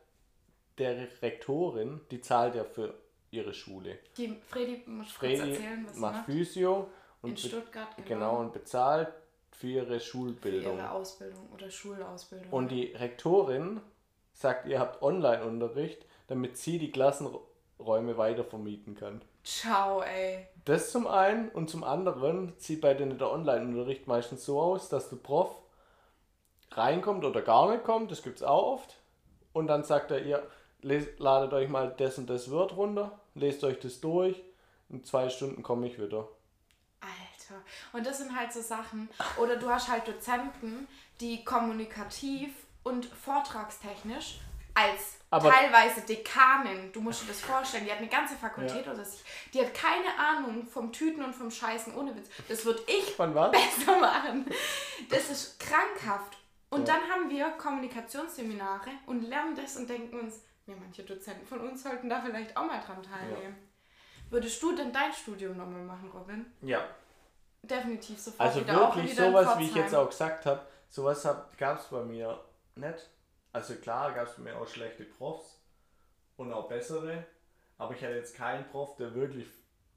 der 0.77 1.07
Rektorin, 1.21 2.01
die 2.11 2.21
zahlt 2.21 2.55
ja 2.55 2.63
für 2.63 2.93
ihre 3.33 3.53
Schule. 3.53 3.97
Die 4.17 4.35
Fredi 4.47 4.83
muss 4.85 5.17
kurz 5.17 5.39
erzählen, 5.39 5.85
was 5.87 5.95
macht 5.97 6.13
macht. 6.15 6.25
Physio 6.25 6.87
In 7.23 7.29
und 7.29 7.41
be- 7.41 7.47
Stuttgart, 7.47 7.87
genau. 7.97 8.07
genau 8.07 8.37
und 8.39 8.53
bezahlt 8.53 9.09
für 9.51 9.67
ihre 9.67 9.85
für 9.95 9.99
Schulbildung. 9.99 10.77
ihre 10.77 10.91
Ausbildung 10.91 11.49
oder 11.53 11.69
Schulausbildung. 11.69 12.51
Und 12.51 12.69
die 12.69 12.85
Rektorin 12.93 13.81
sagt, 14.33 14.67
ihr 14.67 14.79
habt 14.79 15.01
Online-Unterricht, 15.01 16.05
damit 16.27 16.57
sie 16.57 16.79
die 16.79 16.91
Klassenräume 16.91 18.17
weiter 18.17 18.43
vermieten 18.43 18.95
kann. 18.95 19.21
Ciao, 19.43 20.01
ey. 20.01 20.47
Das 20.65 20.91
zum 20.91 21.05
einen 21.07 21.49
und 21.49 21.69
zum 21.69 21.83
anderen 21.83 22.53
sieht 22.57 22.81
bei 22.81 22.93
denen 22.93 23.17
der 23.17 23.29
Online-Unterricht 23.31 24.07
meistens 24.07 24.45
so 24.45 24.59
aus, 24.59 24.89
dass 24.89 25.09
der 25.09 25.17
Prof 25.17 25.55
reinkommt 26.71 27.25
oder 27.25 27.41
gar 27.41 27.69
nicht 27.71 27.83
kommt, 27.83 28.11
das 28.11 28.23
gibt 28.23 28.37
es 28.37 28.43
auch 28.43 28.73
oft. 28.73 28.95
Und 29.51 29.67
dann 29.67 29.83
sagt 29.83 30.11
er, 30.11 30.23
ihr 30.23 30.47
ladet 30.81 31.53
euch 31.53 31.69
mal 31.69 31.93
das 31.97 32.17
und 32.17 32.29
das 32.29 32.49
Word 32.49 32.75
runter, 32.75 33.19
lest 33.35 33.63
euch 33.63 33.79
das 33.79 33.99
durch, 34.01 34.41
in 34.89 35.03
zwei 35.03 35.29
Stunden 35.29 35.63
komme 35.63 35.87
ich 35.87 35.97
wieder. 35.99 36.27
Alter. 37.01 37.61
Und 37.91 38.05
das 38.05 38.19
sind 38.19 38.35
halt 38.37 38.53
so 38.53 38.61
Sachen. 38.61 39.09
Oder 39.37 39.57
du 39.57 39.69
hast 39.69 39.89
halt 39.89 40.07
Dozenten, 40.07 40.87
die 41.19 41.43
kommunikativ 41.43 42.51
und 42.83 43.05
vortragstechnisch 43.05 44.39
als 44.75 45.17
Aber- 45.29 45.51
teilweise 45.51 46.01
Dekanin, 46.01 46.91
du 46.93 47.01
musst 47.01 47.23
dir 47.23 47.27
das 47.27 47.41
vorstellen, 47.41 47.85
die 47.85 47.91
hat 47.91 47.99
eine 47.99 48.07
ganze 48.07 48.35
Fakultät 48.35 48.87
oder 48.87 49.05
sich, 49.05 49.21
die 49.53 49.59
hat 49.61 49.73
keine 49.73 50.17
Ahnung 50.17 50.65
vom 50.65 50.91
Tüten 50.91 51.23
und 51.23 51.33
vom 51.35 51.51
Scheißen, 51.51 51.93
ohne 51.95 52.15
Witz. 52.15 52.29
Das 52.47 52.65
würde 52.65 52.81
ich 52.87 53.15
besser 53.15 53.99
machen. 53.99 54.45
Das 55.09 55.29
ist 55.29 55.59
krankhaft. 55.59 56.37
Und 56.71 56.87
Ja. 56.87 56.95
dann 56.95 57.09
haben 57.09 57.29
wir 57.29 57.49
Kommunikationsseminare 57.51 58.89
und 59.05 59.21
lernen 59.21 59.55
das 59.55 59.77
und 59.77 59.87
denken 59.89 60.19
uns, 60.19 60.39
ja, 60.67 60.75
manche 60.79 61.03
Dozenten 61.03 61.45
von 61.45 61.59
uns 61.61 61.83
sollten 61.83 62.09
da 62.09 62.21
vielleicht 62.21 62.55
auch 62.55 62.65
mal 62.65 62.79
dran 62.81 63.01
teilnehmen. 63.03 63.55
Würdest 64.29 64.61
du 64.63 64.75
denn 64.75 64.91
dein 64.91 65.13
Studium 65.13 65.57
nochmal 65.57 65.83
machen, 65.83 66.09
Robin? 66.11 66.45
Ja. 66.61 66.83
Definitiv 67.61 68.19
sofort 68.19 68.41
Also 68.49 68.61
wieder 68.61 68.81
auch 68.89 68.95
wirklich 68.95 69.11
wieder 69.13 69.27
in 69.27 69.31
sowas, 69.33 69.59
wie 69.59 69.65
ich 69.65 69.75
jetzt 69.75 69.95
auch 69.95 70.09
gesagt 70.09 70.45
habe, 70.45 70.65
sowas 70.89 71.27
gab 71.57 71.79
es 71.79 71.85
bei 71.87 72.03
mir 72.03 72.39
nicht. 72.75 73.09
Also 73.51 73.75
klar 73.75 74.11
gab 74.13 74.27
es 74.27 74.35
bei 74.35 74.41
mir 74.43 74.57
auch 74.57 74.67
schlechte 74.67 75.03
Profs 75.03 75.59
und 76.37 76.51
auch 76.51 76.67
bessere, 76.67 77.25
aber 77.77 77.93
ich 77.93 78.03
hatte 78.03 78.15
jetzt 78.15 78.35
keinen 78.35 78.65
Prof, 78.69 78.95
der 78.95 79.13
wirklich 79.13 79.47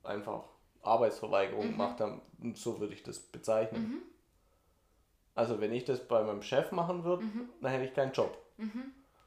einfach 0.02 0.44
Arbeitsverweigerung 0.82 1.66
Mhm. 1.68 1.70
gemacht 1.72 2.00
hat. 2.00 2.20
So 2.54 2.78
würde 2.78 2.92
ich 2.94 3.02
das 3.02 3.18
bezeichnen. 3.18 4.02
Also 5.34 5.60
wenn 5.60 5.72
ich 5.72 5.84
das 5.84 6.06
bei 6.06 6.22
meinem 6.22 6.42
Chef 6.42 6.70
machen 6.72 7.04
würde, 7.04 7.24
Mhm. 7.24 7.48
dann 7.60 7.72
hätte 7.72 7.84
ich 7.84 7.94
keinen 7.94 8.12
Job. 8.12 8.36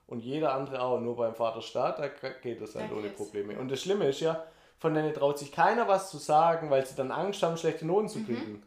Und 0.10 0.22
jeder 0.22 0.53
andere 0.53 0.82
auch, 0.82 0.99
nur 0.99 1.16
beim 1.16 1.36
Vaterstaat, 1.36 1.99
da 1.99 2.07
geht 2.07 2.60
das 2.62 2.74
halt 2.76 2.91
Da 2.91 2.95
ohne. 2.95 3.10
Probleme. 3.10 3.60
Und 3.60 3.70
das 3.70 3.82
Schlimme 3.82 4.07
ist 4.10 4.22
ja, 4.22 4.43
von 4.80 4.93
denen 4.95 5.14
traut 5.14 5.38
sich 5.38 5.51
keiner 5.51 5.88
was 5.88 6.10
zu 6.10 6.18
sagen, 6.18 6.70
weil 6.72 6.84
sie 6.86 6.95
dann 6.95 7.12
Angst 7.12 7.43
haben, 7.43 7.57
schlechte 7.57 7.86
Noten 7.86 8.05
Mhm. 8.05 8.10
zu 8.10 8.24
kriegen. 8.24 8.64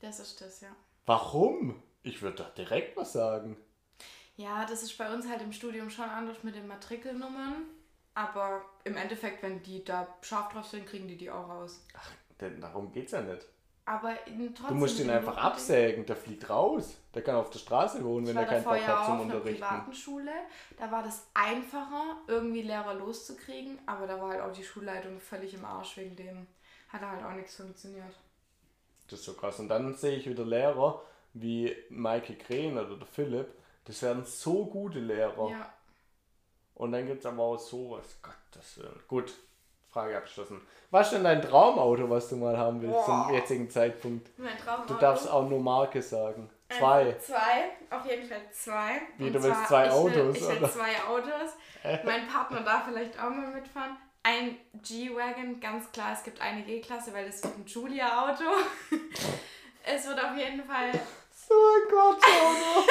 Das 0.00 0.20
ist 0.20 0.40
das, 0.42 0.60
ja. 0.60 0.68
Warum? 1.06 1.82
Ich 2.02 2.20
würde 2.20 2.36
doch 2.36 2.50
direkt 2.54 2.96
was 2.98 3.14
sagen. 3.14 3.56
Ja, 4.36 4.66
das 4.66 4.82
ist 4.82 4.98
bei 4.98 5.10
uns 5.12 5.26
halt 5.28 5.40
im 5.40 5.52
Studium 5.52 5.88
schon 5.88 6.08
anders 6.10 6.42
mit 6.42 6.54
den 6.54 6.66
Matrikelnummern. 6.66 7.62
Aber 8.12 8.62
im 8.84 8.96
Endeffekt, 8.96 9.42
wenn 9.42 9.62
die 9.62 9.82
da 9.84 10.06
scharf 10.20 10.52
drauf 10.52 10.66
sind, 10.66 10.86
kriegen 10.86 11.08
die 11.08 11.16
die 11.16 11.30
auch 11.30 11.48
raus. 11.48 11.84
Denn 12.40 12.60
darum 12.60 12.92
geht's 12.92 13.12
ja 13.12 13.22
nicht. 13.22 13.46
Aber 13.86 14.14
trotzdem. 14.26 14.68
Du 14.68 14.74
musst 14.74 14.98
ihn 14.98 15.10
einfach 15.10 15.36
absägen, 15.36 16.06
der 16.06 16.16
fliegt 16.16 16.48
raus. 16.48 16.96
Der 17.14 17.22
kann 17.22 17.36
auf 17.36 17.50
der 17.50 17.58
Straße 17.58 18.02
wohnen, 18.02 18.24
Ich 18.24 18.28
wenn 18.30 18.36
war 18.36 18.42
er 18.44 18.48
keinen 18.48 18.64
Bock 18.64 18.72
hat 18.86 19.04
zum 19.04 19.14
auf 19.14 19.20
einer 19.20 19.34
Unterrichten. 19.34 19.60
privaten 19.62 19.92
Schule. 19.94 20.32
Da 20.78 20.90
war 20.90 21.02
das 21.02 21.26
einfacher, 21.34 22.16
irgendwie 22.26 22.62
Lehrer 22.62 22.94
loszukriegen, 22.94 23.78
aber 23.86 24.06
da 24.06 24.20
war 24.20 24.30
halt 24.30 24.40
auch 24.40 24.52
die 24.52 24.64
Schulleitung 24.64 25.20
völlig 25.20 25.52
im 25.54 25.64
Arsch 25.64 25.96
wegen 25.98 26.16
dem. 26.16 26.46
Hat 26.88 27.02
da 27.02 27.10
halt 27.10 27.24
auch 27.24 27.32
nichts 27.32 27.56
funktioniert. 27.56 28.14
Das 29.08 29.20
ist 29.20 29.26
so 29.26 29.34
krass. 29.34 29.60
Und 29.60 29.68
dann 29.68 29.94
sehe 29.94 30.16
ich 30.16 30.26
wieder 30.28 30.44
Lehrer 30.44 31.02
wie 31.34 31.76
Maike 31.90 32.36
Krähen 32.36 32.78
oder 32.78 32.96
der 32.96 33.06
Philipp. 33.06 33.48
Das 33.84 34.00
werden 34.02 34.24
so 34.24 34.64
gute 34.64 34.98
Lehrer. 34.98 35.50
Ja. 35.50 35.72
Und 36.74 36.92
dann 36.92 37.06
gibt 37.06 37.20
es 37.20 37.26
aber 37.26 37.42
auch 37.42 37.58
sowas. 37.58 38.18
Gottes 38.22 38.78
Willen. 38.78 39.00
Gut, 39.08 39.34
Frage 39.94 40.16
abgeschlossen. 40.16 40.60
Was 40.90 41.06
ist 41.06 41.14
denn 41.14 41.24
dein 41.24 41.40
Traumauto, 41.40 42.08
was 42.10 42.28
du 42.28 42.36
mal 42.36 42.56
haben 42.58 42.82
willst 42.82 42.94
Boah. 42.94 43.26
zum 43.26 43.34
jetzigen 43.34 43.70
Zeitpunkt? 43.70 44.28
Mein 44.38 44.58
Traum 44.58 44.86
Du 44.86 44.94
darfst 44.94 45.30
auch 45.30 45.48
nur 45.48 45.60
Marke 45.60 46.02
sagen. 46.02 46.50
Zwei. 46.68 47.14
Zwei, 47.20 47.70
auf 47.96 48.04
jeden 48.06 48.28
Fall 48.28 48.40
zwei. 48.52 49.00
Wie, 49.18 49.30
du 49.30 49.42
willst 49.42 49.66
zwei 49.68 49.86
ich 49.86 49.92
Autos, 49.92 50.14
Will, 50.16 50.30
ich 50.36 50.60
will 50.60 50.68
zwei 50.70 50.96
Autos. 51.08 51.52
mein 52.04 52.26
Partner 52.26 52.60
darf 52.62 52.84
vielleicht 52.86 53.16
auch 53.18 53.30
mal 53.30 53.48
mitfahren. 53.52 53.96
Ein 54.24 54.56
G-Wagon, 54.82 55.60
ganz 55.60 55.92
klar, 55.92 56.12
es 56.14 56.22
gibt 56.24 56.40
eine 56.40 56.62
G-Klasse, 56.62 57.12
weil 57.12 57.26
das 57.26 57.42
wird 57.44 57.56
ein 57.58 57.66
Julia-Auto. 57.66 58.42
es 59.84 60.06
wird 60.08 60.18
auf 60.24 60.36
jeden 60.36 60.64
Fall 60.64 60.90
So 61.30 61.54
ein 61.54 61.88
Quatschauto. 61.88 62.88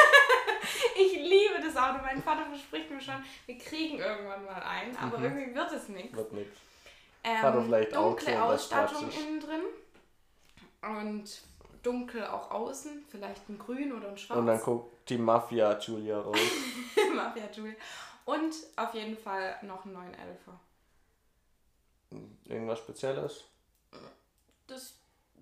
Ich 0.95 1.13
liebe 1.17 1.55
das 1.61 1.75
Auto. 1.75 1.99
Mein 2.03 2.21
Vater 2.21 2.45
verspricht 2.45 2.89
mir 2.89 3.01
schon, 3.01 3.15
wir 3.47 3.57
kriegen 3.57 3.97
irgendwann 3.99 4.45
mal 4.45 4.61
einen, 4.61 4.95
aber 4.95 5.17
Mhm. 5.17 5.23
irgendwie 5.25 5.55
wird 5.55 5.71
es 5.71 5.89
nichts. 5.89 6.15
Wird 6.15 6.31
nix. 6.33 6.49
Ähm, 7.24 7.41
Vater 7.41 7.63
vielleicht 7.63 7.95
auch 7.95 8.09
dunkle 8.15 8.43
Ausstattung 8.43 9.09
innen 9.11 9.39
drin 9.39 9.61
und 10.82 11.41
dunkel 11.84 12.26
auch 12.26 12.51
außen, 12.51 13.05
vielleicht 13.09 13.47
ein 13.49 13.57
grün 13.59 13.93
oder 13.93 14.09
ein 14.09 14.17
schwarz. 14.17 14.39
Und 14.39 14.47
dann 14.47 14.59
guckt 14.61 15.09
die 15.09 15.17
Mafia 15.17 15.78
Julia 15.80 16.19
raus. 16.19 16.38
Mafia 17.15 17.49
Jewel. 17.53 17.76
Und 18.26 18.53
auf 18.78 18.93
jeden 18.93 19.17
Fall 19.17 19.57
noch 19.63 19.84
einen 19.86 19.93
neuen 19.93 20.13
Elfer. 20.13 20.59
Irgendwas 22.45 22.80
Spezielles? 22.80 23.43
Das 24.67 24.93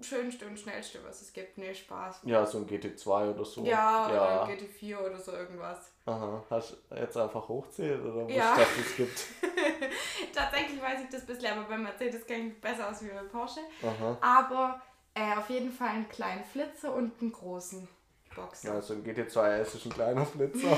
schönste 0.02 0.48
und 0.48 0.58
schnellste, 0.58 1.00
was 1.06 1.22
es 1.22 1.32
gibt. 1.32 1.58
Nee, 1.58 1.76
Spaß. 1.76 2.22
Ja, 2.24 2.46
so 2.46 2.58
ein 2.58 2.68
GT2 2.68 3.34
oder 3.34 3.46
so. 3.46 3.64
Ja, 3.64 4.12
ja. 4.12 4.44
oder 4.44 4.54
GT4 4.54 4.98
oder 4.98 5.20
so 5.20 5.32
irgendwas. 5.32 5.92
Aha. 6.06 6.44
Hast 6.50 6.72
du 6.90 6.96
jetzt 6.96 7.18
einfach 7.18 7.48
hochzählt 7.48 8.04
oder 8.04 8.26
was 8.26 8.34
Ja. 8.34 8.56
das 8.56 8.68
es 8.80 8.96
gibt? 8.96 9.26
Tatsächlich 10.34 10.82
weiß 10.82 11.02
ich 11.02 11.10
das 11.10 11.26
bisher, 11.26 11.54
aber 11.54 11.64
bei 11.64 11.78
Mercedes 11.78 12.26
kenne 12.26 12.40
ich 12.40 12.50
mich 12.54 12.62
besser 12.62 12.90
aus 12.90 13.04
wie 13.04 13.10
bei 13.10 13.24
Porsche. 13.24 13.62
Aha. 13.84 14.18
Aber 14.22 14.82
äh, 15.14 15.38
auf 15.38 15.50
jeden 15.50 15.72
Fall 15.72 15.90
einen 15.90 16.10
kleinen 16.10 16.44
Flitzer 16.44 16.94
und 16.94 17.20
einen 17.22 17.32
großen 17.32 17.88
Boxer. 18.36 18.74
Ja, 18.74 18.82
so 18.82 18.94
ein 18.94 19.04
GT2 19.04 19.60
S 19.60 19.76
ist 19.76 19.86
ein 19.86 19.94
kleiner 19.94 20.26
Flitzer. 20.26 20.78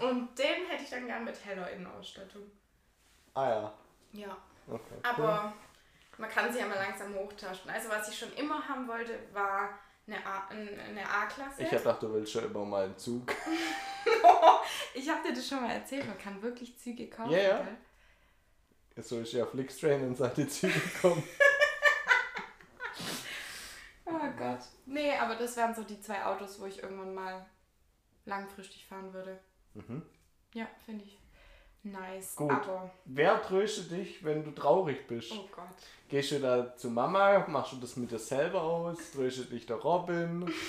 Und 0.00 0.38
den 0.38 0.66
hätte 0.68 0.84
ich 0.84 0.90
dann 0.90 1.06
gern 1.06 1.24
mit 1.24 1.44
heller 1.44 1.68
Innenausstattung. 1.70 2.42
ah 3.34 3.48
ja. 3.48 3.74
Ja. 4.12 4.36
Okay. 4.68 4.94
Aber 5.02 5.52
man 6.18 6.30
kann 6.30 6.52
sie 6.52 6.60
ja 6.60 6.66
mal 6.66 6.76
langsam 6.76 7.12
hochtaschen. 7.14 7.68
Also 7.68 7.88
was 7.88 8.08
ich 8.08 8.16
schon 8.16 8.32
immer 8.34 8.66
haben 8.68 8.86
wollte, 8.86 9.18
war 9.32 9.70
eine 10.06 11.04
A-Klasse. 11.04 11.62
Ich 11.64 11.72
hab 11.72 11.78
gedacht, 11.78 12.02
du 12.02 12.12
willst 12.12 12.32
schon 12.32 12.44
immer 12.44 12.64
mal 12.64 12.84
einen 12.84 12.96
Zug. 12.96 13.32
Ich 14.94 15.08
habe 15.08 15.26
dir 15.26 15.34
das 15.34 15.48
schon 15.48 15.62
mal 15.62 15.70
erzählt, 15.70 16.06
man 16.06 16.18
kann 16.18 16.42
wirklich 16.42 16.78
Züge 16.78 17.08
kaufen. 17.08 17.30
Ja, 17.30 17.38
ja. 17.38 17.66
So 19.00 19.20
ist 19.20 19.32
ja 19.32 19.46
Flixtrain 19.46 20.02
und 20.06 20.16
seit 20.16 20.36
die 20.36 20.48
Züge 20.48 20.80
kommen. 21.00 21.22
Oh 24.04 24.28
Gott. 24.38 24.60
Nee, 24.86 25.12
aber 25.16 25.36
das 25.36 25.56
wären 25.56 25.74
so 25.74 25.82
die 25.84 26.00
zwei 26.00 26.24
Autos, 26.24 26.60
wo 26.60 26.66
ich 26.66 26.82
irgendwann 26.82 27.14
mal 27.14 27.46
langfristig 28.24 28.84
fahren 28.86 29.12
würde. 29.12 29.38
Mhm. 29.74 30.02
Ja, 30.54 30.66
finde 30.84 31.04
ich 31.04 31.18
nice. 31.82 32.36
Gut. 32.36 32.50
Aber, 32.50 32.90
Wer 33.04 33.42
tröstet 33.42 33.90
dich, 33.90 34.24
wenn 34.24 34.44
du 34.44 34.50
traurig 34.52 35.06
bist? 35.06 35.32
oh 35.32 35.48
Gott. 35.54 35.68
Gehst 36.08 36.32
du 36.32 36.40
da 36.40 36.76
zu 36.76 36.90
Mama? 36.90 37.46
Machst 37.48 37.72
du 37.72 37.76
das 37.76 37.96
mit 37.96 38.10
dir 38.10 38.18
selber 38.18 38.62
aus? 38.62 38.98
Tröstet 39.12 39.50
dich 39.50 39.66
der 39.66 39.76
Robin? 39.76 40.52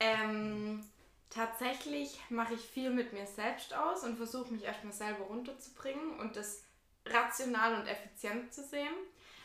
Ähm, 0.00 0.84
tatsächlich 1.30 2.18
mache 2.28 2.54
ich 2.54 2.60
viel 2.60 2.90
mit 2.90 3.12
mir 3.12 3.26
selbst 3.26 3.72
aus 3.74 4.02
und 4.02 4.16
versuche 4.16 4.52
mich 4.52 4.64
erstmal 4.64 4.92
selber 4.92 5.24
runterzubringen 5.24 6.18
und 6.18 6.36
das 6.36 6.62
rational 7.06 7.74
und 7.80 7.86
effizient 7.86 8.52
zu 8.52 8.62
sehen. 8.62 8.92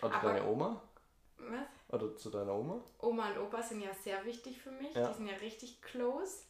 Oder 0.02 0.16
Aber- 0.16 0.34
deine 0.34 0.46
Oma? 0.46 0.82
Was? 1.38 1.60
Oder 2.02 2.16
zu 2.18 2.30
deiner 2.30 2.54
Oma? 2.54 2.82
Oma 3.00 3.30
und 3.30 3.38
Opa 3.40 3.62
sind 3.64 3.82
ja 3.82 3.94
sehr 4.04 4.24
wichtig 4.26 4.62
für 4.62 4.72
mich. 4.72 4.94
Ja. 4.94 5.08
Die 5.08 5.14
sind 5.16 5.28
ja 5.28 5.36
richtig 5.38 5.82
close. 5.82 6.44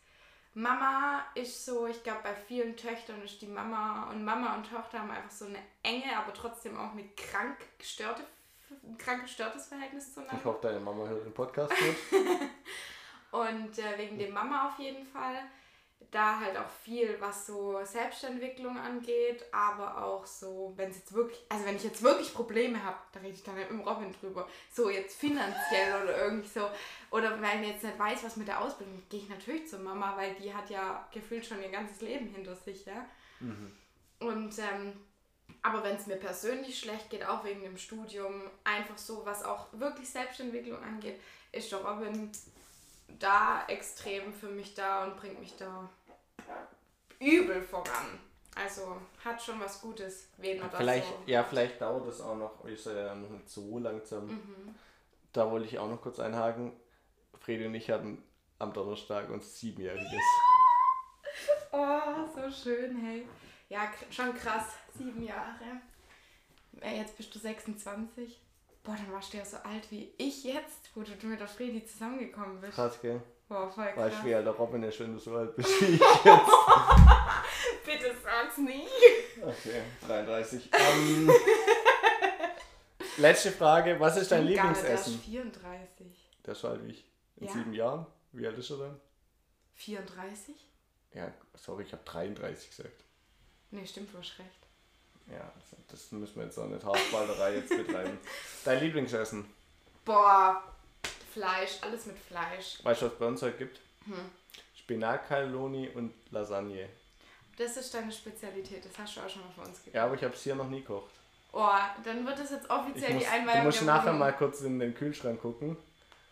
Mama 0.56 1.24
ist 1.36 1.64
so, 1.64 1.86
ich 1.88 2.04
glaube, 2.04 2.22
bei 2.24 2.34
vielen 2.34 2.76
Töchtern 2.76 3.22
ist 3.22 3.40
die 3.42 3.48
Mama 3.48 4.10
und 4.10 4.26
Mama 4.26 4.56
und 4.56 4.68
Tochter 4.70 5.00
haben 5.00 5.12
einfach 5.12 5.30
so 5.32 5.46
eine 5.46 5.60
enge, 5.84 6.18
aber 6.18 6.34
trotzdem 6.34 6.76
auch 6.78 6.92
eine 6.92 7.08
krank 7.16 7.58
gestörte, 7.78 8.24
ein 8.84 8.98
krank 8.98 9.22
gestörtes 9.22 9.68
Verhältnis 9.68 10.08
Ich 10.08 10.14
zueinander. 10.16 10.44
hoffe, 10.44 10.60
deine 10.64 10.80
Mama 10.80 11.08
hört 11.08 11.24
den 11.24 11.34
Podcast 11.34 11.72
mit. 11.82 11.96
Und 13.32 13.78
äh, 13.78 13.98
wegen 13.98 14.18
dem 14.18 14.34
Mama 14.34 14.70
auf 14.70 14.80
jeden 14.80 15.06
Fall. 15.06 15.38
Da 16.12 16.40
halt 16.40 16.58
auch 16.58 16.70
viel, 16.84 17.18
was 17.20 17.46
so 17.46 17.80
Selbstentwicklung 17.84 18.78
angeht, 18.78 19.46
aber 19.52 20.04
auch 20.04 20.26
so, 20.26 20.74
wenn 20.76 20.90
es 20.90 20.98
jetzt 20.98 21.14
wirklich, 21.14 21.40
also 21.50 21.66
wenn 21.66 21.76
ich 21.76 21.84
jetzt 21.84 22.02
wirklich 22.02 22.34
Probleme 22.34 22.84
habe, 22.84 22.98
da 23.12 23.20
rede 23.20 23.36
ich 23.36 23.44
dann 23.44 23.56
halt 23.56 23.70
mit 23.70 23.80
dem 23.80 23.88
Robin 23.88 24.16
drüber. 24.20 24.48
So 24.72 24.90
jetzt 24.90 25.20
finanziell 25.20 26.02
oder 26.04 26.18
irgendwie 26.18 26.48
so. 26.48 26.68
Oder 27.12 27.40
wenn 27.42 27.64
ich 27.64 27.70
jetzt 27.70 27.84
nicht 27.84 28.00
weiß, 28.00 28.24
was 28.24 28.38
mit 28.38 28.48
der 28.48 28.60
Ausbildung, 28.62 29.04
gehe 29.10 29.20
ich 29.20 29.30
natürlich 29.30 29.68
zur 29.68 29.80
Mama, 29.80 30.18
weil 30.18 30.34
die 30.36 30.54
hat 30.54 30.70
ja 30.70 31.08
gefühlt 31.14 31.46
schon 31.46 31.62
ihr 31.62 31.70
ganzes 31.70 32.02
Leben 32.02 32.28
hinter 32.28 32.56
sich, 32.56 32.86
ja. 32.86 33.06
Und 34.20 34.58
ähm, 34.58 34.94
aber 35.62 35.84
wenn 35.84 35.96
es 35.96 36.08
mir 36.08 36.16
persönlich 36.16 36.80
schlecht 36.80 37.10
geht, 37.10 37.26
auch 37.26 37.44
wegen 37.44 37.62
dem 37.62 37.78
Studium, 37.78 38.44
einfach 38.64 38.98
so, 38.98 39.26
was 39.26 39.44
auch 39.44 39.68
wirklich 39.74 40.10
Selbstentwicklung 40.10 40.82
angeht, 40.82 41.20
ist 41.52 41.72
der 41.72 41.80
Robin 41.80 42.32
da 43.18 43.66
extrem 43.68 44.34
für 44.34 44.50
mich 44.50 44.74
da 44.76 45.06
und 45.06 45.18
bringt 45.18 45.40
mich 45.40 45.56
da 45.58 45.90
übel 47.20 47.62
voran. 47.62 48.20
Also 48.56 48.98
hat 49.24 49.42
schon 49.42 49.60
was 49.60 49.82
Gutes, 49.82 50.28
wen 50.38 50.60
man 50.60 50.70
das 50.70 50.80
Vielleicht, 50.80 51.08
so. 51.08 51.14
ja, 51.28 51.44
vielleicht 51.44 51.80
dauert 51.82 52.08
das 52.08 52.20
auch 52.22 52.36
noch. 52.36 52.66
Ich 52.66 52.82
seid 52.82 52.98
ja 52.98 53.16
noch 53.16 53.30
nicht 53.30 53.50
so 53.50 53.80
langsam. 53.80 54.28
Mhm. 54.28 54.76
Da 55.32 55.50
wollte 55.50 55.68
ich 55.68 55.80
auch 55.80 55.88
noch 55.90 56.02
kurz 56.02 56.20
einhaken. 56.20 56.74
Fredi 57.40 57.66
und 57.66 57.76
ich 57.76 57.90
hatten 57.90 58.22
am 58.58 58.74
Donnerstag 58.74 59.30
uns 59.30 59.60
Siebenjähriges. 59.60 60.12
Oh, 61.72 62.26
so 62.36 62.50
schön, 62.50 62.98
hey. 62.98 63.28
Ja, 63.70 63.92
schon 64.10 64.34
krass. 64.34 64.74
Sieben 64.98 65.24
Jahre. 65.24 65.82
Jetzt 66.84 67.16
bist 67.16 67.34
du 67.34 67.38
26. 67.40 68.42
Boah, 68.84 68.96
dann 68.96 69.12
warst 69.12 69.34
du 69.34 69.38
ja 69.38 69.46
so 69.46 69.58
alt 69.58 69.90
wie 69.92 70.14
ich 70.18 70.44
jetzt, 70.44 70.90
wo 70.96 71.02
du 71.02 71.12
mit 71.28 71.40
der 71.40 71.48
Fredi 71.48 71.86
zusammengekommen 71.86 72.60
bist. 72.62 72.74
Krass, 72.74 73.00
gell? 73.02 73.22
Boah, 73.48 73.70
voll 73.70 73.86
krass. 73.88 73.98
Weißt 74.12 74.22
du, 74.24 74.28
wie 74.28 74.36
alt 74.36 74.46
der 74.46 74.54
Robin 74.54 74.84
ist, 74.84 75.00
wenn 75.00 75.14
du 75.14 75.20
so 75.20 75.36
alt 75.36 75.56
bist 75.56 75.82
wie 75.82 75.86
ich 75.96 76.00
jetzt? 76.00 76.26
Bitte 77.86 78.16
sag's 78.24 78.58
nie. 78.58 78.88
Okay, 79.42 79.82
33. 80.08 80.70
Ähm, 80.72 81.32
letzte 83.18 83.52
Frage. 83.52 84.00
Was 84.00 84.18
ist 84.18 84.32
dein 84.32 84.44
Stimmt 84.44 84.56
gar 84.58 84.70
nicht, 84.70 84.82
der 84.84 84.90
Lieblingsessen? 84.92 85.16
ist 85.16 85.26
34. 85.26 86.08
Der 86.46 86.52
ist 86.54 86.62
so 86.62 86.68
alt 86.68 86.84
wie 86.86 86.92
ich. 86.92 87.06
In 87.38 87.48
Ja. 87.48 87.54
sieben 87.54 87.74
Jahren? 87.74 88.06
Wie 88.32 88.46
alt 88.48 88.58
ist 88.58 88.70
er 88.70 88.78
dann? 88.78 89.00
34? 89.76 90.56
Ja, 91.14 91.34
sorry, 91.56 91.84
ich 91.84 91.92
habe 91.94 92.04
33 92.06 92.70
gesagt. 92.70 93.04
Nee, 93.72 93.86
stimmt, 93.86 94.14
du 94.14 94.18
hast 94.20 94.38
recht. 94.40 94.68
Ja, 95.28 95.52
das, 95.90 96.12
müssen 96.12 96.36
wir 96.38 96.46
jetzt 96.46 96.58
auch 96.58 96.68
nicht 96.68 96.84
Haarspalterei 96.84 97.56
jetzt 97.56 97.70
betreiben. 97.70 98.18
Dein 98.66 98.80
Lieblingsessen? 98.80 99.46
Boah, 100.06 100.64
Fleisch, 101.34 101.78
alles 101.82 102.06
mit 102.08 102.18
Fleisch. 102.18 102.80
Weißt 102.84 103.02
du, 103.02 103.06
was 103.06 103.14
es 103.14 103.20
bei 103.20 103.26
uns 103.26 103.42
heute 103.42 103.58
gibt? 103.58 103.80
Hm. 104.06 104.32
Spinat-Cannelloni 104.76 105.90
und 105.90 106.14
Lasagne. 106.32 106.90
Das 107.58 107.78
ist 107.78 107.94
deine 107.94 108.12
Spezialität, 108.12 108.84
das 108.86 108.98
hast 108.98 109.18
du 109.18 109.22
auch 109.22 109.30
schon 109.30 109.42
mal 109.42 109.52
für 109.54 109.62
uns 109.62 109.80
gegessen. 109.80 109.96
Ja, 109.96 110.06
aber 110.06 110.16
ich 110.16 110.24
habe 110.24 110.34
es 110.34 110.42
hier 110.42 110.56
noch 110.56 110.70
nie 110.70 110.82
gekocht. 110.82 111.12
Oh, 111.52 111.68
dann 112.04 112.26
wird 112.26 112.40
das 112.40 112.52
jetzt 112.52 112.70
offiziell 112.70 113.14
muss, 113.14 113.24
die 113.24 113.30
Einweihung 113.30 113.60
du 113.60 113.66
musst 113.66 113.82
nachher 113.84 114.14
mal 114.14 114.34
kurz 114.34 114.62
in 114.62 114.80
den 114.80 114.96
Kühlschrank 114.96 115.42
gucken. 115.42 115.76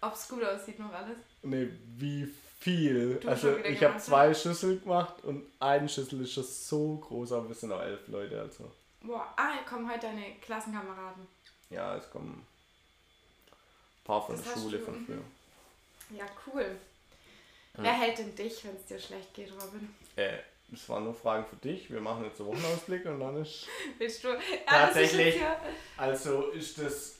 Ob's 0.01 0.27
gut 0.27 0.43
aussieht 0.43 0.79
noch 0.79 0.93
alles. 0.93 1.17
Ne, 1.41 1.71
wie 1.97 2.31
viel. 2.59 3.15
Du 3.15 3.27
also 3.27 3.57
ich 3.57 3.83
habe 3.83 3.97
zwei 3.97 4.33
Schüsseln 4.33 4.81
gemacht 4.81 5.23
und 5.23 5.45
eine 5.59 5.87
Schüssel 5.87 6.21
ist 6.21 6.33
schon 6.33 6.43
so 6.43 6.97
groß, 6.97 7.31
aber 7.33 7.49
wir 7.49 7.55
sind 7.55 7.69
noch 7.69 7.81
elf 7.81 8.07
Leute, 8.07 8.39
also. 8.39 8.71
Boah, 9.01 9.33
ah, 9.37 9.57
kommen 9.67 9.89
heute 9.89 10.07
deine 10.07 10.35
Klassenkameraden. 10.41 11.27
Ja, 11.69 11.95
es 11.95 12.09
kommen 12.09 12.33
ein 12.33 14.03
paar 14.03 14.25
von 14.25 14.35
Das 14.35 14.45
der 14.45 14.53
Schule 14.53 14.79
du, 14.79 14.85
von 14.85 14.99
mhm. 14.99 15.05
früher. 15.05 16.17
Ja, 16.17 16.25
cool. 16.47 16.77
Wer 17.79 17.93
hält 17.93 18.17
denn 18.17 18.35
dich, 18.35 18.65
wenn 18.65 18.75
es 18.75 18.85
dir 18.85 18.99
schlecht 18.99 19.33
geht, 19.35 19.51
Robin? 19.51 19.93
Äh, 20.15 20.39
das 20.69 20.89
waren 20.89 21.03
nur 21.03 21.13
Fragen 21.13 21.45
für 21.45 21.55
dich. 21.57 21.91
Wir 21.91 22.01
machen 22.01 22.25
jetzt 22.25 22.41
einen 22.41 22.49
Wochenausblick 22.49 23.05
und 23.05 23.19
dann 23.19 23.41
ist. 23.41 23.67
Willst 23.97 24.23
du? 24.23 24.29
Ja, 24.29 24.37
Tatsächlich. 24.65 25.35
Ist 25.35 25.45
Also 25.95 26.47
ist 26.47 26.77
das 26.79 27.16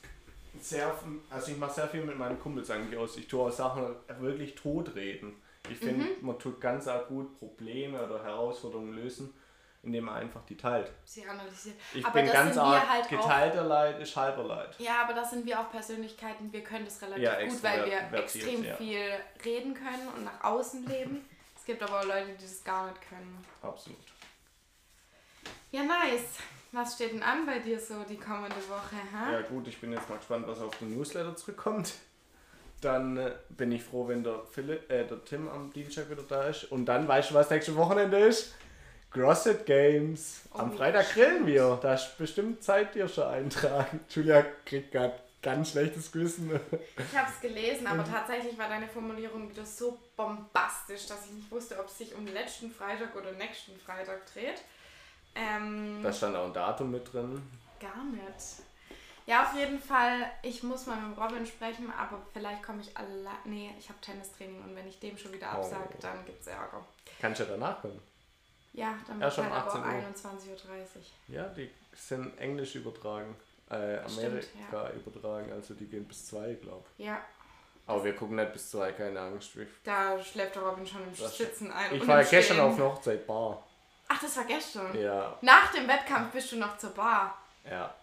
sehr, 0.64 0.94
also 1.30 1.52
ich 1.52 1.58
mache 1.58 1.74
sehr 1.74 1.88
viel 1.88 2.04
mit 2.04 2.18
meinen 2.18 2.40
Kumpels 2.40 2.70
eigentlich 2.72 2.98
aus. 3.00 3.18
Ich 3.18 3.28
tue 3.28 3.42
auch 3.48 3.52
Sachen 3.52 3.96
wirklich 4.20 4.56
totreden. 4.56 5.42
Ich 5.70 5.78
finde, 5.78 6.06
Mhm. 6.06 6.26
man 6.26 6.40
tut 6.40 6.62
ganz 6.62 6.88
arg 6.88 7.08
gut 7.10 7.38
Probleme 7.40 8.02
oder 8.02 8.24
Herausforderungen 8.24 8.94
lösen, 8.94 9.34
indem 9.84 10.06
man 10.06 10.16
einfach 10.16 10.42
die 10.46 10.56
teilt. 10.56 10.92
Sie 11.04 11.26
analysiert. 11.26 11.76
Ich 11.94 12.06
aber 12.06 12.14
bin 12.14 12.26
das 12.26 12.34
ganz 12.34 12.58
arg, 12.58 12.90
halt 12.90 13.06
auch. 13.06 13.10
geteilter 13.10 13.64
Leid 13.64 14.00
ist 14.00 14.16
halber 14.16 14.44
Leid. 14.44 14.76
Ja, 14.80 15.04
aber 15.04 15.14
das 15.14 15.30
sind 15.32 15.46
wir 15.46 15.60
auch 15.60 15.70
Persönlichkeiten. 15.70 16.52
Wir 16.54 16.64
können 16.64 16.86
das 16.86 17.02
relativ 17.02 17.24
Ja, 17.24 17.46
gut, 17.46 17.64
weil 17.64 17.86
wir 17.86 18.20
extrem 18.20 18.64
ja. 18.64 18.76
viel 18.76 19.02
reden 19.44 19.74
können 19.74 20.08
und 20.16 20.24
nach 20.24 20.44
außen 20.44 20.86
leben. 20.88 21.26
Es 21.56 21.66
gibt 21.66 21.84
aber 21.84 22.00
auch 22.00 22.06
Leute, 22.06 22.28
die 22.38 22.42
das 22.44 22.64
gar 22.64 22.88
nicht 22.90 23.02
können. 23.10 23.38
Absolut. 23.62 24.00
Ja, 25.72 25.84
nice. 25.84 26.38
Was 26.78 26.94
steht 26.94 27.14
denn 27.14 27.24
an 27.24 27.46
bei 27.46 27.58
dir 27.60 27.80
so 27.80 28.04
die 28.08 28.18
kommende 28.18 28.56
Woche? 28.70 28.96
Hä? 29.12 29.34
Ja 29.34 29.42
gut, 29.42 29.68
ich 29.68 29.80
bin 29.82 29.92
jetzt 29.92 30.08
mal 30.10 30.18
gespannt, 30.18 30.46
was 30.48 30.60
auf 30.62 30.78
den 30.78 30.96
Newsletter 30.96 31.36
zurückkommt. 31.36 31.94
Dann 32.82 33.18
äh, 33.18 33.32
bin 33.50 33.72
ich 33.72 33.84
froh, 33.84 34.08
wenn 34.08 34.24
der, 34.24 34.42
Philipp, 34.52 34.88
äh, 34.92 35.04
der 35.06 35.26
Tim 35.26 35.50
am 35.50 35.74
Dienstag 35.74 36.10
wieder 36.12 36.22
da 36.22 36.44
ist. 36.44 36.66
Und 36.66 36.86
dann 36.86 37.08
weißt 37.08 37.32
du, 37.32 37.34
was 37.34 37.50
nächste 37.50 37.76
Wochenende 37.76 38.20
ist? 38.20 38.54
CrossFit 39.12 39.66
Games. 39.66 40.42
Am 40.52 40.72
Oh, 40.72 40.78
Freitag 40.78 41.12
grillen 41.14 41.48
wir. 41.48 41.80
Da 41.82 41.96
ist 41.96 42.16
bestimmt 42.20 42.64
Zeit 42.64 42.94
dir 42.94 43.08
schon 43.08 43.24
eintragen. 43.24 44.00
Julia 44.10 44.46
kriegt 44.66 44.92
gerade 44.92 45.16
ganz 45.42 45.72
schlechtes 45.72 46.12
Gewissen. 46.12 46.52
Ich 46.98 47.18
habe 47.18 47.30
es 47.34 47.42
gelesen, 47.42 47.82
Mhm. 47.82 47.88
aber 47.88 48.04
tatsächlich 48.04 48.56
war 48.60 48.70
deine 48.70 48.88
Formulierung 48.88 49.50
wieder 49.50 49.66
so 49.66 49.98
bombastisch, 50.16 51.08
dass 51.08 51.26
ich 51.26 51.32
nicht 51.32 51.50
wusste, 51.52 51.80
ob 51.80 51.88
es 51.88 51.98
sich 51.98 52.14
um 52.14 52.28
letzten 52.28 52.70
Freitag 52.70 53.16
oder 53.16 53.32
nächsten 53.32 53.80
Freitag 53.80 54.32
dreht. 54.32 54.62
Ähm, 55.38 56.02
Da 56.04 56.12
stand 56.12 56.36
auch 56.36 56.46
ein 56.46 56.54
Datum 56.54 56.92
mit 56.92 57.12
drin. 57.14 57.42
Gar 57.80 58.04
nicht. 58.06 58.24
Ja, 59.26 59.44
auf 59.44 59.54
jeden 59.56 59.80
Fall, 59.80 60.32
ich 60.42 60.64
muss 60.64 60.86
mal 60.86 60.96
mit 61.02 61.18
Robin 61.18 61.46
sprechen, 61.46 61.92
aber 61.92 62.22
vielleicht 62.34 62.64
komme 62.64 62.82
ich 62.82 62.96
alle. 62.98 63.30
Nee, 63.44 63.72
ich 63.78 63.90
habe 63.90 64.00
Tennistraining 64.00 64.64
und 64.64 64.76
wenn 64.76 64.88
ich 64.88 65.00
dem 65.00 65.18
schon 65.18 65.34
wieder 65.34 65.50
absage, 65.50 65.90
Oh. 65.94 65.98
dann 66.02 66.26
gibt 66.26 66.40
es 66.42 66.48
Ärger. 66.48 66.86
Kannst 67.20 67.42
du 67.42 67.44
ja 67.44 67.50
danach 67.52 67.82
kommen. 67.82 68.00
Ja, 68.74 68.96
dann 69.06 69.20
Ja, 69.20 69.26
wird 69.26 69.38
halt 69.38 69.52
aber 69.52 69.68
18 69.68 69.82
auch 69.82 69.86
Uhr. 69.86 69.92
21.30 69.92 70.96
Uhr. 71.30 71.36
Ja, 71.36 71.44
die 71.50 71.70
sind 71.94 72.38
Englisch 72.38 72.76
übertragen. 72.76 73.36
Äh, 73.70 73.98
Stimmt, 74.10 74.46
Amerika 74.70 74.92
übertragen. 74.92 75.52
Also 75.52 75.74
die 75.74 75.88
gehen 75.88 76.06
bis 76.06 76.28
zwei, 76.28 76.54
glaube 76.54 76.86
ich. 76.98 77.06
Ja, 77.06 77.20
Aber 77.86 78.04
wir 78.06 78.16
gucken 78.16 78.38
nicht 78.38 78.54
bis 78.54 78.70
zwei, 78.72 78.94
keine 78.94 79.20
Angst. 79.20 79.52
Da 79.84 80.22
schläft 80.24 80.56
der 80.56 80.62
Robin 80.64 80.86
schon 80.88 81.04
im 81.04 81.10
Das- 81.18 81.38
Sitzen 81.38 81.70
ein. 81.72 81.94
ich 81.96 82.08
war 82.08 82.22
im 82.22 82.30
gestern 82.30 82.60
auf 82.62 82.76
einer 82.76 82.86
Hochzeit 82.94 83.28
Bar. 83.28 83.67
Ach, 84.08 84.22
das 84.22 84.38
war 84.38 84.46
gestern. 84.46 84.98
Ja, 85.00 85.38
Nach 85.42 85.72
dem 85.72 85.88
Wettkampf 85.88 86.32
bist 86.32 86.52
du 86.52 86.58
noch 86.58 86.78
zur 86.78 86.92
Bar. 86.92 87.38
Ja. 87.70 87.94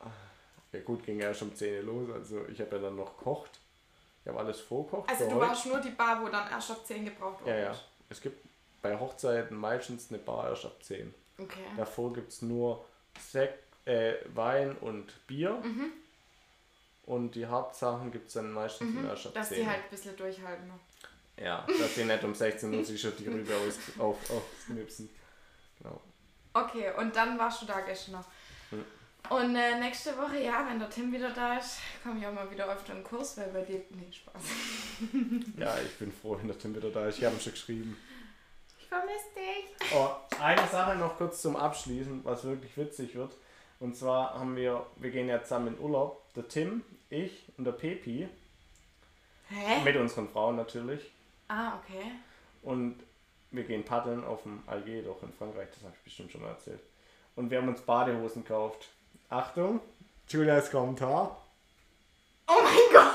Ja 0.72 0.80
gut, 0.80 1.04
ging 1.04 1.20
ja 1.20 1.32
schon 1.32 1.48
um 1.50 1.54
10 1.56 1.76
Uhr 1.88 2.06
los. 2.06 2.14
Also 2.14 2.44
ich 2.48 2.60
habe 2.60 2.76
ja 2.76 2.82
dann 2.82 2.96
noch 2.96 3.16
gekocht. 3.16 3.50
Ich 4.22 4.28
habe 4.28 4.38
alles 4.40 4.60
vorgekocht. 4.60 5.08
Also 5.08 5.24
du 5.26 5.36
heute. 5.36 5.40
warst 5.48 5.66
nur 5.66 5.80
die 5.80 5.90
Bar, 5.90 6.22
wo 6.22 6.28
dann 6.28 6.50
erst 6.50 6.70
ab 6.70 6.84
10 6.84 7.04
gebraucht 7.04 7.40
Ja, 7.40 7.46
wurde. 7.46 7.62
ja. 7.62 7.74
Es 8.10 8.20
gibt 8.20 8.44
bei 8.82 8.98
Hochzeiten 8.98 9.56
meistens 9.56 10.08
eine 10.10 10.18
Bar 10.18 10.50
erst 10.50 10.66
ab 10.66 10.82
10. 10.82 11.14
Okay. 11.38 11.64
Davor 11.76 12.12
gibt 12.12 12.30
es 12.32 12.42
nur 12.42 12.84
Sekt, 13.18 13.62
äh, 13.86 14.14
Wein 14.34 14.76
und 14.80 15.26
Bier. 15.26 15.52
Mhm. 15.62 15.92
Und 17.06 17.34
die 17.34 17.46
Hauptsachen 17.46 18.10
gibt 18.10 18.28
es 18.28 18.34
dann 18.34 18.50
meistens 18.52 18.94
erst 19.04 19.26
ab 19.26 19.34
Dass 19.34 19.48
10. 19.50 19.58
die 19.60 19.66
halt 19.68 19.84
ein 19.84 19.90
bisschen 19.90 20.16
durchhalten. 20.16 20.70
Ja, 21.36 21.66
dass 21.78 21.94
die 21.94 22.04
nicht 22.04 22.22
um 22.24 22.34
16 22.34 22.72
Uhr 22.74 22.84
sich 22.84 23.00
schon 23.00 23.16
die 23.16 23.26
Rübe 23.26 23.52
auf, 23.98 24.30
aufknipsen. 24.30 25.10
Genau. 25.82 26.00
Okay, 26.52 26.92
und 26.98 27.14
dann 27.14 27.38
warst 27.38 27.62
du 27.62 27.66
da 27.66 27.80
gestern 27.80 28.12
noch. 28.14 28.24
Und 29.30 29.56
äh, 29.56 29.78
nächste 29.78 30.16
Woche, 30.18 30.38
ja, 30.38 30.66
wenn 30.68 30.78
der 30.78 30.90
Tim 30.90 31.10
wieder 31.10 31.30
da 31.30 31.56
ist, 31.56 31.78
komme 32.02 32.20
ich 32.20 32.26
auch 32.26 32.32
mal 32.32 32.50
wieder 32.50 32.68
öfter 32.68 32.92
in 32.92 32.98
den 32.98 33.04
Kurs, 33.04 33.38
weil 33.38 33.48
bei 33.48 33.62
dir. 33.62 33.80
Nee, 33.90 34.12
Spaß. 34.12 34.42
Ja, 35.58 35.78
ich 35.78 35.98
bin 35.98 36.12
froh, 36.12 36.36
wenn 36.38 36.46
der 36.48 36.58
Tim 36.58 36.74
wieder 36.76 36.90
da 36.90 37.06
ist. 37.06 37.18
Ich 37.18 37.24
habe 37.24 37.34
ihn 37.34 37.40
schon 37.40 37.52
geschrieben. 37.52 37.96
Ich 38.78 38.86
vermisse 38.86 39.24
dich. 39.34 39.94
Oh, 39.94 40.10
eine 40.40 40.66
Sache 40.68 40.96
noch 40.96 41.16
kurz 41.16 41.40
zum 41.40 41.56
Abschließen, 41.56 42.22
was 42.24 42.44
wirklich 42.44 42.76
witzig 42.76 43.14
wird. 43.14 43.32
Und 43.80 43.96
zwar 43.96 44.34
haben 44.34 44.56
wir, 44.56 44.86
wir 44.96 45.10
gehen 45.10 45.28
ja 45.28 45.42
zusammen 45.42 45.68
in 45.68 45.78
Urlaub. 45.78 46.22
Der 46.34 46.46
Tim, 46.46 46.82
ich 47.08 47.46
und 47.56 47.64
der 47.64 47.72
Pepi. 47.72 48.28
Hä? 49.48 49.82
Mit 49.84 49.96
unseren 49.96 50.28
Frauen 50.28 50.56
natürlich. 50.56 51.10
Ah, 51.48 51.78
okay. 51.78 52.12
Und 52.62 52.96
wir 53.54 53.64
gehen 53.64 53.84
paddeln 53.84 54.24
auf 54.24 54.42
dem 54.42 54.62
Alger 54.66 55.02
doch 55.02 55.22
in 55.22 55.32
Frankreich. 55.32 55.68
Das 55.74 55.84
habe 55.84 55.94
ich 55.96 56.02
bestimmt 56.02 56.32
schon 56.32 56.42
mal 56.42 56.50
erzählt. 56.50 56.80
Und 57.36 57.50
wir 57.50 57.58
haben 57.58 57.68
uns 57.68 57.80
Badehosen 57.80 58.42
gekauft. 58.44 58.88
Achtung, 59.28 59.80
Julias 60.28 60.70
Kommentar. 60.70 61.40
Oh 62.46 62.60
mein 62.62 62.74
Gott! 62.92 63.14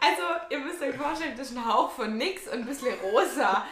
also, 0.00 0.22
ihr 0.50 0.58
müsst 0.58 0.82
euch 0.82 0.94
vorstellen, 0.94 1.34
das 1.36 1.50
ist 1.50 1.56
ein 1.56 1.66
Hauch 1.66 1.90
von 1.90 2.16
nix 2.18 2.46
und 2.46 2.60
ein 2.60 2.66
bisschen 2.66 2.94
rosa. 3.00 3.64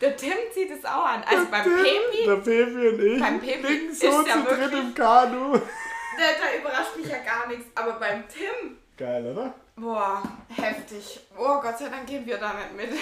Der 0.00 0.16
Tim 0.16 0.34
zieht 0.52 0.70
es 0.70 0.84
auch 0.84 1.06
an. 1.06 1.22
Also 1.24 1.46
beim 1.50 1.64
Tim, 1.64 1.72
Pepi, 1.82 2.26
Der 2.26 2.36
Pepi 2.36 2.88
und 2.88 3.00
ich 3.00 3.20
Beim 3.20 3.40
Pepi 3.40 3.66
liegen 3.66 3.90
ist 3.90 4.00
so 4.00 4.22
zu 4.22 4.42
dritt 4.44 4.72
im 4.72 4.94
Kanu. 4.94 5.52
da, 5.58 5.60
da 5.60 6.58
überrascht 6.60 6.96
mich 6.96 7.06
ja 7.06 7.18
gar 7.18 7.46
nichts. 7.48 7.66
Aber 7.74 7.94
beim 7.94 8.24
Tim, 8.28 8.78
Geil, 8.96 9.26
oder? 9.26 9.54
Boah, 9.76 10.22
heftig. 10.48 11.20
Oh 11.36 11.60
Gott 11.60 11.78
sei 11.78 11.88
Dank 11.88 12.06
gehen 12.06 12.26
wir 12.26 12.38
da 12.38 12.54
nicht 12.54 12.76
mit. 12.76 12.90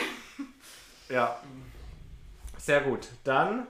Ja. 1.08 1.38
Sehr 2.56 2.80
gut. 2.80 3.08
Dann 3.22 3.66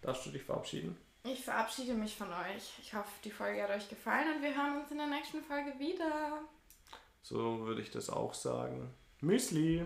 darfst 0.00 0.26
du 0.26 0.30
dich 0.30 0.42
verabschieden. 0.42 0.96
Ich 1.22 1.44
verabschiede 1.44 1.94
mich 1.94 2.16
von 2.16 2.28
euch. 2.28 2.72
Ich 2.80 2.92
hoffe, 2.92 3.08
die 3.22 3.30
Folge 3.30 3.62
hat 3.62 3.70
euch 3.70 3.88
gefallen 3.88 4.36
und 4.36 4.42
wir 4.42 4.56
hören 4.56 4.80
uns 4.80 4.90
in 4.90 4.98
der 4.98 5.06
nächsten 5.06 5.42
Folge 5.42 5.78
wieder. 5.78 6.40
So 7.22 7.60
würde 7.66 7.82
ich 7.82 7.90
das 7.90 8.10
auch 8.10 8.34
sagen. 8.34 8.92
Müsli. 9.20 9.84